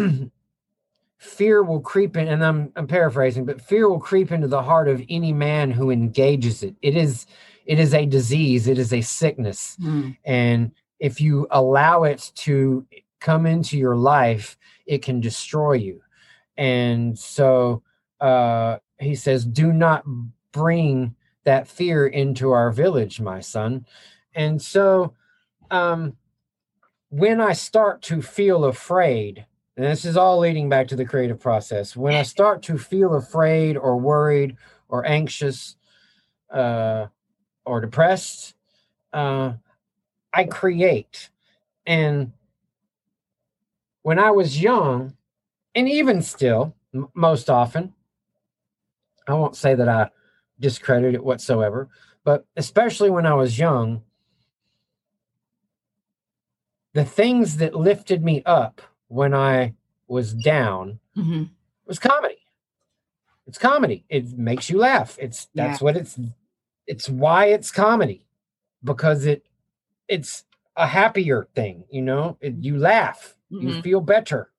fear 1.18 1.64
will 1.64 1.82
creep 1.82 2.16
in 2.16 2.28
and 2.28 2.44
I'm, 2.44 2.72
I'm 2.76 2.88
paraphrasing 2.88 3.46
but 3.46 3.62
fear 3.62 3.90
will 3.90 4.00
creep 4.00 4.32
into 4.32 4.48
the 4.48 4.62
heart 4.62 4.88
of 4.88 5.04
any 5.10 5.34
man 5.34 5.72
who 5.72 5.92
engages 5.92 6.64
it. 6.64 6.76
It 6.82 6.96
is 6.96 7.26
it 7.66 7.80
is 7.80 7.94
a 7.94 8.06
disease. 8.06 8.68
It 8.68 8.78
is 8.78 8.94
a 8.94 9.02
sickness. 9.02 9.78
Mm. 9.82 10.18
and 10.26 10.72
if 11.00 11.22
you 11.22 11.48
allow 11.52 12.04
it 12.04 12.32
to 12.36 12.86
come 13.22 13.46
into 13.46 13.78
your 13.78 13.96
life 13.96 14.58
it 14.86 15.02
can 15.02 15.22
destroy 15.22 15.74
you. 15.74 16.02
And 16.58 17.18
so 17.18 17.84
uh 18.20 18.78
he 19.00 19.16
says 19.16 19.46
do 19.46 19.72
not 19.72 20.04
bring 20.52 21.16
that 21.44 21.68
fear 21.68 22.08
into 22.08 22.52
our 22.52 22.72
village 22.72 23.20
my 23.20 23.40
son 23.40 23.86
and 24.36 24.62
so 24.62 25.14
um 25.72 26.16
when 27.10 27.42
i 27.42 27.54
start 27.54 28.02
to 28.02 28.22
feel 28.22 28.66
afraid 28.66 29.46
and 29.78 29.86
this 29.86 30.06
is 30.06 30.18
all 30.18 30.40
leading 30.40 30.70
back 30.70 30.88
to 30.88 30.96
the 30.96 31.06
creative 31.06 31.40
process 31.40 31.96
when 31.96 32.14
i 32.14 32.24
start 32.24 32.62
to 32.62 32.78
feel 32.78 33.16
afraid 33.16 33.78
or 33.78 33.98
worried 33.98 34.56
or 34.90 35.06
anxious 35.06 35.76
uh 36.52 37.08
or 37.66 37.82
depressed 37.82 38.56
uh 39.14 39.54
I 40.34 40.44
create. 40.46 41.30
And 41.86 42.34
when 44.02 44.20
I 44.20 44.32
was 44.32 44.62
young, 44.62 45.16
and 45.76 45.90
even 45.90 46.22
still, 46.22 46.76
m- 46.94 47.10
most 47.14 47.50
often, 47.50 47.94
I 49.30 49.34
won't 49.36 49.56
say 49.56 49.76
that 49.76 49.88
I 49.88 50.10
discredit 50.60 51.14
it 51.16 51.24
whatsoever, 51.24 51.90
but 52.24 52.46
especially 52.58 53.10
when 53.10 53.26
I 53.26 53.34
was 53.34 53.58
young, 53.60 54.04
the 56.94 57.06
things 57.06 57.58
that 57.58 57.76
lifted 57.76 58.24
me 58.24 58.42
up 58.46 58.82
when 59.08 59.34
I 59.34 59.74
was 60.08 60.34
down 60.34 61.00
hmm 61.16 61.44
was 61.86 62.00
comedy. 62.00 62.38
It's 63.48 63.58
comedy. 63.58 64.06
It 64.10 64.38
makes 64.38 64.70
you 64.70 64.78
laugh. 64.78 65.18
It's 65.20 65.48
that's 65.56 65.82
what 65.82 65.98
it's 65.98 66.20
it's 66.88 67.10
why 67.10 67.46
it's 67.46 67.72
comedy 67.72 68.26
because 68.84 69.26
it 69.26 69.46
it's 70.08 70.46
a 70.76 70.88
happier 70.88 71.48
thing, 71.56 71.84
you 71.92 72.02
know? 72.02 72.38
It, 72.42 72.56
you 72.62 72.78
laugh, 72.78 73.36
you 73.50 73.70
Mhm. 73.70 73.84
feel 73.84 74.02
better. 74.02 74.52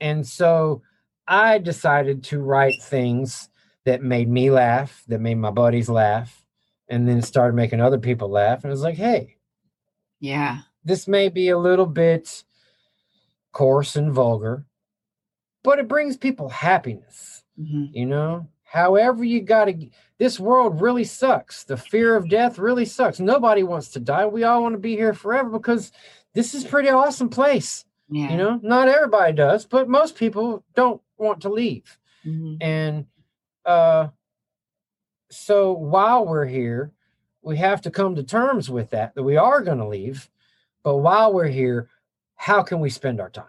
And 0.00 0.26
so 0.26 0.82
I 1.26 1.58
decided 1.58 2.24
to 2.24 2.40
write 2.40 2.80
things 2.82 3.48
that 3.84 4.02
made 4.02 4.28
me 4.28 4.50
laugh, 4.50 5.04
that 5.08 5.20
made 5.20 5.36
my 5.36 5.50
buddies 5.50 5.88
laugh, 5.88 6.46
and 6.88 7.08
then 7.08 7.22
started 7.22 7.54
making 7.54 7.80
other 7.80 7.98
people 7.98 8.28
laugh 8.28 8.64
and 8.64 8.70
it 8.70 8.74
was 8.74 8.82
like, 8.82 8.96
"Hey, 8.96 9.36
Yeah. 10.20 10.60
this 10.84 11.06
may 11.08 11.28
be 11.28 11.48
a 11.48 11.58
little 11.58 11.86
bit 11.86 12.44
coarse 13.52 13.96
and 13.96 14.12
vulgar, 14.12 14.66
but 15.62 15.78
it 15.78 15.88
brings 15.88 16.16
people 16.16 16.48
happiness." 16.48 17.42
hmm 17.56 17.84
you 17.92 18.04
know 18.04 18.48
however 18.64 19.22
you 19.22 19.40
got 19.40 19.66
to 19.66 19.88
this 20.18 20.40
world 20.40 20.80
really 20.80 21.04
sucks 21.04 21.62
the 21.62 21.76
fear 21.76 22.16
of 22.16 22.28
death 22.28 22.58
really 22.58 22.84
sucks 22.84 23.20
nobody 23.20 23.62
wants 23.62 23.90
to 23.90 24.00
die 24.00 24.26
we 24.26 24.42
all 24.42 24.60
want 24.64 24.72
to 24.72 24.78
be 24.80 24.96
here 24.96 25.14
forever 25.14 25.48
because 25.50 25.92
this 26.32 26.52
is 26.54 26.64
a 26.64 26.68
pretty 26.68 26.88
awesome 26.88 27.28
place 27.28 27.84
Yeah. 28.08 28.30
you 28.32 28.36
know 28.36 28.58
not 28.64 28.88
everybody 28.88 29.32
does 29.34 29.64
but 29.66 29.88
most 29.88 30.16
people 30.16 30.64
don't 30.74 31.00
want 31.16 31.42
to 31.42 31.48
leave 31.48 31.96
Mhm. 32.26 32.56
and 32.60 33.06
uh 33.64 34.08
so 35.30 35.72
while 35.72 36.26
we're 36.26 36.44
here 36.46 36.92
we 37.42 37.56
have 37.56 37.80
to 37.82 37.90
come 37.90 38.14
to 38.14 38.22
terms 38.22 38.70
with 38.70 38.90
that 38.90 39.14
that 39.14 39.22
we 39.22 39.36
are 39.36 39.60
going 39.62 39.78
to 39.78 39.86
leave. 39.86 40.30
But 40.82 40.98
while 40.98 41.32
we're 41.32 41.48
here 41.48 41.88
how 42.36 42.62
can 42.62 42.80
we 42.80 42.90
spend 42.90 43.20
our 43.20 43.30
time? 43.30 43.46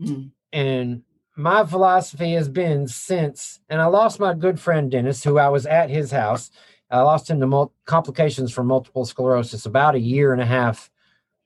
Mhm. 0.00 0.30
and 0.52 1.02
my 1.36 1.64
philosophy 1.64 2.32
has 2.32 2.48
been 2.48 2.86
since 2.86 3.60
and 3.70 3.80
i 3.80 3.86
lost 3.86 4.20
my 4.20 4.34
good 4.34 4.58
friend 4.60 4.90
dennis 4.90 5.24
who 5.24 5.38
i 5.38 5.48
was 5.48 5.66
at 5.66 5.90
his 5.90 6.10
house. 6.10 6.50
I 6.90 7.00
lost 7.00 7.28
him 7.30 7.40
to 7.40 7.46
mul- 7.46 7.72
complications 7.86 8.52
from 8.52 8.66
multiple 8.68 9.04
sclerosis 9.04 9.66
about 9.66 9.94
a 9.96 10.00
year 10.00 10.32
and 10.32 10.40
a 10.42 10.46
half 10.46 10.90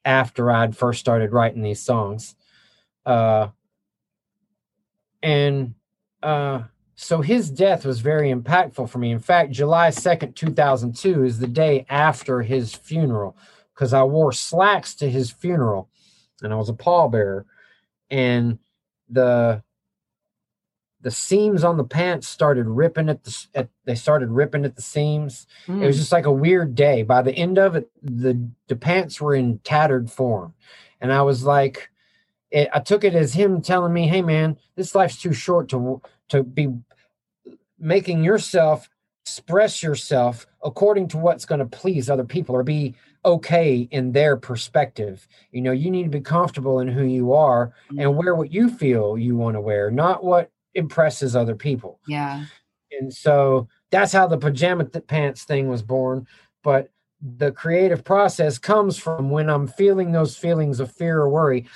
after 0.05 0.51
i'd 0.51 0.77
first 0.77 1.01
started 1.01 1.33
writing 1.33 1.63
these 1.63 1.81
songs. 1.83 2.35
Uh 3.07 3.49
and 5.23 5.75
uh 6.23 6.63
so 7.03 7.23
his 7.23 7.51
death 7.51 7.87
was 7.87 8.01
very 8.01 8.31
impactful 8.31 8.89
for 8.91 8.99
me. 8.99 9.11
In 9.11 9.21
fact 9.21 9.53
july 9.53 9.89
2nd 9.89 10.35
2002 10.37 11.25
is 11.25 11.39
the 11.39 11.47
day 11.47 11.87
after 11.89 12.43
his 12.43 12.75
funeral 12.75 13.37
because 13.75 13.95
i 13.95 14.03
wore 14.03 14.33
slacks 14.33 14.95
to 14.97 15.09
his 15.11 15.31
funeral 15.31 15.89
and 16.43 16.53
i 16.53 16.57
was 16.57 16.69
a 16.69 16.75
pallbearer. 16.75 17.45
And 18.11 18.59
the 19.09 19.63
the 21.03 21.11
seams 21.11 21.65
on 21.65 21.79
the 21.79 21.85
pants 21.85 22.29
started 22.29 22.67
ripping 22.67 23.09
at 23.09 23.25
the 23.25 23.47
at, 23.55 23.69
they 23.87 23.95
started 23.95 24.29
ripping 24.31 24.65
at 24.67 24.77
the 24.77 24.83
seams. 24.83 25.47
It 25.67 25.87
was 25.87 25.97
Mm. 25.97 26.01
just 26.01 26.13
like 26.13 26.27
a 26.27 26.33
weird 26.33 26.75
day. 26.75 27.03
By 27.03 27.23
the 27.23 27.33
end 27.33 27.59
of 27.59 27.77
it 27.77 27.91
the 28.03 28.51
the 28.69 28.77
pants 28.77 29.21
were 29.21 29.35
in 29.35 29.61
tattered 29.61 30.11
form. 30.11 30.55
And 31.01 31.13
i 31.13 31.23
was 31.23 31.45
like 31.45 31.91
it, 32.51 32.69
i 32.75 32.81
took 32.81 33.05
it 33.05 33.15
as 33.15 33.35
him 33.35 33.63
telling 33.63 33.93
me 33.95 34.09
hey 34.09 34.23
man 34.23 34.59
this 34.77 34.95
life's 34.95 35.21
too 35.23 35.33
short 35.33 35.69
to 35.71 36.03
to 36.29 36.43
be 36.43 36.69
making 37.81 38.23
yourself 38.23 38.89
express 39.25 39.83
yourself 39.83 40.47
according 40.65 41.09
to 41.09 41.19
what's 41.19 41.45
going 41.45 41.59
to 41.59 41.67
please 41.67 42.09
other 42.11 42.25
people 42.25 42.55
or 42.55 42.63
be 42.63 42.95
okay 43.25 43.89
in 43.91 44.13
their 44.13 44.37
perspective. 44.37 45.29
You 45.53 45.61
know 45.61 45.73
you 45.73 45.91
need 45.91 46.05
to 46.05 46.11
be 46.11 46.21
comfortable 46.21 46.81
in 46.81 46.89
who 46.89 47.05
you 47.05 47.33
are 47.33 47.73
and 47.91 47.99
mm-hmm. 47.99 48.17
wear 48.17 48.35
what 48.35 48.53
you 48.53 48.71
feel 48.71 49.19
you 49.19 49.37
want 49.37 49.57
to 49.57 49.61
wear 49.61 49.91
not 49.91 50.25
what 50.25 50.51
impresses 50.75 51.37
other 51.37 51.55
people. 51.55 52.01
Yeah. 52.07 52.45
and 52.99 53.13
so 53.13 53.69
that's 53.91 54.13
how 54.13 54.27
the 54.27 54.39
pajama 54.39 54.85
th- 54.85 55.07
pants 55.07 55.45
thing 55.45 55.69
was 55.69 55.83
born. 55.83 56.27
But 56.63 56.91
the 57.23 57.53
creative 57.53 58.03
process 58.03 58.57
comes 58.57 58.97
from 58.97 59.29
when 59.31 59.51
i'm 59.51 59.67
feeling 59.67 60.11
those 60.11 60.37
feelings 60.37 60.81
of 60.81 60.91
fear 60.91 61.21
or 61.21 61.29
worry 61.29 61.67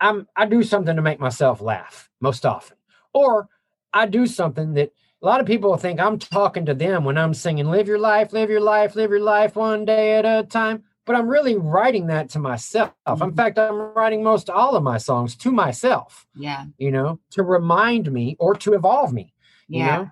i'm 0.00 0.28
i 0.36 0.44
do 0.44 0.62
something 0.62 0.94
to 0.94 1.00
make 1.02 1.18
myself 1.18 1.60
laugh 1.60 2.10
most 2.20 2.44
often. 2.44 2.76
Or 3.14 3.48
i 3.92 4.06
do 4.06 4.26
something 4.26 4.74
that 4.74 4.92
a 5.22 5.26
lot 5.26 5.40
of 5.40 5.46
people 5.46 5.76
think 5.76 6.00
i'm 6.00 6.18
talking 6.18 6.64
to 6.66 6.74
them 6.74 7.04
when 7.04 7.18
i'm 7.18 7.34
singing 7.34 7.66
live 7.70 7.86
your 7.88 7.98
life 7.98 8.32
live 8.32 8.50
your 8.50 8.60
life 8.60 8.94
live 8.96 9.10
your 9.10 9.20
life 9.20 9.56
one 9.56 9.84
day 9.84 10.14
at 10.14 10.24
a 10.24 10.46
time 10.46 10.82
but 11.06 11.14
i'm 11.16 11.28
really 11.28 11.56
writing 11.56 12.06
that 12.06 12.28
to 12.30 12.38
myself 12.38 12.92
in 13.08 13.16
Mhm. 13.16 13.36
fact 13.36 13.58
i'm 13.58 13.78
writing 13.94 14.22
most 14.22 14.48
all 14.50 14.76
of 14.76 14.82
my 14.82 14.98
songs 14.98 15.36
to 15.36 15.50
myself 15.52 16.26
Yeah. 16.34 16.64
you 16.78 16.90
know 16.90 17.18
to 17.30 17.42
remind 17.42 18.10
me 18.12 18.36
or 18.38 18.54
to 18.56 18.72
evolve 18.74 19.12
me 19.12 19.32
you 19.68 19.84
Yeah. 19.84 19.96
know 19.96 20.10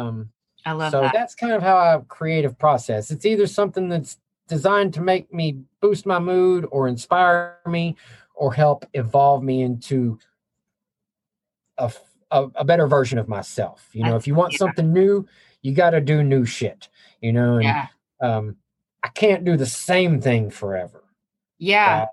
um 0.00 0.30
I 0.66 0.72
love 0.72 0.92
so 0.92 1.00
that. 1.02 1.12
that's 1.12 1.34
kind 1.34 1.52
of 1.52 1.62
how 1.62 1.76
I 1.76 2.00
creative 2.08 2.58
process. 2.58 3.10
It's 3.10 3.26
either 3.26 3.46
something 3.46 3.90
that's 3.90 4.16
designed 4.48 4.94
to 4.94 5.02
make 5.02 5.30
me 5.30 5.58
boost 5.82 6.06
my 6.06 6.18
mood 6.18 6.66
or 6.70 6.88
inspire 6.88 7.58
me 7.66 7.96
or 8.34 8.54
help 8.54 8.86
evolve 8.94 9.42
me 9.42 9.60
into 9.60 10.18
a, 11.76 11.92
a, 12.34 12.50
a 12.56 12.64
better 12.64 12.86
version 12.86 13.18
of 13.18 13.28
myself. 13.28 13.88
You 13.92 14.04
know, 14.04 14.16
if 14.16 14.26
you 14.26 14.34
want 14.34 14.52
yeah. 14.52 14.58
something 14.58 14.92
new, 14.92 15.26
you 15.62 15.72
got 15.74 15.90
to 15.90 16.00
do 16.00 16.22
new 16.22 16.44
shit, 16.44 16.88
you 17.20 17.32
know, 17.32 17.54
and 17.54 17.64
yeah. 17.64 17.86
um, 18.20 18.56
I 19.02 19.08
can't 19.08 19.44
do 19.44 19.56
the 19.56 19.66
same 19.66 20.20
thing 20.20 20.50
forever, 20.50 21.02
Yeah. 21.58 22.06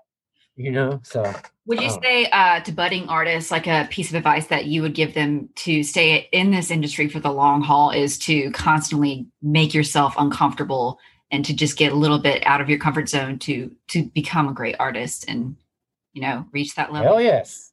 you 0.56 0.70
know, 0.70 1.00
so 1.04 1.22
Would 1.66 1.80
you 1.80 1.88
Oh. 1.90 2.00
say 2.02 2.26
uh, 2.26 2.60
to 2.60 2.72
budding 2.72 3.08
artists, 3.08 3.50
like 3.50 3.66
a 3.66 3.86
piece 3.90 4.10
of 4.10 4.16
advice 4.16 4.46
that 4.48 4.66
you 4.66 4.82
would 4.82 4.94
give 4.94 5.14
them 5.14 5.48
to 5.56 5.82
stay 5.82 6.28
in 6.32 6.50
this 6.50 6.70
industry 6.70 7.08
for 7.08 7.20
the 7.20 7.32
long 7.32 7.62
haul 7.62 7.90
is 7.90 8.18
to 8.20 8.50
constantly 8.52 9.26
make 9.42 9.72
yourself 9.74 10.14
uncomfortable 10.18 10.98
and 11.30 11.44
to 11.46 11.54
just 11.54 11.78
get 11.78 11.92
a 11.92 11.96
little 11.96 12.18
bit 12.18 12.42
out 12.46 12.60
of 12.60 12.68
your 12.68 12.78
comfort 12.78 13.08
zone 13.08 13.38
to 13.40 13.74
to 13.88 14.04
become 14.14 14.48
a 14.48 14.52
great 14.52 14.76
artist 14.78 15.24
and 15.28 15.56
you 16.12 16.20
know 16.22 16.44
reach 16.52 16.74
that 16.74 16.92
level. 16.92 17.08
hell 17.08 17.20
yes. 17.22 17.71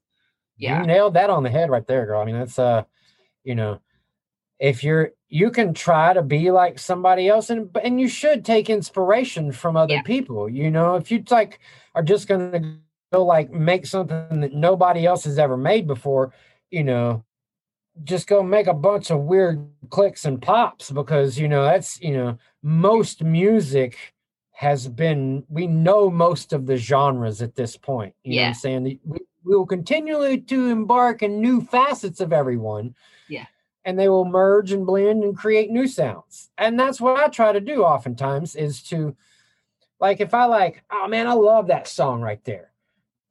Yeah. 0.59 0.81
You 0.81 0.87
nailed 0.87 1.15
that 1.15 1.29
on 1.29 1.43
the 1.43 1.49
head 1.49 1.69
right 1.69 1.87
there, 1.87 2.05
girl. 2.05 2.21
I 2.21 2.25
mean, 2.25 2.37
that's 2.37 2.59
uh, 2.59 2.83
you 3.43 3.55
know, 3.55 3.79
if 4.59 4.83
you're 4.83 5.11
you 5.29 5.49
can 5.51 5.73
try 5.73 6.13
to 6.13 6.21
be 6.21 6.51
like 6.51 6.77
somebody 6.77 7.27
else 7.27 7.49
and 7.49 7.75
and 7.83 7.99
you 7.99 8.07
should 8.07 8.43
take 8.45 8.69
inspiration 8.69 9.51
from 9.51 9.75
other 9.77 9.95
Yeah. 9.95 10.01
people. 10.03 10.49
You 10.49 10.69
know, 10.69 10.95
if 10.95 11.09
you 11.11 11.23
like 11.31 11.59
are 11.95 12.03
just 12.03 12.27
gonna 12.27 12.77
go 13.11 13.25
like 13.25 13.51
make 13.51 13.85
something 13.85 14.41
that 14.41 14.53
nobody 14.53 15.05
else 15.05 15.23
has 15.23 15.39
ever 15.39 15.57
made 15.57 15.87
before, 15.87 16.33
you 16.69 16.83
know, 16.83 17.23
just 18.03 18.27
go 18.27 18.43
make 18.43 18.67
a 18.67 18.73
bunch 18.73 19.11
of 19.11 19.21
weird 19.21 19.65
clicks 19.89 20.25
and 20.25 20.41
pops 20.41 20.91
because 20.91 21.37
you 21.39 21.47
know 21.47 21.63
that's 21.63 21.99
you 22.01 22.13
know 22.13 22.37
most 22.61 23.23
music 23.23 23.97
has 24.51 24.87
been 24.87 25.43
we 25.49 25.67
know 25.67 26.09
most 26.09 26.53
of 26.53 26.65
the 26.65 26.77
genres 26.77 27.41
at 27.41 27.55
this 27.55 27.75
point 27.77 28.13
you 28.23 28.31
know 28.31 28.35
what 28.37 28.41
Yeah. 28.41 28.47
i'm 28.49 28.53
saying 28.53 28.99
we, 29.05 29.19
we 29.49 29.55
will 29.55 29.65
continually 29.65 30.39
to 30.39 30.67
embark 30.67 31.23
in 31.23 31.41
new 31.41 31.59
facets 31.59 32.21
of 32.21 32.31
everyone. 32.31 32.93
Yeah. 33.27 33.47
and 33.83 33.97
they 33.97 34.07
will 34.09 34.25
merge 34.25 34.71
and 34.71 34.85
blend 34.85 35.23
and 35.23 35.35
create 35.35 35.71
new 35.71 35.87
sounds. 35.87 36.51
And 36.57 36.79
that's 36.79 37.01
what 37.01 37.19
i 37.19 37.27
try 37.27 37.51
to 37.51 37.59
do 37.59 37.83
oftentimes 37.83 38.55
is 38.55 38.83
to 38.83 39.15
like 39.99 40.19
if 40.21 40.33
i 40.33 40.45
like 40.45 40.83
oh 40.91 41.07
man 41.07 41.25
i 41.27 41.33
love 41.33 41.67
that 41.67 41.87
song 41.87 42.21
right 42.21 42.43
there. 42.45 42.71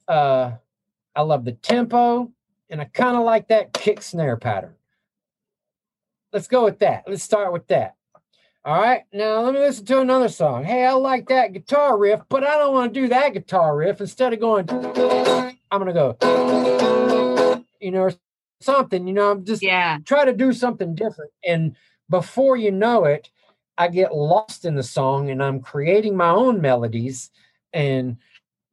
Uh 0.08 0.52
i 1.14 1.22
love 1.22 1.44
the 1.44 1.52
tempo 1.52 2.32
and 2.70 2.80
i 2.80 2.84
kind 2.84 3.16
of 3.16 3.24
like 3.24 3.48
that 3.48 3.72
kick 3.72 4.02
snare 4.02 4.36
pattern. 4.36 4.74
Let's 6.32 6.48
go 6.48 6.64
with 6.64 6.80
that. 6.80 7.04
Let's 7.06 7.22
start 7.22 7.52
with 7.52 7.68
that 7.68 7.94
all 8.68 8.82
right, 8.82 9.04
now 9.14 9.40
let 9.40 9.54
me 9.54 9.60
listen 9.60 9.86
to 9.86 10.00
another 10.02 10.28
song. 10.28 10.62
Hey, 10.62 10.84
I 10.84 10.92
like 10.92 11.28
that 11.28 11.54
guitar 11.54 11.96
riff, 11.96 12.20
but 12.28 12.44
I 12.44 12.58
don't 12.58 12.74
want 12.74 12.92
to 12.92 13.00
do 13.00 13.08
that 13.08 13.32
guitar 13.32 13.74
riff. 13.74 13.98
Instead 14.02 14.34
of 14.34 14.40
going, 14.40 14.68
I'm 15.70 15.78
gonna 15.80 15.94
go, 15.94 17.64
you 17.80 17.90
know, 17.90 18.00
or 18.02 18.12
something. 18.60 19.06
You 19.08 19.14
know, 19.14 19.30
I'm 19.30 19.46
just 19.46 19.62
Yeah. 19.62 19.96
try 20.04 20.26
to 20.26 20.34
do 20.34 20.52
something 20.52 20.94
different. 20.94 21.30
And 21.46 21.76
before 22.10 22.58
you 22.58 22.70
know 22.70 23.06
it, 23.06 23.30
I 23.78 23.88
get 23.88 24.14
lost 24.14 24.66
in 24.66 24.74
the 24.74 24.82
song 24.82 25.30
and 25.30 25.42
I'm 25.42 25.60
creating 25.60 26.14
my 26.14 26.28
own 26.28 26.60
melodies. 26.60 27.30
And 27.72 28.18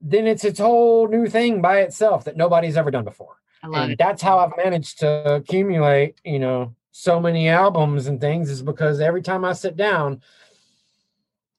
then 0.01 0.27
it's 0.27 0.43
its 0.43 0.59
whole 0.59 1.07
new 1.07 1.27
thing 1.27 1.61
by 1.61 1.79
itself 1.79 2.25
that 2.25 2.35
nobody's 2.35 2.75
ever 2.75 2.91
done 2.91 3.05
before 3.05 3.37
I 3.63 3.67
love 3.67 3.83
and 3.83 3.91
it. 3.93 3.97
that's 3.97 4.21
how 4.21 4.39
I've 4.39 4.57
managed 4.57 4.99
to 4.99 5.35
accumulate, 5.35 6.19
you 6.25 6.39
know, 6.39 6.75
so 6.97 7.19
many 7.19 7.49
albums 7.49 8.07
and 8.07 8.21
things 8.21 8.49
is 8.49 8.61
because 8.61 9.01
every 9.01 9.21
time 9.21 9.43
I 9.43 9.51
sit 9.51 9.75
down, 9.75 10.21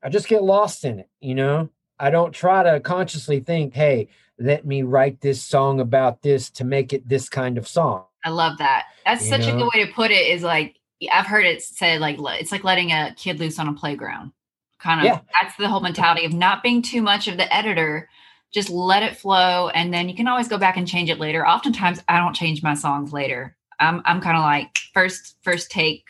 I 0.03 0.09
just 0.09 0.29
get 0.29 0.43
lost 0.43 0.83
in 0.83 0.99
it, 0.99 1.11
you 1.21 1.35
know. 1.35 1.69
I 1.99 2.09
don't 2.09 2.33
try 2.33 2.63
to 2.63 2.81
consciously 2.81 3.41
think, 3.41 3.75
hey, 3.75 4.09
let 4.39 4.65
me 4.65 4.83
write 4.83 5.21
this 5.21 5.43
song 5.43 5.79
about 5.79 6.23
this 6.23 6.49
to 6.53 6.65
make 6.65 6.95
it 6.95 7.07
this 7.07 7.29
kind 7.29 7.59
of 7.59 7.69
song. 7.69 8.07
I 8.25 8.31
love 8.31 8.57
that. 8.59 8.87
That's 9.05 9.25
You 9.25 9.29
such 9.29 9.47
a 9.47 9.53
good 9.53 9.69
way 9.75 9.85
to 9.85 9.93
put 9.93 10.11
it. 10.11 10.27
Is 10.27 10.43
like 10.43 10.77
I've 11.13 11.27
heard 11.27 11.45
it 11.45 11.63
said 11.63 12.01
like 12.01 12.17
it's 12.19 12.51
like 12.51 12.65
letting 12.65 12.93
a 12.93 13.15
kid 13.15 13.39
loose 13.39 13.59
on 13.59 13.69
a 13.69 13.75
playground. 13.75 14.33
Kind 14.79 15.01
of. 15.01 15.05
Yeah. 15.05 15.21
That's 15.39 15.57
the 15.59 15.69
whole 15.69 15.81
mentality 15.81 16.25
of 16.25 16.33
not 16.33 16.63
being 16.63 16.81
too 16.81 17.03
much 17.03 17.29
of 17.29 17.37
the 17.37 17.55
editor. 17.55 18.09
Just 18.55 18.71
let 18.71 19.03
it 19.03 19.19
flow, 19.19 19.69
and 19.69 19.93
then 19.93 20.09
you 20.09 20.17
can 20.17 20.29
always 20.29 20.49
go 20.49 20.57
back 20.57 20.79
and 20.79 20.89
change 20.89 21.11
it 21.11 21.19
later. 21.19 21.47
Oftentimes, 21.47 22.03
I 22.09 22.19
don't 22.19 22.35
change 22.35 22.63
my 22.63 22.75
songs 22.75 23.13
later. 23.13 23.56
I'm 23.81 24.03
I'm 24.05 24.21
kind 24.21 24.37
of 24.37 24.43
like 24.43 24.79
first 24.93 25.37
first 25.43 25.71
take. 25.71 26.05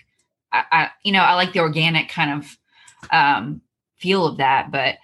I, 0.53 0.65
I 0.73 0.91
you 1.05 1.13
know 1.13 1.21
I 1.21 1.35
like 1.35 1.53
the 1.53 1.61
organic 1.61 2.09
kind 2.09 2.43
of 2.43 2.59
um, 3.11 3.61
feel 3.97 4.27
of 4.27 4.39
that, 4.39 4.71
but 4.71 4.97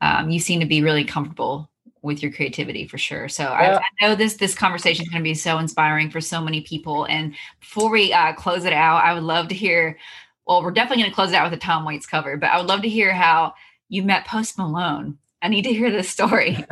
um, 0.00 0.30
you 0.30 0.40
seem 0.40 0.60
to 0.60 0.66
be 0.66 0.82
really 0.82 1.04
comfortable 1.04 1.70
with 2.02 2.22
your 2.22 2.32
creativity 2.32 2.86
for 2.86 2.98
sure. 2.98 3.28
So 3.28 3.44
I, 3.44 3.62
Yeah. 3.62 3.78
I 3.78 4.06
know 4.06 4.14
this 4.14 4.34
this 4.34 4.54
conversation 4.54 5.04
is 5.04 5.08
going 5.10 5.22
to 5.22 5.28
be 5.28 5.34
so 5.34 5.58
inspiring 5.58 6.10
for 6.10 6.20
so 6.20 6.40
many 6.40 6.62
people. 6.62 7.04
And 7.06 7.34
before 7.60 7.90
we 7.90 8.12
uh, 8.12 8.32
close 8.32 8.64
it 8.64 8.72
out, 8.72 9.04
I 9.04 9.14
would 9.14 9.22
love 9.22 9.48
to 9.48 9.54
hear. 9.54 9.98
Well, 10.46 10.62
we're 10.62 10.72
definitely 10.72 11.02
going 11.02 11.12
to 11.12 11.14
close 11.14 11.30
it 11.30 11.36
out 11.36 11.48
with 11.48 11.58
a 11.58 11.62
Tom 11.62 11.84
Waits 11.84 12.06
cover, 12.06 12.36
but 12.36 12.50
I 12.50 12.58
would 12.58 12.66
love 12.66 12.82
to 12.82 12.88
hear 12.88 13.12
how 13.12 13.54
you 13.88 14.02
met 14.02 14.26
Post 14.26 14.58
Malone. 14.58 15.18
I 15.42 15.48
need 15.48 15.62
to 15.62 15.72
hear 15.72 15.90
this 15.90 16.08
story. 16.08 16.64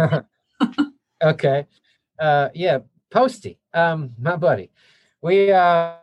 okay. 1.23 1.67
Uh 2.19 2.49
yeah, 2.55 2.79
Posty, 3.11 3.59
um, 3.75 4.13
my 4.19 4.37
buddy. 4.37 4.71
We 5.23 5.51
uh 5.53 5.95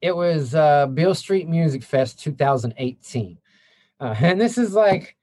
it 0.00 0.14
was 0.14 0.54
uh 0.54 0.86
Beale 0.86 1.14
Street 1.14 1.48
Music 1.48 1.82
Fest 1.82 2.20
2018. 2.22 3.38
Uh, 4.00 4.14
and 4.20 4.40
this 4.40 4.58
is 4.58 4.74
like 4.74 5.16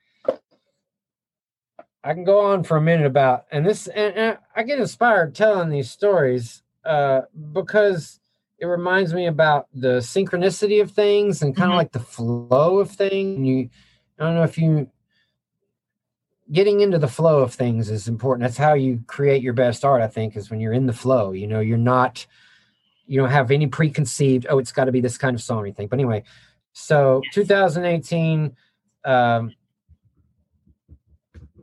I 2.04 2.14
can 2.14 2.24
go 2.24 2.40
on 2.40 2.64
for 2.64 2.78
a 2.78 2.82
minute 2.82 3.06
about 3.06 3.46
and 3.52 3.66
this 3.66 3.88
and, 3.88 4.16
and 4.16 4.38
I 4.56 4.64
get 4.64 4.80
inspired 4.80 5.36
telling 5.36 5.70
these 5.70 5.90
stories 5.92 6.62
uh 6.84 7.22
because 7.54 8.20
it 8.60 8.66
reminds 8.66 9.14
me 9.14 9.28
about 9.28 9.68
the 9.74 9.98
synchronicity 10.00 10.82
of 10.82 10.92
things 10.92 11.42
and 11.42 11.56
kind 11.56 11.72
of 11.72 11.76
Mhm. 11.76 11.78
like 11.78 11.92
the 11.92 12.00
flow 12.00 12.80
of 12.80 12.92
things. 12.92 13.46
You 13.46 13.70
I 14.20 14.24
don't 14.26 14.36
know 14.36 14.44
if 14.44 14.58
you 14.58 14.90
getting 16.52 16.82
into 16.82 16.98
the 16.98 17.08
flow 17.08 17.40
of 17.40 17.54
things 17.54 17.90
is 17.90 18.08
important. 18.08 18.44
That's 18.44 18.58
how 18.58 18.74
you 18.74 19.02
create 19.08 19.42
your 19.42 19.54
best 19.54 19.84
art, 19.84 20.02
I 20.02 20.08
think, 20.08 20.36
is 20.36 20.50
when 20.50 20.60
you're 20.60 20.74
in 20.74 20.86
the 20.86 20.94
flow. 20.94 21.32
You 21.32 21.48
know, 21.48 21.60
you're 21.60 21.78
not, 21.78 22.26
you 23.08 23.20
don't 23.20 23.32
have 23.32 23.52
any 23.52 23.68
preconceived, 23.68 24.46
oh, 24.50 24.60
it's 24.60 24.72
got 24.72 24.86
to 24.86 24.92
be 24.92 25.02
this 25.02 25.18
kind 25.18 25.36
of 25.36 25.42
song 25.42 25.60
or 25.60 25.66
anything. 25.66 25.88
But 25.88 26.00
anyway, 26.00 26.24
so 26.74 27.22
2018, 27.34 28.56
um, 29.06 29.54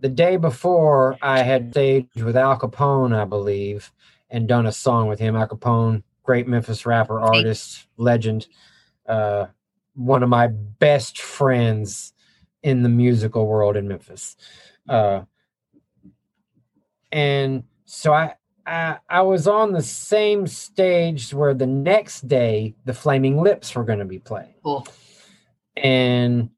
the 0.00 0.08
day 0.08 0.36
before 0.36 1.16
I 1.22 1.42
had 1.42 1.70
staged 1.70 2.22
with 2.22 2.36
Al 2.36 2.58
Kapone, 2.58 3.14
I 3.14 3.24
believe, 3.24 3.92
and 4.30 4.48
done 4.48 4.66
a 4.66 4.72
song 4.72 5.06
with 5.06 5.20
him. 5.20 5.36
Al 5.36 5.46
Kapone, 5.46 6.02
great 6.24 6.48
Memphis 6.48 6.84
rapper, 6.86 7.20
artist, 7.20 7.86
legend, 7.96 8.48
uh, 9.06 9.46
one 9.94 10.22
of 10.24 10.28
my 10.28 10.48
best 10.48 11.20
friends 11.20 12.12
in 12.62 12.82
the 12.82 12.88
musical 12.88 13.46
world 13.46 13.76
in 13.76 13.86
Memphis. 13.86 14.36
Uh, 14.88 15.22
and 17.10 17.64
so 17.84 18.12
I, 18.12 18.34
I 18.66 18.98
I 19.08 19.22
was 19.22 19.46
on 19.46 19.72
the 19.72 19.82
same 19.82 20.46
stage 20.46 21.32
where 21.34 21.54
the 21.54 21.66
next 21.66 22.26
day 22.28 22.74
the 22.84 22.94
Flaming 22.94 23.40
Lips 23.40 23.74
were 23.74 23.84
going 23.84 23.98
to 23.98 24.04
be 24.04 24.18
playing, 24.18 24.54
Cool. 24.62 24.86
and 25.76 26.50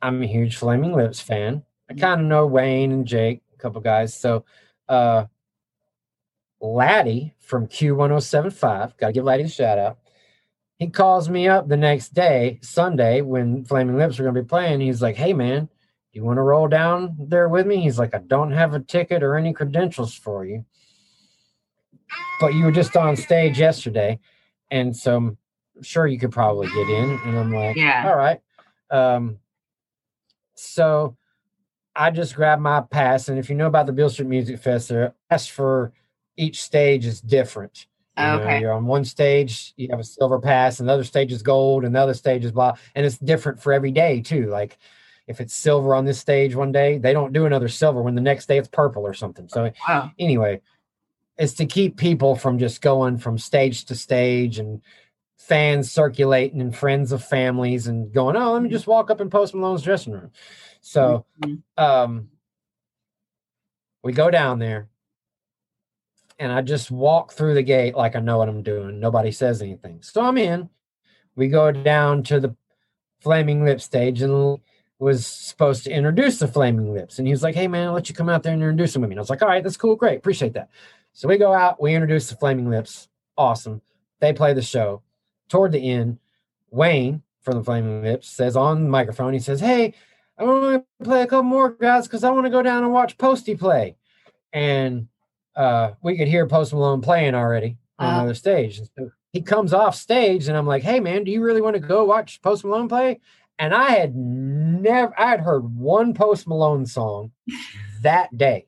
I'm 0.00 0.22
a 0.22 0.26
huge 0.26 0.56
Flaming 0.56 0.92
Lips 0.94 1.20
fan. 1.20 1.64
I 1.90 1.94
kind 1.94 2.20
of 2.20 2.26
know 2.26 2.46
Wayne 2.46 2.92
and 2.92 3.06
Jake, 3.06 3.42
a 3.54 3.56
couple 3.56 3.80
guys. 3.80 4.14
So, 4.14 4.44
uh, 4.88 5.24
Laddie 6.60 7.34
from 7.38 7.66
Q1075, 7.66 8.96
got 8.98 9.06
to 9.08 9.12
give 9.12 9.24
Laddie 9.24 9.44
a 9.44 9.48
shout 9.48 9.78
out. 9.78 9.98
He 10.78 10.88
calls 10.88 11.28
me 11.28 11.48
up 11.48 11.66
the 11.66 11.76
next 11.76 12.14
day, 12.14 12.58
Sunday, 12.62 13.22
when 13.22 13.64
Flaming 13.64 13.96
Lips 13.96 14.18
were 14.18 14.24
going 14.24 14.34
to 14.36 14.42
be 14.42 14.46
playing. 14.48 14.80
He's 14.80 15.02
like, 15.02 15.16
Hey, 15.16 15.32
man, 15.32 15.68
you 16.12 16.24
want 16.24 16.38
to 16.38 16.42
roll 16.42 16.68
down 16.68 17.16
there 17.18 17.48
with 17.48 17.66
me? 17.66 17.80
He's 17.80 17.98
like, 17.98 18.14
I 18.14 18.18
don't 18.18 18.50
have 18.52 18.74
a 18.74 18.80
ticket 18.80 19.22
or 19.22 19.36
any 19.36 19.52
credentials 19.52 20.14
for 20.14 20.44
you, 20.44 20.64
but 22.40 22.54
you 22.54 22.64
were 22.64 22.72
just 22.72 22.96
on 22.96 23.16
stage 23.16 23.58
yesterday. 23.58 24.18
And 24.70 24.96
so 24.96 25.16
I'm 25.16 25.38
sure 25.82 26.06
you 26.06 26.18
could 26.18 26.32
probably 26.32 26.68
get 26.68 26.88
in. 26.88 27.10
And 27.24 27.38
I'm 27.38 27.52
like, 27.52 27.76
Yeah. 27.76 28.04
All 28.08 28.16
right. 28.16 28.40
Um, 28.90 29.38
so 30.54 31.16
I 31.94 32.10
just 32.10 32.34
grabbed 32.34 32.62
my 32.62 32.80
pass. 32.80 33.28
And 33.28 33.38
if 33.38 33.48
you 33.50 33.56
know 33.56 33.66
about 33.66 33.86
the 33.86 33.92
Beale 33.92 34.10
Street 34.10 34.28
Music 34.28 34.58
Fest, 34.58 34.88
the 34.88 35.12
pass 35.30 35.46
for 35.46 35.92
each 36.36 36.62
stage 36.62 37.04
is 37.06 37.20
different. 37.20 37.86
You 38.16 38.24
know, 38.24 38.34
Okay. 38.40 38.60
you're 38.60 38.72
on 38.72 38.86
one 38.86 39.04
stage, 39.04 39.74
you 39.76 39.88
have 39.90 40.00
a 40.00 40.04
silver 40.04 40.40
pass, 40.40 40.80
another 40.80 41.04
stage 41.04 41.30
is 41.30 41.42
gold, 41.42 41.84
another 41.84 42.14
stage 42.14 42.44
is 42.44 42.50
blah, 42.50 42.74
and 42.96 43.06
it's 43.06 43.16
different 43.18 43.62
for 43.62 43.72
every 43.72 43.92
day 43.92 44.20
too. 44.20 44.46
Like 44.46 44.76
if 45.28 45.40
it's 45.40 45.54
silver 45.54 45.94
on 45.94 46.06
this 46.06 46.18
stage 46.18 46.54
one 46.54 46.72
day, 46.72 46.98
they 46.98 47.12
don't 47.12 47.32
do 47.34 47.44
another 47.44 47.68
silver 47.68 48.02
when 48.02 48.14
the 48.14 48.20
next 48.20 48.46
day 48.46 48.58
it's 48.58 48.68
purple 48.68 49.06
or 49.06 49.14
something. 49.14 49.46
So 49.48 49.70
Wow. 49.86 50.10
anyway, 50.18 50.60
it's 51.36 51.52
to 51.54 51.66
keep 51.66 51.96
people 51.96 52.34
from 52.34 52.58
just 52.58 52.80
going 52.80 53.18
from 53.18 53.38
stage 53.38 53.84
to 53.84 53.94
stage 53.94 54.58
and 54.58 54.80
fans 55.38 55.92
circulating 55.92 56.60
and 56.60 56.74
friends 56.74 57.12
of 57.12 57.22
families 57.22 57.86
and 57.86 58.12
going, 58.12 58.36
oh, 58.36 58.52
let 58.54 58.62
me 58.62 58.70
just 58.70 58.86
walk 58.86 59.10
up 59.10 59.20
in 59.20 59.30
Post 59.30 59.54
Malone's 59.54 59.82
dressing 59.82 60.14
room. 60.14 60.32
So 60.80 61.26
Mhm. 61.40 61.62
um, 61.76 62.30
we 64.02 64.12
go 64.12 64.30
down 64.30 64.58
there 64.58 64.88
and 66.38 66.50
I 66.50 66.62
just 66.62 66.90
walk 66.90 67.32
through 67.32 67.54
the 67.54 67.62
gate 67.62 67.94
like 67.94 68.16
I 68.16 68.20
know 68.20 68.38
what 68.38 68.48
I'm 68.48 68.62
doing. 68.62 68.98
Nobody 68.98 69.30
says 69.30 69.60
anything. 69.60 70.02
So 70.02 70.22
I'm 70.22 70.38
in. 70.38 70.70
We 71.36 71.48
go 71.48 71.70
down 71.70 72.22
to 72.24 72.40
the 72.40 72.56
Flaming 73.20 73.64
Lip 73.64 73.80
stage 73.80 74.22
and 74.22 74.58
was 74.98 75.26
supposed 75.26 75.84
to 75.84 75.90
introduce 75.90 76.38
the 76.38 76.48
Flaming 76.48 76.92
Lips. 76.92 77.18
And 77.18 77.26
he 77.28 77.32
was 77.32 77.42
like, 77.42 77.54
hey, 77.54 77.68
man, 77.68 77.86
I'll 77.88 77.94
let 77.94 78.08
you 78.08 78.14
come 78.14 78.28
out 78.28 78.42
there 78.42 78.52
and 78.52 78.62
introduce 78.62 78.92
them 78.92 79.02
with 79.02 79.10
me. 79.10 79.14
And 79.14 79.20
I 79.20 79.22
was 79.22 79.30
like, 79.30 79.42
all 79.42 79.48
right, 79.48 79.62
that's 79.62 79.76
cool. 79.76 79.94
Great. 79.96 80.18
Appreciate 80.18 80.54
that. 80.54 80.70
So 81.12 81.28
we 81.28 81.38
go 81.38 81.52
out, 81.52 81.80
we 81.80 81.94
introduce 81.94 82.28
the 82.28 82.36
Flaming 82.36 82.68
Lips. 82.68 83.08
Awesome. 83.36 83.80
They 84.20 84.32
play 84.32 84.54
the 84.54 84.62
show. 84.62 85.02
Toward 85.48 85.72
the 85.72 85.88
end, 85.90 86.18
Wayne 86.70 87.22
from 87.40 87.58
the 87.58 87.64
Flaming 87.64 88.02
Lips 88.02 88.28
says 88.28 88.56
on 88.56 88.84
the 88.84 88.90
microphone, 88.90 89.32
he 89.32 89.38
says, 89.38 89.60
hey, 89.60 89.94
I 90.36 90.44
want 90.44 90.84
to 91.00 91.04
play 91.04 91.22
a 91.22 91.26
couple 91.26 91.44
more 91.44 91.70
guys 91.70 92.06
because 92.06 92.24
I 92.24 92.30
want 92.30 92.46
to 92.46 92.50
go 92.50 92.62
down 92.62 92.82
and 92.84 92.92
watch 92.92 93.16
Posty 93.18 93.56
play. 93.56 93.96
And 94.52 95.08
uh, 95.56 95.92
we 96.02 96.16
could 96.16 96.28
hear 96.28 96.46
Post 96.46 96.72
Malone 96.72 97.00
playing 97.00 97.34
already 97.34 97.78
on 97.98 98.06
Uh-huh. 98.06 98.18
another 98.20 98.34
stage. 98.34 98.78
And 98.78 98.88
so 98.96 99.10
he 99.32 99.42
comes 99.42 99.72
off 99.72 99.94
stage, 99.94 100.48
and 100.48 100.56
I'm 100.56 100.66
like, 100.66 100.82
"Hey, 100.82 101.00
man, 101.00 101.24
do 101.24 101.30
you 101.30 101.42
really 101.42 101.60
want 101.60 101.74
to 101.74 101.80
go 101.80 102.04
watch 102.04 102.40
Post 102.40 102.64
Malone 102.64 102.88
play?" 102.88 103.20
And 103.58 103.74
I 103.74 103.90
had 103.90 104.14
never, 104.14 105.12
I 105.18 105.30
had 105.30 105.40
heard 105.40 105.74
one 105.74 106.14
Post 106.14 106.46
Malone 106.46 106.86
song 106.86 107.32
that 108.02 108.36
day, 108.36 108.66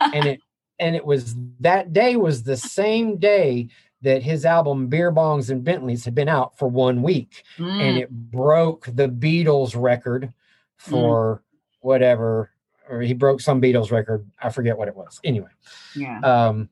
and 0.00 0.26
it 0.26 0.40
and 0.78 0.96
it 0.96 1.04
was 1.04 1.36
that 1.60 1.92
day 1.92 2.16
was 2.16 2.42
the 2.42 2.56
same 2.56 3.18
day 3.18 3.68
that 4.02 4.22
his 4.22 4.44
album 4.44 4.88
Beer 4.88 5.12
Bongs 5.12 5.48
and 5.48 5.62
Bentleys 5.62 6.04
had 6.04 6.14
been 6.14 6.28
out 6.28 6.58
for 6.58 6.68
one 6.68 7.02
week 7.02 7.44
Mm, 7.56 7.80
and 7.80 7.98
it 7.98 8.10
broke 8.10 8.86
the 8.92 9.08
Beatles 9.08 9.80
record 9.80 10.32
for 10.76 11.42
whatever, 11.80 12.50
or 12.88 13.00
he 13.00 13.14
broke 13.14 13.40
some 13.40 13.60
Beatles 13.62 13.92
record. 13.92 14.28
I 14.42 14.50
forget 14.50 14.76
what 14.76 14.88
it 14.88 14.96
was. 14.96 15.20
Anyway, 15.22 15.50
yeah. 15.94 16.18
um, 16.20 16.68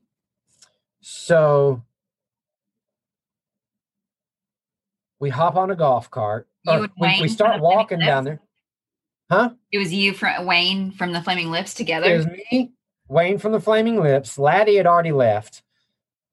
so 0.99 1.81
we 5.19 5.29
hop 5.29 5.55
on 5.55 5.71
a 5.71 5.75
golf 5.75 6.11
cart. 6.11 6.49
You 6.63 6.87
we, 6.99 7.21
we 7.21 7.27
start 7.27 7.61
walking 7.61 7.99
down 7.99 8.23
there. 8.23 8.41
Huh? 9.29 9.51
It 9.71 9.77
was 9.77 9.93
you 9.93 10.13
from 10.13 10.45
Wayne 10.45 10.91
from 10.91 11.13
the 11.13 11.21
Flaming 11.21 11.51
Lips 11.51 11.73
together. 11.73 12.13
It 12.13 12.17
was 12.17 12.27
me, 12.27 12.71
Wayne 13.07 13.37
from 13.37 13.51
the 13.51 13.59
Flaming 13.59 14.01
Lips. 14.01 14.37
Laddie 14.37 14.75
had 14.75 14.85
already 14.85 15.11
left, 15.11 15.63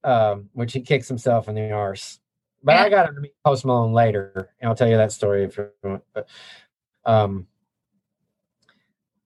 um, 0.05 0.51
which 0.53 0.73
he 0.73 0.81
kicks 0.81 1.09
himself 1.09 1.49
in 1.49 1.55
the 1.55 1.71
arse. 1.71 2.21
But 2.63 2.77
I 2.77 2.89
got 2.89 3.09
him 3.09 3.15
to 3.15 3.21
meet 3.21 3.35
Post 3.45 3.65
Malone 3.65 3.93
later, 3.93 4.51
and 4.61 4.69
I'll 4.69 4.75
tell 4.75 4.89
you 4.89 4.97
that 4.97 5.13
story 5.13 5.45
if 5.45 5.57
you 5.57 5.71
want. 5.83 6.03
But, 6.13 6.29
um, 7.05 7.47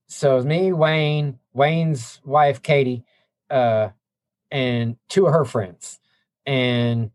so 0.06 0.32
it 0.32 0.36
was 0.36 0.44
me, 0.44 0.72
Wayne, 0.72 1.38
Wayne's 1.54 2.20
wife, 2.24 2.60
Katie, 2.60 3.04
uh, 3.48 3.88
and 4.50 4.96
two 5.08 5.26
of 5.26 5.32
her 5.32 5.46
friends. 5.46 5.98
And 6.44 7.10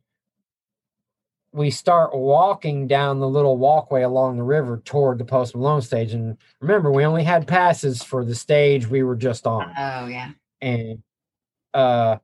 we 1.53 1.71
start 1.71 2.15
walking 2.15 2.87
down 2.87 3.19
the 3.19 3.27
little 3.27 3.57
walkway 3.57 4.03
along 4.03 4.37
the 4.37 4.43
river 4.43 4.81
toward 4.83 5.17
the 5.17 5.25
Post 5.25 5.55
Malone 5.55 5.81
stage. 5.81 6.13
And 6.13 6.37
remember, 6.59 6.91
we 6.91 7.05
only 7.05 7.23
had 7.23 7.47
passes 7.47 8.03
for 8.03 8.23
the 8.23 8.35
stage 8.35 8.87
we 8.87 9.03
were 9.03 9.15
just 9.15 9.47
on 9.47 9.71
oh 9.77 10.07
yeah. 10.07 10.31
and 10.61 11.03
uh 11.73 12.17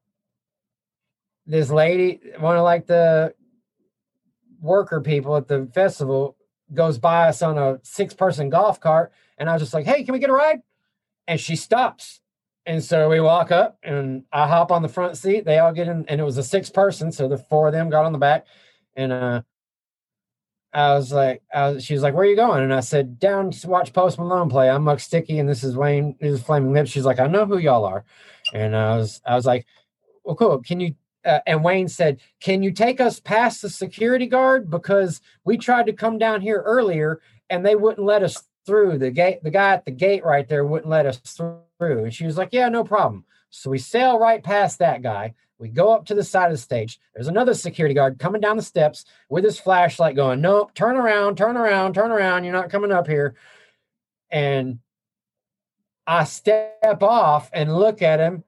this 1.45 1.69
lady 1.69 2.21
one 2.39 2.55
of 2.55 2.63
like 2.63 2.88
the 2.88 3.34
worker 4.61 5.01
people 5.01 5.36
at 5.36 5.47
the 5.47 5.69
festival 5.74 6.38
goes 6.74 6.97
by 6.97 7.28
us 7.28 7.41
on 7.41 7.57
a 7.57 7.80
six 7.84 8.13
person 8.13 8.49
golf 8.49 8.80
cart 8.80 9.11
and 9.38 9.49
i 9.49 9.53
was 9.53 9.61
just 9.61 9.74
like 9.74 9.86
hey 9.86 10.03
can 10.05 10.13
we 10.13 10.19
get 10.19 10.30
a 10.30 10.34
ride 10.34 10.61
and 11.28 11.39
she 11.39 11.57
stops 11.57 12.21
and 12.65 12.84
so 12.84 13.09
we 13.09 13.19
walk 13.19 13.51
up 13.51 13.78
and 13.84 14.24
I 14.32 14.47
hop 14.47 14.71
on 14.71 14.82
the 14.82 14.88
front 14.88 15.17
seat. 15.17 15.45
They 15.45 15.59
all 15.59 15.74
get 15.74 15.88
in, 15.88 16.05
and 16.07 16.21
it 16.21 16.24
was 16.24 16.38
a 16.38 16.43
six 16.43 16.69
person, 16.69 17.11
so 17.11 17.28
the 17.28 17.38
four 17.38 17.67
of 17.67 17.74
them 17.74 17.89
got 17.89 18.05
on 18.05 18.13
the 18.13 18.17
back. 18.17 18.45
And 18.96 19.12
uh 19.12 19.41
I 20.74 20.96
was 20.96 21.12
like, 21.12 21.44
I 21.54 21.70
was, 21.70 21.86
she 21.86 21.94
was 21.94 22.02
like, 22.02 22.16
"Where 22.16 22.24
are 22.24 22.30
you 22.30 22.36
going?" 22.36 22.64
And 22.64 22.74
I 22.74 22.80
said, 22.80 23.20
"Down 23.20 23.52
to 23.52 23.70
watch 23.70 23.94
Post 23.94 24.18
Malone 24.18 24.50
play. 24.50 24.70
I'm 24.70 24.84
Muck 24.84 25.00
Sticky, 25.00 25.38
and 25.39 25.48
this 25.48 25.64
is 25.64 25.78
Wayne. 25.78 26.16
This 26.20 26.34
is 26.34 26.44
Flaming 26.44 26.74
Lips." 26.74 26.89
She's 26.89 27.06
like, 27.06 27.20
"I 27.20 27.28
know 27.28 27.46
who 27.46 27.60
y'all 27.60 27.86
are," 27.86 28.04
and 28.54 28.76
I 28.76 28.98
was, 28.98 29.22
I 29.26 29.36
was 29.36 29.46
like, 29.46 29.68
"Well, 30.24 30.36
cool. 30.36 30.60
Can 30.64 30.80
you?" 30.80 30.96
Uh, 31.26 31.39
and 31.46 31.64
Wayne 31.64 31.88
said, 31.88 32.22
"Can 32.41 32.64
you 32.64 32.72
take 32.72 33.00
us 33.00 33.20
past 33.20 33.62
the 33.62 33.70
security 33.70 34.26
guard 34.26 34.70
because 34.70 35.22
we 35.46 35.58
tried 35.58 35.86
to 35.86 35.94
come 35.94 36.18
down 36.18 36.41
here 36.41 36.64
earlier 36.66 37.22
and 37.50 37.66
they 37.66 37.76
wouldn't 37.76 38.06
let 38.06 38.24
us 38.24 38.44
through. 38.66 38.98
The 38.98 39.12
gate, 39.12 39.44
the 39.44 39.52
guy 39.52 39.74
at 39.74 39.86
the 39.86 39.91
gate 39.91 40.26
right 40.26 40.48
there 40.48 40.66
wouldn't 40.66 40.89
let 40.89 41.06
us 41.06 41.18
through." 41.20 42.04
And 42.04 42.14
she 42.14 42.26
was 42.26 42.38
like, 42.38 42.50
"Yeah, 42.52 42.70
no 42.70 42.84
problem." 42.84 43.26
So 43.52 43.70
we 43.70 43.78
sail 43.78 44.18
right 44.18 44.44
past 44.44 44.80
that 44.80 45.04
guy. 45.04 45.36
We 45.64 45.70
go 45.70 45.93
up 45.93 46.05
to 46.07 46.14
the 46.14 46.26
side 46.26 46.47
of 46.47 46.51
the 46.51 46.57
stage. 46.57 46.99
There's 47.16 47.30
another 47.30 47.53
security 47.53 47.95
guard 47.95 48.20
coming 48.20 48.41
down 48.41 48.57
the 48.57 48.64
steps 48.64 49.05
with 49.30 49.45
his 49.45 49.57
flashlight 49.57 50.14
going, 50.14 50.41
Nope, 50.41 50.74
turn 50.74 50.97
around, 50.97 51.38
turn 51.38 51.55
around, 51.55 51.93
turn 51.93 52.11
around. 52.11 52.43
You're 52.43 52.51
not 52.51 52.70
coming 52.70 52.91
up 52.91 53.07
here. 53.07 53.36
And 54.30 54.80
I 56.05 56.26
step 56.26 57.01
off 57.01 57.49
and 57.53 57.74
look 57.74 58.01
at 58.01 58.20
him, 58.20 58.43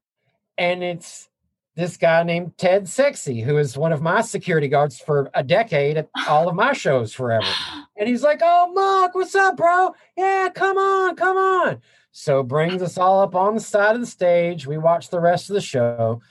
and 0.57 0.83
it's 0.83 1.29
this 1.77 1.95
guy 1.95 2.23
named 2.23 2.57
Ted 2.57 2.89
Sexy, 2.89 3.39
who 3.39 3.59
is 3.59 3.77
one 3.77 3.93
of 3.93 4.01
my 4.01 4.19
security 4.19 4.67
guards 4.67 4.99
for 4.99 5.31
a 5.33 5.41
decade 5.41 5.95
at 5.95 6.09
all 6.27 6.49
of 6.49 6.55
my 6.55 6.73
shows 6.73 7.13
forever. 7.13 7.47
And 7.95 8.09
he's 8.09 8.23
like, 8.23 8.41
Oh, 8.43 8.73
Muck, 8.73 9.15
what's 9.15 9.35
up, 9.35 9.55
bro? 9.55 9.95
Yeah, 10.17 10.49
come 10.53 10.77
on, 10.77 11.15
come 11.15 11.37
on. 11.37 11.81
So 12.11 12.43
brings 12.43 12.81
us 12.81 12.97
all 12.97 13.21
up 13.21 13.35
on 13.35 13.55
the 13.55 13.61
side 13.61 13.95
of 13.95 14.01
the 14.01 14.07
stage. 14.07 14.67
We 14.67 14.77
watch 14.77 15.09
the 15.09 15.19
rest 15.19 15.49
of 15.49 15.53
the 15.53 15.61
show. 15.61 16.21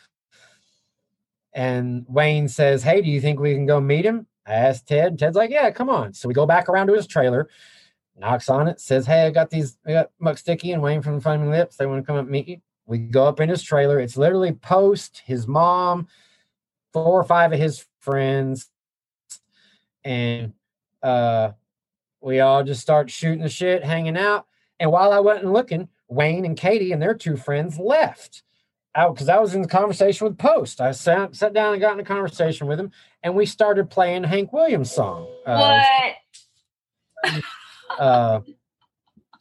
And 1.55 2.05
Wayne 2.09 2.49
says, 2.49 2.83
Hey, 2.83 3.01
do 3.01 3.09
you 3.09 3.21
think 3.21 3.39
we 3.39 3.55
can 3.55 3.67
go 3.67 3.81
meet 3.81 4.05
him? 4.05 4.27
I 4.47 4.55
asked 4.55 4.89
Ted. 4.89 5.19
Ted's 5.19 5.37
like, 5.37 5.51
Yeah, 5.51 5.71
come 5.71 5.89
on. 5.89 6.13
So 6.13 6.29
we 6.29 6.35
go 6.35 6.47
back 6.47 6.69
around 6.69 6.89
to 6.89 6.95
his 6.95 7.07
trailer, 7.07 7.49
knocks 8.19 8.49
on 8.49 8.69
it, 8.69 8.81
says, 8.81 9.07
Hey, 9.07 9.27
I 9.27 9.31
got 9.31 9.51
these, 9.51 9.79
I 9.87 9.93
got 9.93 10.11
Muck 10.19 10.37
Sticky 10.39 10.73
and 10.73 10.83
Wayne 10.83 11.01
from 11.01 11.15
the 11.15 11.21
Flaming 11.21 11.51
Lips. 11.51 11.77
They 11.77 11.87
want 11.87 12.03
to 12.03 12.07
come 12.07 12.17
up 12.17 12.23
and 12.23 12.31
meet 12.31 12.49
you. 12.49 12.59
We 12.87 12.99
go 12.99 13.27
up 13.27 13.41
in 13.41 13.49
his 13.49 13.63
trailer. 13.63 14.01
It's 14.01 14.17
literally 14.17 14.53
Post, 14.53 15.23
his 15.25 15.47
mom, 15.47 16.09
four 16.93 17.19
or 17.19 17.25
five 17.25 17.53
of 17.53 17.59
his 17.59 17.87
friends. 18.01 18.69
And 20.03 20.53
uh, 21.03 21.53
we 22.21 22.41
all 22.41 22.63
just 22.63 22.83
start 22.83 23.11
shooting 23.11 23.43
the 23.43 23.49
shit, 23.49 23.85
hanging 23.85 24.19
out. 24.19 24.47
And 24.81 24.91
while 24.91 25.13
I 25.13 25.21
wasn't 25.21 25.53
looking, 25.53 25.89
Wayne 26.09 26.45
and 26.45 26.57
Katie 26.57 26.93
and 26.93 27.01
their 27.01 27.15
two 27.15 27.37
friends 27.37 27.79
left 27.79 28.43
out 28.95 29.15
because 29.15 29.29
I 29.29 29.39
was 29.39 29.55
in 29.55 29.63
the 29.63 29.69
conversation 29.69 30.27
with 30.27 30.39
Post. 30.39 30.81
I 30.81 30.93
sat 30.93 31.35
sat 31.35 31.53
down 31.53 31.73
and 31.73 31.81
got 31.81 31.95
in 31.95 32.01
a 32.01 32.05
conversation 32.05 32.67
with 32.67 32.79
him, 32.79 32.93
and 33.23 33.35
we 33.35 33.47
started 33.47 33.91
playing 33.91 34.25
Hank 34.25 34.53
Williams 34.53 34.91
song. 34.91 35.29
Uh, 35.47 35.85
what? 37.23 37.43
uh, 37.99 38.41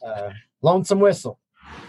uh, 0.05 0.29
Lonesome 0.61 0.99
Whistle, 0.99 1.39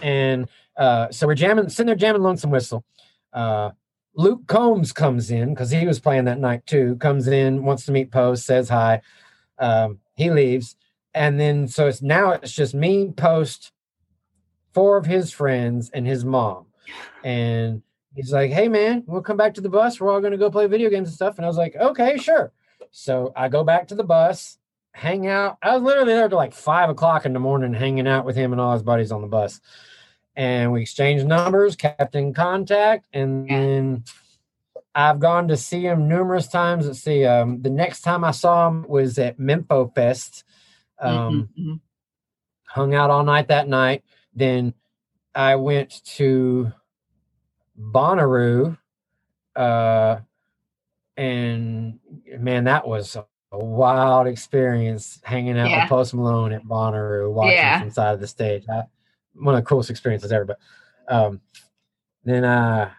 and 0.02 0.48
uh, 0.76 1.10
so 1.10 1.26
we're 1.26 1.34
jamming, 1.34 1.68
sitting 1.68 1.86
there 1.86 1.96
jamming 1.96 2.22
Lonesome 2.22 2.50
Whistle. 2.50 2.84
Uh, 3.32 3.70
Luke 4.16 4.46
Combs 4.46 4.92
comes 4.92 5.30
in 5.30 5.54
because 5.54 5.70
he 5.70 5.86
was 5.86 5.98
playing 5.98 6.24
that 6.26 6.38
night 6.38 6.66
too. 6.66 6.96
Comes 6.96 7.26
in, 7.26 7.64
wants 7.64 7.86
to 7.86 7.92
meet 7.92 8.12
Post, 8.12 8.46
says 8.46 8.68
hi. 8.68 9.00
Um, 9.58 10.00
he 10.16 10.30
leaves, 10.30 10.76
and 11.14 11.40
then 11.40 11.68
so 11.68 11.86
it's 11.88 12.02
now 12.02 12.32
it's 12.32 12.52
just 12.52 12.74
me, 12.74 13.10
Post, 13.16 13.72
four 14.72 14.96
of 14.96 15.06
his 15.06 15.32
friends, 15.32 15.90
and 15.90 16.06
his 16.06 16.24
mom 16.24 16.66
and 17.22 17.82
he's 18.14 18.32
like, 18.32 18.50
"Hey, 18.50 18.68
man, 18.68 19.04
we'll 19.06 19.22
come 19.22 19.36
back 19.36 19.54
to 19.54 19.60
the 19.60 19.68
bus. 19.68 20.00
We're 20.00 20.12
all 20.12 20.20
going 20.20 20.32
to 20.32 20.38
go 20.38 20.50
play 20.50 20.66
video 20.66 20.90
games 20.90 21.08
and 21.08 21.14
stuff." 21.14 21.36
And 21.36 21.44
I 21.44 21.48
was 21.48 21.56
like, 21.56 21.76
"Okay, 21.76 22.16
sure." 22.16 22.52
So 22.90 23.32
I 23.34 23.48
go 23.48 23.64
back 23.64 23.88
to 23.88 23.94
the 23.94 24.04
bus, 24.04 24.58
hang 24.92 25.26
out. 25.26 25.58
I 25.62 25.74
was 25.74 25.82
literally 25.82 26.12
there 26.12 26.28
till 26.28 26.38
like 26.38 26.54
five 26.54 26.88
o'clock 26.88 27.26
in 27.26 27.32
the 27.32 27.40
morning, 27.40 27.74
hanging 27.74 28.06
out 28.06 28.24
with 28.24 28.36
him 28.36 28.52
and 28.52 28.60
all 28.60 28.72
his 28.72 28.82
buddies 28.82 29.12
on 29.12 29.20
the 29.20 29.26
bus. 29.26 29.60
And 30.36 30.72
we 30.72 30.82
exchanged 30.82 31.26
numbers, 31.26 31.76
kept 31.76 32.14
in 32.14 32.34
contact, 32.34 33.06
and 33.12 33.48
then 33.48 34.04
I've 34.94 35.18
gone 35.18 35.48
to 35.48 35.56
see 35.56 35.84
him 35.84 36.08
numerous 36.08 36.46
times. 36.46 36.86
Let's 36.86 37.00
see, 37.00 37.24
um, 37.24 37.62
the 37.62 37.70
next 37.70 38.02
time 38.02 38.22
I 38.22 38.30
saw 38.30 38.68
him 38.68 38.86
was 38.88 39.18
at 39.18 39.38
Mempho 39.38 39.92
Fest. 39.94 40.44
Um, 41.00 41.50
mm-hmm. 41.58 41.74
Hung 42.66 42.94
out 42.94 43.10
all 43.10 43.24
night 43.24 43.48
that 43.48 43.68
night. 43.68 44.04
Then 44.34 44.74
I 45.34 45.56
went 45.56 46.04
to 46.16 46.72
Bonnaroo, 47.80 48.78
uh, 49.56 50.18
and 51.16 51.98
man, 52.38 52.64
that 52.64 52.86
was 52.86 53.16
a 53.16 53.26
wild 53.52 54.26
experience 54.26 55.20
hanging 55.24 55.58
out 55.58 55.70
yeah. 55.70 55.84
with 55.84 55.90
Post 55.90 56.14
Malone 56.14 56.52
at 56.52 56.64
Bonnaroo, 56.64 57.32
watching 57.32 57.52
yeah. 57.52 57.80
from 57.80 57.90
side 57.90 58.14
of 58.14 58.20
the 58.20 58.26
stage. 58.26 58.64
I, 58.68 58.84
one 59.34 59.54
of 59.54 59.62
the 59.62 59.66
coolest 59.66 59.90
experiences 59.90 60.32
ever. 60.32 60.44
But 60.44 60.58
um, 61.08 61.40
then 62.24 62.44
uh, 62.44 62.90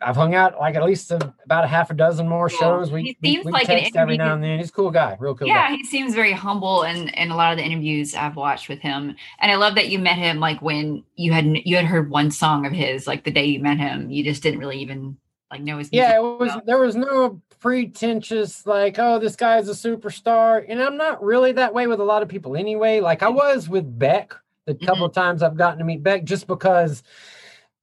I've 0.00 0.16
hung 0.16 0.34
out 0.34 0.58
like 0.58 0.74
at 0.76 0.84
least 0.84 1.10
a, 1.10 1.34
about 1.44 1.64
a 1.64 1.66
half 1.66 1.90
a 1.90 1.94
dozen 1.94 2.28
more 2.28 2.48
shows. 2.48 2.90
We, 2.90 3.02
he 3.02 3.16
seems 3.22 3.44
we, 3.44 3.50
we 3.50 3.52
like 3.52 3.66
text 3.66 3.96
every 3.96 4.16
now 4.16 4.34
and 4.34 4.42
then. 4.42 4.58
He's 4.58 4.70
a 4.70 4.72
cool 4.72 4.90
guy, 4.90 5.16
real 5.20 5.34
cool. 5.34 5.46
Yeah, 5.46 5.68
guy. 5.68 5.76
he 5.76 5.84
seems 5.84 6.14
very 6.14 6.32
humble, 6.32 6.82
and 6.82 7.08
in, 7.08 7.08
in 7.10 7.30
a 7.30 7.36
lot 7.36 7.52
of 7.52 7.58
the 7.58 7.64
interviews 7.64 8.14
I've 8.14 8.36
watched 8.36 8.68
with 8.68 8.80
him. 8.80 9.14
And 9.40 9.52
I 9.52 9.56
love 9.56 9.74
that 9.74 9.88
you 9.88 9.98
met 9.98 10.16
him 10.16 10.40
like 10.40 10.62
when 10.62 11.04
you 11.16 11.32
had 11.32 11.46
you 11.64 11.76
had 11.76 11.84
heard 11.84 12.10
one 12.10 12.30
song 12.30 12.66
of 12.66 12.72
his, 12.72 13.06
like 13.06 13.24
the 13.24 13.30
day 13.30 13.44
you 13.44 13.60
met 13.60 13.78
him. 13.78 14.10
You 14.10 14.24
just 14.24 14.42
didn't 14.42 14.60
really 14.60 14.78
even 14.78 15.16
like 15.50 15.60
know 15.60 15.78
his. 15.78 15.90
Yeah, 15.92 16.16
it 16.16 16.22
was. 16.22 16.50
There 16.64 16.78
was 16.78 16.96
no 16.96 17.40
pretentious 17.60 18.66
like, 18.66 18.98
oh, 18.98 19.18
this 19.18 19.36
guy's 19.36 19.68
a 19.68 19.72
superstar, 19.72 20.64
and 20.66 20.82
I'm 20.82 20.96
not 20.96 21.22
really 21.22 21.52
that 21.52 21.74
way 21.74 21.86
with 21.86 22.00
a 22.00 22.04
lot 22.04 22.22
of 22.22 22.28
people 22.28 22.56
anyway. 22.56 23.00
Like 23.00 23.22
I 23.22 23.28
was 23.28 23.68
with 23.68 23.98
Beck 23.98 24.34
the 24.64 24.74
couple 24.74 25.08
mm-hmm. 25.08 25.20
times 25.20 25.42
I've 25.42 25.56
gotten 25.56 25.78
to 25.78 25.84
meet 25.84 26.02
Beck, 26.02 26.24
just 26.24 26.46
because 26.46 27.02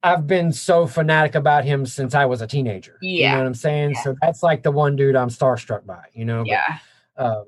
I've 0.01 0.27
been 0.27 0.53
so 0.53 0.87
fanatic 0.87 1.35
about 1.35 1.65
him 1.65 1.85
since 1.85 2.15
I 2.15 2.25
was 2.25 2.41
a 2.41 2.47
teenager. 2.47 2.97
Yeah. 3.01 3.11
You 3.11 3.31
know 3.31 3.37
what 3.39 3.47
I'm 3.47 3.53
saying? 3.53 3.91
Yeah. 3.91 4.03
So 4.03 4.15
that's 4.21 4.41
like 4.41 4.63
the 4.63 4.71
one 4.71 4.95
dude 4.95 5.15
I'm 5.15 5.29
starstruck 5.29 5.85
by, 5.85 6.05
you 6.13 6.23
know? 6.23 6.43
Yeah. 6.45 6.79
But, 7.17 7.23
uh, 7.23 7.43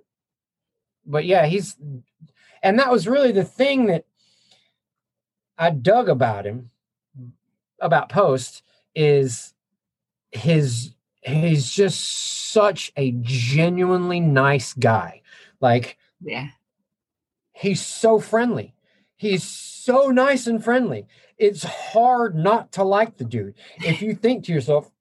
but 1.05 1.25
yeah, 1.25 1.45
he's, 1.45 1.77
and 2.61 2.77
that 2.77 2.91
was 2.91 3.07
really 3.07 3.31
the 3.31 3.45
thing 3.45 3.85
that 3.85 4.05
I 5.57 5.69
dug 5.69 6.09
about 6.09 6.45
him, 6.45 6.71
about 7.79 8.09
Post, 8.09 8.63
is 8.93 9.53
his, 10.31 10.93
he's 11.21 11.71
just 11.71 12.51
such 12.51 12.91
a 12.97 13.11
genuinely 13.21 14.19
nice 14.19 14.73
guy. 14.73 15.21
Like, 15.61 15.97
yeah. 16.19 16.49
He's 17.53 17.85
so 17.85 18.19
friendly. 18.19 18.73
He's 19.15 19.43
so 19.43 20.07
nice 20.07 20.47
and 20.47 20.63
friendly 20.63 21.05
it's 21.41 21.63
hard 21.63 22.35
not 22.35 22.71
to 22.73 22.83
like 22.83 23.17
the 23.17 23.25
dude. 23.25 23.55
If 23.77 24.03
you 24.03 24.13
think 24.13 24.45
to 24.45 24.53
yourself, 24.53 24.91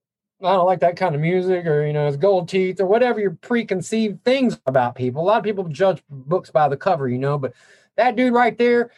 I 0.43 0.55
don't 0.55 0.64
like 0.64 0.80
that 0.80 0.97
kind 0.97 1.14
of 1.14 1.20
music, 1.20 1.66
or 1.66 1.86
you 1.86 1.93
know, 1.93 2.07
his 2.07 2.16
gold 2.16 2.49
teeth, 2.49 2.80
or 2.80 2.86
whatever 2.86 3.20
your 3.20 3.32
preconceived 3.32 4.24
things 4.24 4.59
about 4.64 4.95
people. 4.95 5.22
A 5.22 5.24
lot 5.24 5.36
of 5.36 5.45
people 5.45 5.64
judge 5.64 6.03
books 6.09 6.51
by 6.51 6.66
the 6.68 6.78
cover, 6.78 7.09
you 7.09 7.18
know, 7.18 7.36
but 7.36 7.53
that 7.97 8.16
dude 8.16 8.32
right 8.32 8.57
there 8.57 8.91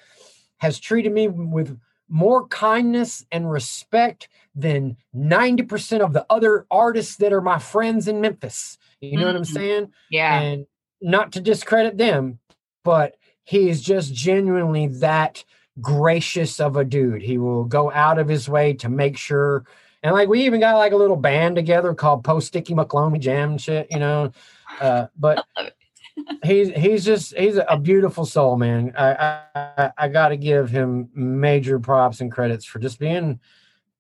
has 0.59 0.79
treated 0.79 1.13
me 1.13 1.27
with 1.27 1.77
more 2.09 2.47
kindness 2.47 3.27
and 3.33 3.51
respect 3.51 4.29
than 4.55 4.97
90% 5.17 6.01
of 6.01 6.13
the 6.13 6.25
other 6.31 6.67
artists 6.71 7.17
that 7.17 7.33
are 7.33 7.41
my 7.41 7.59
friends 7.59 8.07
in 8.07 8.21
Memphis. 8.21 8.79
You 9.01 9.17
know 9.17 9.25
mm-hmm. 9.25 9.27
what 9.27 9.37
I'm 9.37 9.43
mm-hmm. 9.43 9.55
saying? 9.55 9.93
Yeah. 10.11 10.41
And 10.41 10.67
not 11.01 11.33
to 11.33 11.41
discredit 11.41 11.99
them, 11.99 12.39
but 12.85 13.17
he 13.43 13.69
is 13.69 13.83
just 13.83 14.15
genuinely 14.15 14.87
that 14.87 15.43
gracious 15.81 16.61
of 16.61 16.77
a 16.77 16.85
dude. 16.85 17.23
He 17.23 17.39
will 17.39 17.65
go 17.65 17.91
out 17.91 18.19
of 18.19 18.29
his 18.29 18.49
way 18.49 18.75
to 18.75 18.89
make 18.89 19.17
sure. 19.17 19.65
And 20.03 20.13
like 20.13 20.29
we 20.29 20.45
even 20.45 20.61
got 20.61 20.77
like 20.77 20.93
a 20.93 20.97
little 20.97 21.17
band 21.17 21.57
together 21.57 21.95
called 21.95 22.25
Post 22.25 22.49
Sticky 22.49 22.75
McClomey 22.75 23.21
Jam 23.21 23.59
shit, 23.59 23.89
you 23.91 23.99
know. 23.99 24.33
Uh, 24.81 25.07
but 25.19 25.45
he's 26.45 26.71
he's 26.71 27.05
just 27.05 27.37
he's 27.37 27.57
a 27.57 27.79
beautiful 27.79 28.27
soul, 28.27 28.57
man. 28.57 28.93
I 28.97 29.41
I, 29.55 29.91
I 29.97 30.09
got 30.09 30.29
to 30.29 30.37
give 30.37 30.71
him 30.71 31.09
major 31.15 31.79
props 31.79 32.21
and 32.21 32.31
credits 32.31 32.65
for 32.65 32.79
just 32.79 32.99
being, 32.99 33.41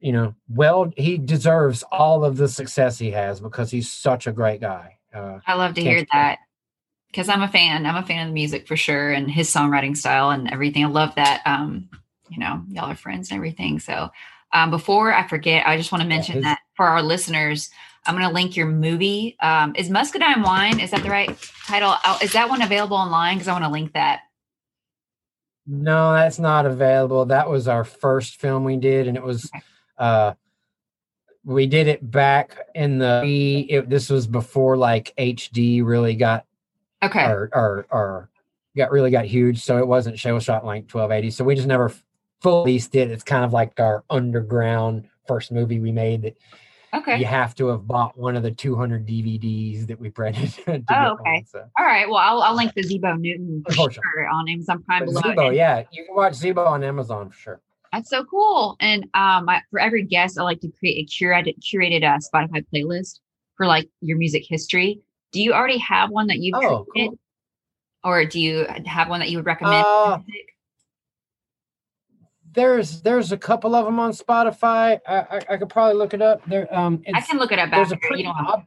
you 0.00 0.12
know, 0.12 0.34
well. 0.48 0.92
He 0.96 1.18
deserves 1.18 1.84
all 1.92 2.24
of 2.24 2.36
the 2.36 2.48
success 2.48 2.98
he 2.98 3.12
has 3.12 3.40
because 3.40 3.70
he's 3.70 3.90
such 3.90 4.26
a 4.26 4.32
great 4.32 4.60
guy. 4.60 4.98
Uh, 5.14 5.38
I 5.46 5.54
love 5.54 5.74
to 5.74 5.80
hear 5.80 6.06
that 6.12 6.38
because 7.12 7.28
I'm 7.28 7.42
a 7.42 7.48
fan. 7.48 7.84
I'm 7.86 8.02
a 8.02 8.06
fan 8.06 8.22
of 8.22 8.28
the 8.28 8.34
music 8.34 8.66
for 8.66 8.76
sure 8.76 9.12
and 9.12 9.30
his 9.30 9.52
songwriting 9.52 9.96
style 9.96 10.30
and 10.30 10.50
everything. 10.50 10.84
I 10.84 10.88
love 10.88 11.14
that. 11.16 11.42
Um, 11.44 11.90
you 12.30 12.38
know, 12.38 12.62
y'all 12.68 12.90
are 12.90 12.96
friends 12.96 13.30
and 13.30 13.36
everything. 13.36 13.78
So 13.78 14.10
um, 14.52 14.70
before 14.70 15.12
I 15.12 15.28
forget, 15.28 15.66
I 15.66 15.76
just 15.76 15.92
want 15.92 16.02
to 16.02 16.08
mention 16.08 16.36
yeah, 16.36 16.42
that 16.42 16.60
for 16.74 16.86
our 16.86 17.02
listeners, 17.02 17.68
I'm 18.06 18.16
going 18.16 18.26
to 18.26 18.34
link 18.34 18.56
your 18.56 18.66
movie. 18.66 19.36
Um, 19.40 19.74
is 19.76 19.90
Muscadine 19.90 20.42
Wine? 20.42 20.80
Is 20.80 20.90
that 20.90 21.02
the 21.02 21.10
right 21.10 21.38
title? 21.66 21.94
Oh, 22.04 22.18
is 22.22 22.32
that 22.32 22.48
one 22.48 22.62
available 22.62 22.96
online? 22.96 23.36
Because 23.36 23.48
I 23.48 23.52
want 23.52 23.64
to 23.64 23.70
link 23.70 23.92
that. 23.92 24.22
No, 25.66 26.12
that's 26.12 26.38
not 26.38 26.66
available. 26.66 27.26
That 27.26 27.48
was 27.48 27.68
our 27.68 27.84
first 27.84 28.40
film 28.40 28.64
we 28.64 28.76
did, 28.76 29.06
and 29.06 29.16
it 29.16 29.22
was 29.22 29.50
Okay. 29.54 29.62
uh 29.98 30.34
we 31.44 31.66
did 31.66 31.88
it 31.88 32.08
back 32.08 32.56
in 32.74 32.98
the 32.98 33.66
it, 33.68 33.90
this 33.90 34.08
was 34.08 34.26
before 34.26 34.76
like 34.76 35.12
HD 35.18 35.84
really 35.84 36.14
got 36.14 36.46
Okay. 37.02 37.24
or 37.24 37.50
or 37.52 37.86
or 37.90 38.30
got 38.76 38.90
really 38.90 39.10
got 39.10 39.24
huge, 39.24 39.62
so 39.62 39.78
it 39.78 39.86
wasn't 39.86 40.18
show 40.18 40.38
shot 40.38 40.64
like 40.64 40.84
1280. 40.92 41.30
So 41.30 41.44
we 41.44 41.54
just 41.54 41.68
never 41.68 41.88
fully 41.88 42.02
full 42.40 42.64
released 42.64 42.94
it. 42.94 43.10
It's 43.10 43.24
kind 43.24 43.44
of 43.44 43.52
like 43.52 43.78
our 43.78 44.04
underground 44.10 45.08
first 45.28 45.52
movie 45.52 45.78
we 45.80 45.92
made 45.92 46.22
that 46.22 46.36
Okay. 46.94 47.18
you 47.18 47.24
have 47.24 47.54
to 47.54 47.68
have 47.68 47.86
bought 47.86 48.18
one 48.18 48.36
of 48.36 48.42
the 48.42 48.50
200 48.50 49.06
DVDs 49.06 49.86
that 49.86 49.98
we 49.98 50.10
printed. 50.10 50.52
Oh, 50.90 51.16
okay. 51.20 51.42
so. 51.48 51.64
All 51.78 51.86
right. 51.86 52.06
Well, 52.06 52.18
I'll, 52.18 52.42
I'll 52.42 52.54
link 52.54 52.74
the 52.74 52.82
Zebo 52.82 53.18
Newton 53.18 53.62
for 53.66 53.90
sure 53.90 54.28
on 54.30 54.46
Amazon 54.48 54.82
Prime 54.82 55.06
But 55.06 55.06
below. 55.06 55.22
Zebo, 55.22 55.56
yeah, 55.56 55.84
you 55.90 56.04
can 56.04 56.14
watch 56.14 56.34
Zebo 56.34 56.66
on 56.66 56.84
Amazon 56.84 57.30
for 57.30 57.36
sure. 57.36 57.60
That's 57.92 58.10
so 58.10 58.24
cool. 58.24 58.76
And 58.80 59.04
um, 59.14 59.48
I, 59.48 59.62
for 59.70 59.80
every 59.80 60.02
guest, 60.02 60.38
I 60.38 60.42
like 60.42 60.60
to 60.60 60.68
create 60.78 61.06
a 61.06 61.10
curated 61.10 61.54
curated 61.60 62.04
uh, 62.04 62.18
Spotify 62.18 62.62
playlist 62.74 63.20
for 63.56 63.66
like 63.66 63.88
your 64.02 64.18
music 64.18 64.44
history. 64.46 65.00
Do 65.32 65.42
you 65.42 65.52
already 65.54 65.78
have 65.78 66.10
one 66.10 66.26
that 66.28 66.38
you've 66.38 66.54
Oh, 66.56 66.84
created, 66.90 67.10
cool. 67.10 67.18
or 68.04 68.24
do 68.24 68.38
you 68.38 68.66
have 68.86 69.08
one 69.08 69.20
that 69.20 69.30
you 69.30 69.38
would 69.38 69.46
recommend? 69.46 69.84
Uh, 69.86 70.18
there's 72.54 73.00
there's 73.00 73.32
a 73.32 73.38
couple 73.38 73.74
of 73.74 73.86
them 73.86 73.98
on 73.98 74.12
Spotify. 74.12 75.00
I 75.06 75.16
I, 75.16 75.40
I 75.50 75.56
could 75.56 75.70
probably 75.70 75.96
look 75.96 76.12
it 76.14 76.20
up. 76.22 76.42
There 76.46 76.72
um 76.74 77.02
I 77.14 77.20
can 77.22 77.38
look 77.38 77.50
it 77.52 77.58
up 77.58 77.70
there's 77.70 77.92
a 77.92 77.96
pretty 77.96 78.26
ob- 78.26 78.66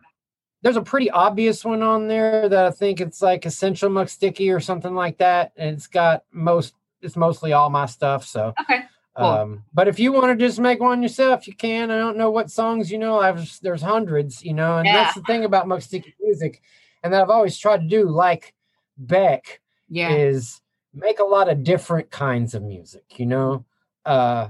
there's 0.64 0.78
a 0.78 0.82
pretty 0.82 1.12
obvious 1.12 1.64
one 1.64 1.84
on 1.84 2.08
there 2.08 2.50
that 2.50 2.66
I 2.66 2.72
think 2.72 3.00
it's 3.00 3.22
like 3.22 3.46
Essential 3.46 3.90
Muck 3.90 4.10
Sticky 4.10 4.50
or 4.50 4.60
something 4.60 4.96
like 4.96 5.20
that. 5.20 5.52
And 5.56 5.76
it's 5.76 5.86
got 5.86 6.24
most 6.32 6.74
it's 7.02 7.16
mostly 7.16 7.54
all 7.54 7.70
my 7.70 7.86
stuff. 7.86 8.26
So 8.26 8.54
okay. 8.62 8.86
Cool. 9.16 9.26
um 9.28 9.64
but 9.74 9.88
if 9.88 10.00
you 10.00 10.12
want 10.12 10.38
to 10.38 10.46
just 10.46 10.60
make 10.60 10.80
one 10.80 11.02
yourself, 11.02 11.48
you 11.48 11.56
can. 11.56 11.90
I 11.92 11.98
don't 11.98 12.18
know 12.18 12.32
what 12.32 12.52
songs 12.52 12.92
you 12.92 12.98
know. 12.98 13.20
I've 13.20 13.60
there's 13.62 13.82
hundreds, 13.82 14.44
you 14.44 14.54
know, 14.54 14.78
and 14.78 14.88
Yeah. 14.88 14.94
that's 15.04 15.16
the 15.16 15.22
thing 15.24 15.46
about 15.46 15.68
Muck 15.68 15.82
Sticky 15.82 16.14
music, 16.22 16.62
and 17.04 17.14
that 17.14 17.22
I've 17.22 17.30
always 17.30 17.58
tried 17.58 17.82
to 17.82 17.88
do, 17.88 18.10
like 18.10 18.54
Beck 18.98 19.62
Yeah. 19.90 20.14
is 20.16 20.62
make 20.94 21.20
a 21.20 21.24
lot 21.26 21.50
of 21.50 21.64
different 21.64 22.10
kinds 22.10 22.54
of 22.56 22.64
music 22.64 23.04
you 23.20 23.26
know 23.26 23.66
uh 24.06 24.48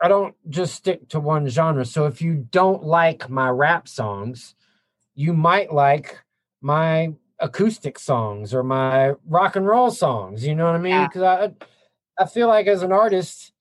i 0.00 0.08
don't 0.08 0.34
just 0.50 0.74
stick 0.74 1.08
to 1.08 1.20
one 1.20 1.46
genre 1.48 1.84
so 1.84 2.06
if 2.06 2.20
you 2.20 2.46
don't 2.50 2.82
like 2.82 3.30
my 3.30 3.48
rap 3.48 3.86
songs 3.86 4.56
you 5.14 5.32
might 5.32 5.72
like 5.72 6.18
my 6.60 7.14
acoustic 7.38 8.00
songs 8.00 8.52
or 8.52 8.64
my 8.64 9.12
rock 9.26 9.54
and 9.54 9.64
roll 9.66 9.92
songs 9.92 10.44
you 10.44 10.56
know 10.56 10.64
what 10.66 10.74
i 10.74 10.78
mean 10.78 10.92
Yeah. 10.92 11.06
because 11.06 11.22
i 11.22 11.52
i 12.18 12.26
feel 12.26 12.48
like 12.48 12.66
as 12.66 12.82
an 12.82 12.92
artist 12.92 13.52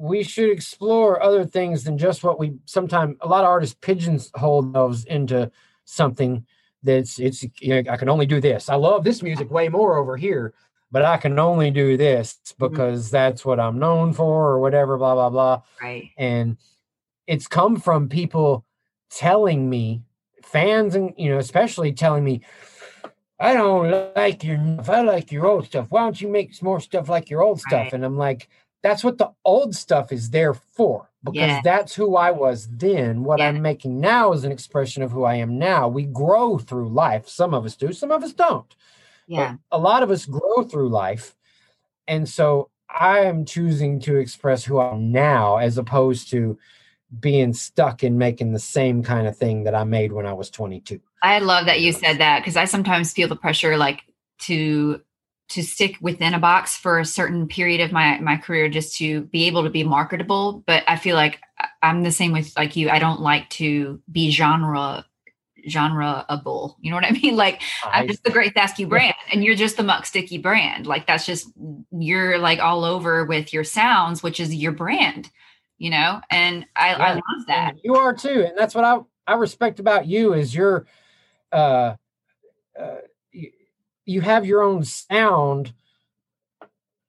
we 0.00 0.22
should 0.22 0.50
explore 0.50 1.22
other 1.22 1.44
things 1.44 1.84
than 1.84 1.98
just 1.98 2.24
what 2.24 2.38
we 2.38 2.54
sometimes 2.64 3.16
a 3.20 3.28
lot 3.28 3.44
of 3.44 3.50
artists 3.50 3.76
pigeonhole 3.80 4.62
themselves 4.62 5.04
into 5.04 5.50
something 5.84 6.46
that's 6.82 7.18
it's 7.18 7.44
you 7.60 7.82
know, 7.82 7.92
I 7.92 7.96
can 7.96 8.08
only 8.08 8.26
do 8.26 8.40
this. 8.40 8.68
I 8.68 8.76
love 8.76 9.04
this 9.04 9.22
music 9.22 9.50
way 9.50 9.68
more 9.68 9.98
over 9.98 10.16
here, 10.16 10.54
but 10.90 11.04
I 11.04 11.16
can 11.18 11.38
only 11.38 11.70
do 11.70 11.96
this 11.96 12.38
mm-hmm. 12.44 12.68
because 12.68 13.10
that's 13.10 13.44
what 13.44 13.60
I'm 13.60 13.78
known 13.78 14.12
for 14.12 14.48
or 14.48 14.60
whatever, 14.60 14.96
blah 14.96 15.14
blah 15.14 15.30
blah. 15.30 15.62
right. 15.82 16.10
And 16.16 16.56
it's 17.26 17.46
come 17.46 17.76
from 17.76 18.08
people 18.08 18.64
telling 19.10 19.68
me, 19.68 20.02
fans 20.42 20.94
and 20.94 21.12
you 21.16 21.30
know, 21.30 21.38
especially 21.38 21.92
telling 21.92 22.24
me, 22.24 22.40
I 23.40 23.54
don't 23.54 24.14
like 24.14 24.44
your 24.44 24.58
stuff. 24.74 24.90
I 24.90 25.00
like 25.00 25.32
your 25.32 25.46
old 25.46 25.66
stuff. 25.66 25.86
Why 25.88 26.00
don't 26.02 26.20
you 26.20 26.28
make 26.28 26.54
some 26.54 26.66
more 26.66 26.80
stuff 26.80 27.08
like 27.08 27.30
your 27.30 27.42
old 27.42 27.60
stuff? 27.60 27.84
Right. 27.84 27.92
And 27.94 28.04
I'm 28.04 28.18
like, 28.18 28.48
that's 28.82 29.02
what 29.02 29.18
the 29.18 29.30
old 29.44 29.74
stuff 29.74 30.12
is 30.12 30.30
there 30.30 30.54
for 30.54 31.08
because 31.24 31.36
Yeah. 31.38 31.60
that's 31.64 31.94
who 31.94 32.16
I 32.16 32.30
was 32.30 32.68
then. 32.68 33.24
What 33.24 33.38
Yeah. 33.38 33.48
I'm 33.48 33.62
making 33.62 34.00
now 34.00 34.32
is 34.32 34.44
an 34.44 34.52
expression 34.52 35.02
of 35.02 35.10
who 35.12 35.24
I 35.24 35.36
am 35.36 35.58
now. 35.58 35.88
We 35.88 36.04
grow 36.04 36.58
through 36.58 36.90
life. 36.90 37.28
Some 37.28 37.54
of 37.54 37.64
us 37.64 37.76
do, 37.76 37.92
some 37.92 38.10
of 38.10 38.22
us 38.22 38.32
don't. 38.32 38.74
Yeah. 39.26 39.56
But 39.70 39.76
a 39.76 39.80
lot 39.80 40.02
of 40.02 40.10
us 40.10 40.26
grow 40.26 40.62
through 40.64 40.88
life. 40.90 41.34
And 42.08 42.28
so 42.28 42.70
I 42.88 43.20
am 43.20 43.44
choosing 43.44 44.00
to 44.00 44.16
express 44.16 44.64
who 44.64 44.78
I 44.78 44.92
am 44.92 45.12
now 45.12 45.56
as 45.58 45.78
opposed 45.78 46.30
to 46.30 46.58
being 47.18 47.52
stuck 47.52 48.04
in 48.04 48.18
making 48.18 48.52
the 48.52 48.58
same 48.58 49.02
kind 49.02 49.26
of 49.26 49.36
thing 49.36 49.64
that 49.64 49.74
I 49.74 49.84
made 49.84 50.12
when 50.12 50.26
I 50.26 50.32
was 50.32 50.50
22. 50.50 51.00
I 51.22 51.40
love 51.40 51.66
that 51.66 51.80
you 51.80 51.92
said 51.92 52.18
that 52.18 52.40
because 52.40 52.56
I 52.56 52.64
sometimes 52.66 53.12
feel 53.12 53.28
the 53.28 53.36
pressure 53.36 53.76
like 53.76 54.02
to 54.40 55.00
to 55.48 55.62
stick 55.64 55.96
within 56.00 56.32
a 56.32 56.38
box 56.38 56.76
for 56.76 57.00
a 57.00 57.04
certain 57.04 57.48
period 57.48 57.80
of 57.80 57.90
my 57.90 58.20
my 58.20 58.36
career 58.36 58.68
just 58.68 58.96
to 58.98 59.22
be 59.22 59.46
able 59.48 59.64
to 59.64 59.70
be 59.70 59.82
marketable. 59.82 60.62
But 60.66 60.84
I 60.86 60.96
feel 60.96 61.16
like 61.16 61.40
I- 61.58 61.66
I'm 61.82 62.02
the 62.04 62.12
same 62.12 62.32
with 62.32 62.52
like 62.56 62.76
you. 62.76 62.88
I 62.90 63.00
don't 63.00 63.20
like 63.20 63.50
to 63.50 64.00
be 64.10 64.30
genre 64.30 65.04
genreable. 65.68 66.76
You 66.80 66.90
know 66.90 66.96
what 66.96 67.04
I 67.04 67.10
mean? 67.22 67.36
Like 67.36 67.62
I'm 67.84 68.06
just 68.06 68.24
the 68.24 68.30
Grace 68.30 68.52
Askew 68.56 68.86
brand, 68.86 69.14
and 69.32 69.42
you're 69.44 69.54
just 69.56 69.76
the 69.76 69.82
Muck 69.82 70.06
Sticky 70.06 70.38
brand. 70.38 70.86
Like 70.86 71.06
that's 71.06 71.26
just 71.26 71.48
you're 71.90 72.38
like 72.38 72.60
all 72.60 72.84
over 72.84 73.24
with 73.24 73.52
your 73.52 73.64
sounds, 73.64 74.22
which 74.22 74.40
is 74.40 74.54
your 74.54 74.72
brand. 74.72 75.30
You 75.80 75.88
know, 75.88 76.20
and 76.30 76.66
I, 76.76 76.92
I 76.92 77.12
love 77.14 77.46
that. 77.46 77.70
And 77.70 77.80
you 77.82 77.96
are 77.96 78.14
too, 78.14 78.44
and 78.46 78.56
that's 78.56 78.74
what 78.74 78.84
I 78.84 78.98
I 79.26 79.34
respect 79.34 79.80
about 79.80 80.06
you 80.06 80.34
is 80.34 80.54
your 80.54 80.86
uh, 81.50 81.94
uh 82.78 82.96
you, 83.32 83.50
you 84.04 84.20
have 84.20 84.44
your 84.44 84.62
own 84.62 84.84
sound 84.84 85.72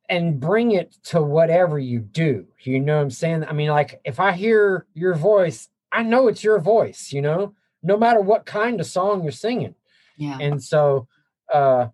and 0.08 0.40
bring 0.40 0.72
it 0.72 0.96
to 1.04 1.22
whatever 1.22 1.80
you 1.80 2.00
do. 2.00 2.48
You 2.64 2.80
know 2.80 2.96
what 2.96 3.04
I'm 3.04 3.12
saying? 3.12 3.44
I 3.44 3.52
mean, 3.52 3.70
like 3.72 4.00
if 4.06 4.22
I 4.22 4.32
hear 4.32 4.88
your 4.94 5.16
voice, 5.16 5.68
I 5.92 6.04
know 6.04 6.30
it's 6.30 6.44
your 6.44 6.60
voice. 6.60 7.12
You 7.12 7.22
know, 7.22 7.54
no 7.84 7.98
matter 7.98 8.22
what 8.22 8.46
kind 8.46 8.80
of 8.80 8.88
song 8.88 9.24
you're 9.24 9.34
singing, 9.34 9.76
Yeah. 10.16 10.38
and 10.40 10.64
so 10.64 11.10
uh, 11.54 11.90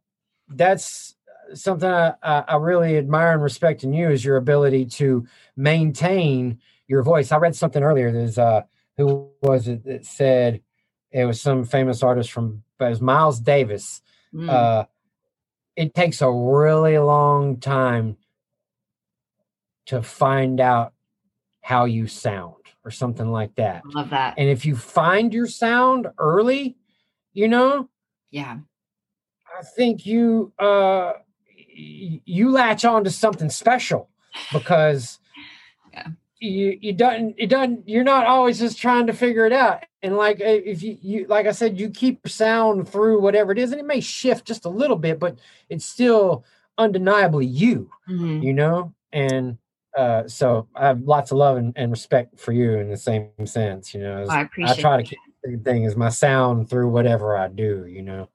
that's 0.47 1.15
something 1.53 1.89
I, 1.89 2.13
I 2.23 2.55
really 2.57 2.97
admire 2.97 3.33
and 3.33 3.41
respect 3.41 3.83
in 3.83 3.93
you 3.93 4.09
is 4.09 4.23
your 4.23 4.37
ability 4.37 4.85
to 4.85 5.25
maintain 5.55 6.59
your 6.87 7.03
voice. 7.03 7.31
I 7.31 7.37
read 7.37 7.55
something 7.55 7.83
earlier. 7.83 8.11
There's 8.11 8.37
uh, 8.37 8.61
who 8.97 9.29
was 9.41 9.67
it 9.67 9.83
that 9.85 10.05
said 10.05 10.61
it 11.11 11.25
was 11.25 11.41
some 11.41 11.65
famous 11.65 12.03
artist 12.03 12.31
from, 12.31 12.63
but 12.77 12.85
it 12.85 12.89
was 12.89 13.01
Miles 13.01 13.39
Davis. 13.39 14.01
Mm. 14.33 14.49
Uh, 14.49 14.85
it 15.75 15.93
takes 15.93 16.21
a 16.21 16.31
really 16.31 16.97
long 16.97 17.59
time 17.59 18.17
to 19.87 20.01
find 20.01 20.59
out 20.59 20.93
how 21.61 21.85
you 21.85 22.07
sound 22.07 22.55
or 22.83 22.91
something 22.91 23.31
like 23.31 23.55
that. 23.55 23.83
I 23.85 23.99
love 23.99 24.09
that. 24.09 24.35
And 24.37 24.49
if 24.49 24.65
you 24.65 24.75
find 24.75 25.33
your 25.33 25.47
sound 25.47 26.07
early, 26.17 26.77
you 27.33 27.47
know, 27.47 27.89
Yeah. 28.31 28.59
I 29.57 29.63
think 29.63 30.05
you 30.05 30.53
uh 30.59 31.13
you 31.77 32.51
latch 32.51 32.85
on 32.85 33.03
to 33.03 33.11
something 33.11 33.49
special 33.49 34.09
because 34.51 35.19
Yeah. 35.93 36.07
you 36.39 36.77
you 36.81 36.93
don't 36.93 37.33
it 37.37 37.47
doesn't 37.47 37.87
you're 37.87 38.03
not 38.03 38.25
always 38.25 38.59
just 38.59 38.77
trying 38.79 39.07
to 39.07 39.13
figure 39.13 39.45
it 39.45 39.53
out 39.53 39.83
and 40.03 40.17
like 40.17 40.39
uh, 40.41 40.43
if 40.45 40.83
you 40.83 40.97
you 41.01 41.25
like 41.27 41.47
I 41.47 41.51
said 41.51 41.79
you 41.79 41.89
keep 41.89 42.27
sound 42.27 42.87
through 42.89 43.21
whatever 43.21 43.51
it 43.51 43.59
is 43.59 43.71
and 43.71 43.79
it 43.79 43.85
may 43.85 44.01
shift 44.01 44.45
just 44.45 44.65
a 44.65 44.69
little 44.69 44.97
bit 44.97 45.19
but 45.19 45.37
it's 45.69 45.85
still 45.85 46.43
undeniably 46.77 47.45
you 47.45 47.91
Mhm. 48.09 48.43
you 48.43 48.53
know 48.53 48.93
and 49.11 49.57
uh 49.97 50.27
so 50.27 50.67
I 50.75 50.87
have 50.87 51.01
lots 51.01 51.31
of 51.31 51.37
love 51.37 51.57
and, 51.57 51.73
and 51.75 51.89
respect 51.91 52.39
for 52.39 52.51
you 52.51 52.73
in 52.77 52.89
the 52.89 52.97
same 52.97 53.29
sense 53.45 53.93
you 53.93 54.01
know 54.01 54.17
as 54.19 54.29
I 54.29 54.41
I 54.41 54.41
appreciate 54.43 54.81
try 54.81 54.97
to 54.97 55.03
keep 55.03 55.19
the 55.43 55.49
same 55.51 55.63
thing 55.63 55.83
is 55.85 55.95
my 55.95 56.09
sound 56.09 56.69
through 56.69 56.89
whatever 56.89 57.35
I 57.35 57.47
do 57.47 57.85
you 57.87 58.01
know 58.03 58.29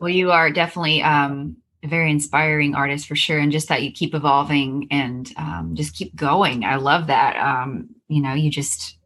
Well, 0.00 0.08
you 0.08 0.30
are 0.30 0.50
definitely 0.50 1.02
um, 1.02 1.56
a 1.82 1.88
very 1.88 2.10
inspiring 2.10 2.74
artist 2.74 3.06
for 3.06 3.16
sure, 3.16 3.38
and 3.38 3.52
just 3.52 3.68
that 3.68 3.82
you 3.82 3.92
keep 3.92 4.14
evolving 4.14 4.88
and 4.90 5.32
um, 5.36 5.72
just 5.74 5.94
keep 5.94 6.14
going. 6.16 6.64
I 6.64 6.76
love 6.76 7.06
that. 7.06 7.36
Um, 7.36 7.90
you 8.08 8.20
know, 8.22 8.34
you 8.34 8.50
just 8.50 8.98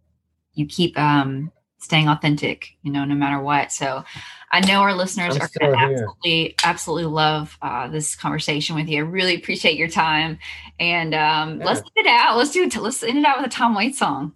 you 0.54 0.66
keep 0.66 0.98
um, 0.98 1.52
staying 1.78 2.08
authentic. 2.08 2.68
You 2.82 2.92
know, 2.92 3.04
no 3.04 3.14
matter 3.14 3.40
what. 3.40 3.72
So, 3.72 4.04
I 4.50 4.60
know 4.60 4.80
our 4.80 4.94
listeners 4.94 5.36
I'm 5.36 5.42
are 5.42 5.50
going 5.58 5.72
to 5.72 5.78
absolutely, 5.78 6.54
absolutely 6.62 7.06
love 7.06 7.56
uh, 7.62 7.88
this 7.88 8.14
conversation 8.14 8.76
with 8.76 8.88
you. 8.88 8.98
I 8.98 9.00
really 9.00 9.34
appreciate 9.34 9.76
your 9.76 9.88
time, 9.88 10.38
and 10.78 11.14
um, 11.14 11.58
let's 11.58 11.80
Yeah. 11.80 12.02
end 12.02 12.06
it 12.06 12.10
out. 12.10 12.36
Let's 12.36 12.50
do 12.52 12.62
it. 12.64 12.76
Let's 12.76 13.02
end 13.02 13.18
it 13.18 13.24
out 13.24 13.38
with 13.38 13.46
a 13.46 13.50
Tom 13.50 13.74
Waits 13.74 13.98
song. 13.98 14.32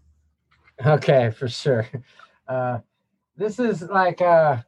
Okay, 0.85 1.31
for 1.31 1.49
sure. 1.49 1.87
Uh, 2.49 2.79
this 3.37 3.59
is 3.59 3.83
like 3.83 4.21
uh, 4.21 4.59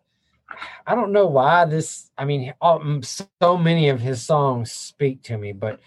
I 0.86 0.94
don't 0.94 1.12
know 1.12 1.26
why 1.26 1.64
this. 1.64 2.10
I 2.16 2.24
mean, 2.24 2.54
all, 2.60 3.00
so 3.02 3.56
many 3.56 3.88
of 3.88 4.00
his 4.00 4.22
songs 4.22 4.72
speak 4.72 5.22
to 5.24 5.38
me, 5.38 5.52
but 5.52 5.80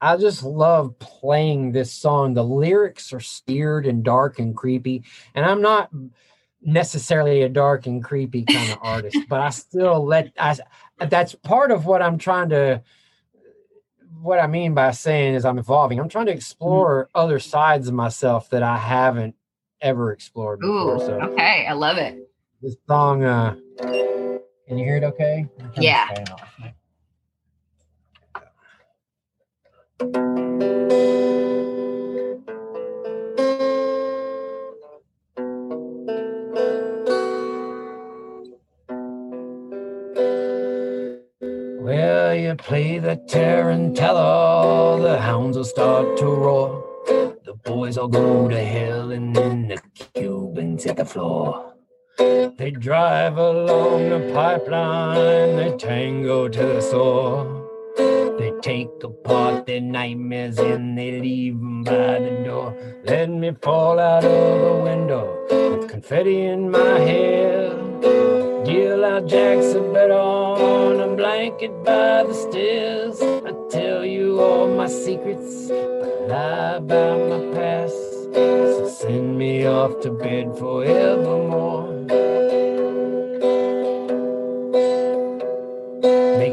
I 0.00 0.16
just 0.16 0.42
love 0.42 0.98
playing 0.98 1.72
this 1.72 1.92
song. 1.92 2.34
The 2.34 2.44
lyrics 2.44 3.12
are 3.12 3.20
weird 3.48 3.86
and 3.86 4.04
dark 4.04 4.38
and 4.38 4.56
creepy, 4.56 5.04
and 5.34 5.44
I'm 5.44 5.62
not 5.62 5.90
necessarily 6.62 7.42
a 7.42 7.48
dark 7.48 7.86
and 7.86 8.02
creepy 8.02 8.44
kind 8.44 8.72
of 8.72 8.78
artist, 8.82 9.18
but 9.28 9.40
I 9.40 9.50
still 9.50 10.04
let 10.04 10.32
I. 10.38 10.56
That's 10.98 11.34
part 11.34 11.70
of 11.70 11.86
what 11.86 12.02
I'm 12.02 12.18
trying 12.18 12.50
to 12.50 12.82
what 14.24 14.38
I 14.38 14.46
mean 14.46 14.72
by 14.72 14.90
saying 14.92 15.34
is 15.34 15.44
I'm 15.44 15.58
evolving. 15.58 16.00
I'm 16.00 16.08
trying 16.08 16.26
to 16.26 16.32
explore 16.32 17.04
mm-hmm. 17.04 17.20
other 17.20 17.38
sides 17.38 17.88
of 17.88 17.94
myself 17.94 18.48
that 18.50 18.62
I 18.62 18.78
haven't 18.78 19.34
ever 19.82 20.12
explored 20.12 20.60
before. 20.60 20.96
Ooh, 20.96 20.98
so 20.98 21.20
okay, 21.32 21.66
I 21.68 21.74
love 21.74 21.98
it. 21.98 22.30
This 22.62 22.76
song, 22.88 23.22
uh, 23.22 23.56
can 23.78 24.78
you 24.78 24.84
hear 24.84 24.96
it 24.96 25.04
okay? 25.04 25.48
Yeah. 25.78 26.08
Well, 41.80 42.34
you 42.34 42.54
play 42.56 42.98
the 42.98 43.16
tarantella, 43.16 45.02
the 45.02 45.18
hounds 45.20 45.56
will 45.56 45.64
start 45.64 46.18
to 46.18 46.26
roar. 46.26 46.84
The 47.44 47.54
boys 47.64 47.98
all 47.98 48.08
go 48.08 48.48
to 48.48 48.58
hell, 48.64 49.12
and 49.12 49.36
then 49.36 49.68
the 49.68 49.80
Cubans 50.14 50.84
hit 50.84 50.96
the 50.98 51.04
floor. 51.04 51.73
They 52.56 52.70
drive 52.70 53.36
along 53.36 54.10
the 54.10 54.32
pipeline, 54.32 55.56
they 55.56 55.76
tango 55.76 56.46
to 56.46 56.58
the 56.58 56.80
shore. 56.80 57.60
They 58.38 58.52
take 58.62 59.02
apart 59.02 59.66
their 59.66 59.80
nightmares 59.80 60.58
and 60.60 60.96
they 60.96 61.20
leave 61.20 61.58
them 61.58 61.82
by 61.82 62.20
the 62.20 62.42
door. 62.44 62.76
Let 63.04 63.28
me 63.28 63.56
fall 63.60 63.98
out 63.98 64.24
of 64.24 64.60
the 64.60 64.84
window 64.84 65.46
with 65.50 65.88
confetti 65.90 66.46
in 66.46 66.70
my 66.70 67.00
hair. 67.00 67.70
Deal 68.64 69.04
out 69.04 69.26
jacks 69.26 69.74
a 69.74 69.80
bed 69.80 70.12
on 70.12 71.00
a 71.00 71.16
blanket 71.16 71.72
by 71.82 72.22
the 72.22 72.34
stairs. 72.34 73.20
I 73.20 73.52
tell 73.68 74.04
you 74.04 74.40
all 74.40 74.68
my 74.68 74.86
secrets, 74.86 75.66
but 75.68 76.28
lie 76.28 76.76
about 76.76 77.18
my 77.28 77.58
past. 77.58 77.96
So 78.32 78.88
send 78.88 79.36
me 79.36 79.66
off 79.66 80.00
to 80.02 80.12
bed 80.12 80.56
forevermore. 80.56 82.23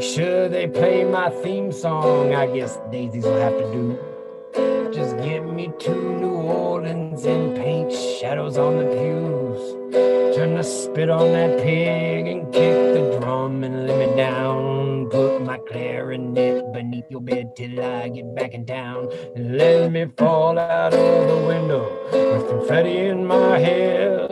Make 0.02 0.10
sure 0.16 0.48
they 0.48 0.66
play 0.66 1.04
my 1.04 1.30
theme 1.30 1.70
song. 1.70 2.34
I 2.34 2.48
guess 2.52 2.76
Daisies 2.90 3.22
will 3.22 3.40
have 3.40 3.56
to 3.56 3.70
do. 3.70 4.92
Just 4.92 5.16
get 5.18 5.46
me 5.46 5.70
to 5.78 5.94
New 5.94 6.42
Orleans 6.42 7.24
and 7.24 7.54
paint 7.54 7.92
shadows 7.92 8.58
on 8.58 8.78
the 8.78 8.86
pews. 8.96 10.34
Turn 10.34 10.56
the 10.56 10.64
spit 10.64 11.08
on 11.08 11.30
that 11.30 11.62
pig 11.62 12.26
and 12.26 12.52
kick 12.52 12.74
the 12.94 13.16
drum 13.20 13.62
and 13.62 13.86
let 13.86 13.96
me 13.96 14.16
down. 14.16 15.08
Put 15.08 15.44
my 15.44 15.58
clarinet 15.70 16.72
beneath 16.72 17.08
your 17.08 17.20
bed 17.20 17.54
till 17.54 17.80
I 17.80 18.08
get 18.08 18.34
back 18.34 18.54
in 18.54 18.66
town. 18.66 19.08
And 19.36 19.56
let 19.56 19.92
me 19.92 20.06
fall 20.18 20.58
out 20.58 20.94
of 20.94 21.28
the 21.28 21.46
window 21.46 21.84
with 22.10 22.48
confetti 22.48 23.06
in 23.06 23.24
my 23.24 23.56
hair. 23.56 24.26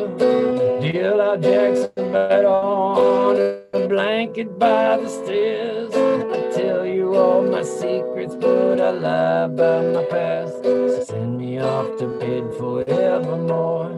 Deal 0.81 1.21
out 1.21 1.41
Jackson 1.41 1.93
bed 1.95 2.45
on 2.45 3.60
blanket 4.01 4.59
by 4.59 4.97
the 4.97 5.09
stairs. 5.09 5.93
I 5.95 6.41
tell 6.59 6.87
you 6.87 7.15
all 7.17 7.43
my 7.43 7.63
secrets, 7.63 8.35
but 8.35 8.81
I 8.81 8.91
lie 8.93 9.43
about 9.43 9.85
my 9.95 10.05
past. 10.05 10.63
So 10.63 11.05
send 11.05 11.37
me 11.37 11.59
off 11.61 11.99
to 11.99 12.07
bed 12.19 12.45
forevermore. 12.59 13.91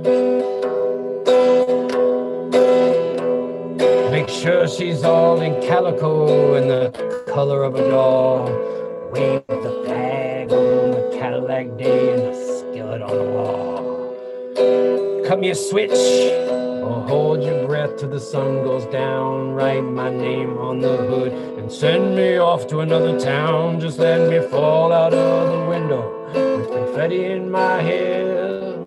Make 4.10 4.28
sure 4.28 4.66
she's 4.66 5.04
all 5.04 5.40
in 5.40 5.54
calico 5.62 6.54
and 6.54 6.68
the 6.68 7.24
color 7.32 7.62
of 7.62 7.76
a 7.76 7.88
doll. 7.88 8.46
Wave 9.12 9.46
the 9.46 9.82
flag 9.84 10.52
on 10.52 10.90
the 10.96 11.16
Cadillac 11.16 11.78
day 11.78 12.14
and 12.14 12.22
the 12.28 12.34
skillet 12.58 13.02
on 13.02 13.14
the 13.22 13.28
wall. 13.36 15.24
Cut 15.28 15.38
me 15.38 15.50
a 15.50 15.54
switch 15.54 16.00
or 16.82 17.06
hold 17.06 17.42
your 17.42 17.66
breath 17.66 17.96
till 17.96 18.10
the 18.10 18.20
sun 18.20 18.64
goes 18.64 18.84
down. 18.86 19.52
Write 19.52 19.84
my 19.84 20.10
name 20.10 20.58
on 20.58 20.80
the 20.80 20.96
hood 20.96 21.32
and 21.58 21.70
send 21.70 22.16
me 22.16 22.38
off 22.38 22.66
to 22.68 22.80
another 22.80 23.18
town. 23.18 23.80
Just 23.80 23.98
let 23.98 24.28
me 24.28 24.46
fall 24.48 24.92
out 24.92 25.14
of 25.14 25.52
the 25.52 25.64
window 25.68 26.02
with 26.34 26.68
confetti 26.68 27.24
in 27.24 27.50
my 27.50 27.80
hair. 27.80 28.86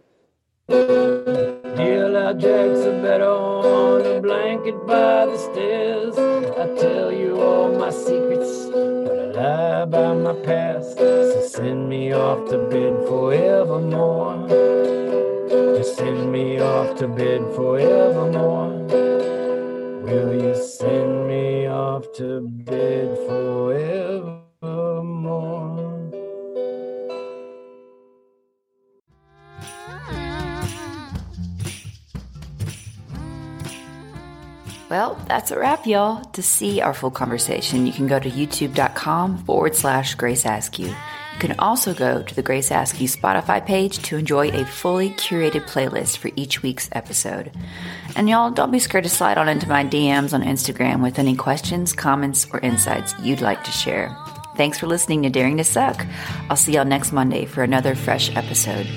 Deal 0.68 2.18
out 2.18 2.38
jacks 2.38 2.82
a 2.91 3.00
bed 3.02 3.22
on 3.22 4.06
a 4.06 4.22
blanket 4.22 4.76
by 4.86 5.26
the 5.26 5.38
stairs. 5.38 6.18
I 6.18 6.66
tell 6.82 7.12
you 7.12 7.41
all 7.41 7.72
my 7.72 7.91
secrets, 7.91 8.66
but 8.66 9.20
I 9.20 9.26
lie 9.32 9.82
about 9.84 10.18
my 10.18 10.34
past. 10.46 10.98
So 10.98 11.48
send 11.48 11.88
me 11.88 12.12
off 12.14 12.50
to 12.50 12.58
bed 12.70 13.08
forevermore 13.08 14.95
send 15.84 16.32
me 16.32 16.59
off 16.59 16.95
to 16.97 17.07
bed 17.07 17.41
forevermore? 17.55 18.69
Will 20.03 20.34
you 20.41 20.55
send 20.55 21.28
me 21.28 21.67
off 21.67 22.05
to 22.17 22.41
bed 22.41 23.17
forevermore? 23.28 24.45
Well, 34.89 35.19
that's 35.28 35.51
a 35.51 35.59
wrap, 35.59 35.86
y'all. 35.88 36.23
To 36.23 36.43
see 36.43 36.80
our 36.80 36.93
full 36.93 37.11
conversation, 37.11 37.88
you 37.88 37.91
can 37.91 38.07
go 38.07 38.19
to 38.19 38.30
youtube.com 38.30 39.39
forward 39.39 39.76
slash 39.76 40.15
Grace 40.15 40.45
Askew. 40.45 40.93
You 41.36 41.49
can 41.49 41.59
also 41.59 41.93
go 41.93 42.23
to 42.23 42.33
the 42.33 42.41
Grace 42.41 42.71
Askew 42.71 43.09
Spotify 43.09 43.63
page 43.63 43.99
to 44.03 44.17
enjoy 44.17 44.51
a 44.51 44.65
fully 44.65 45.09
curated 45.11 45.67
playlist 45.69 46.17
for 46.17 46.31
each 46.38 46.63
week's 46.63 46.88
episode. 46.93 47.51
And 48.15 48.29
y'all, 48.29 48.51
don't 48.51 48.71
be 48.71 48.79
scared 48.79 49.03
to 49.03 49.09
slide 49.09 49.38
on 49.38 49.49
into 49.49 49.67
my 49.67 49.83
DMs 49.83 50.33
on 50.33 50.41
Instagram 50.41 51.03
with 51.03 51.19
any 51.19 51.36
questions, 51.36 51.91
comments, 51.91 52.47
or 52.53 52.61
insights 52.61 53.13
you'd 53.21 53.41
like 53.41 53.65
to 53.65 53.71
share. 53.71 54.15
Thanks 54.55 54.79
for 54.79 54.88
listening 54.88 55.23
to 55.23 55.29
Daring 55.29 55.57
to 55.57 55.65
Suck. 55.65 56.05
I'll 56.49 56.55
see 56.55 56.71
y'all 56.71 56.86
next 56.86 57.11
Monday 57.11 57.43
for 57.43 57.63
another 57.63 57.95
fresh 57.95 58.33
episode. 58.33 58.88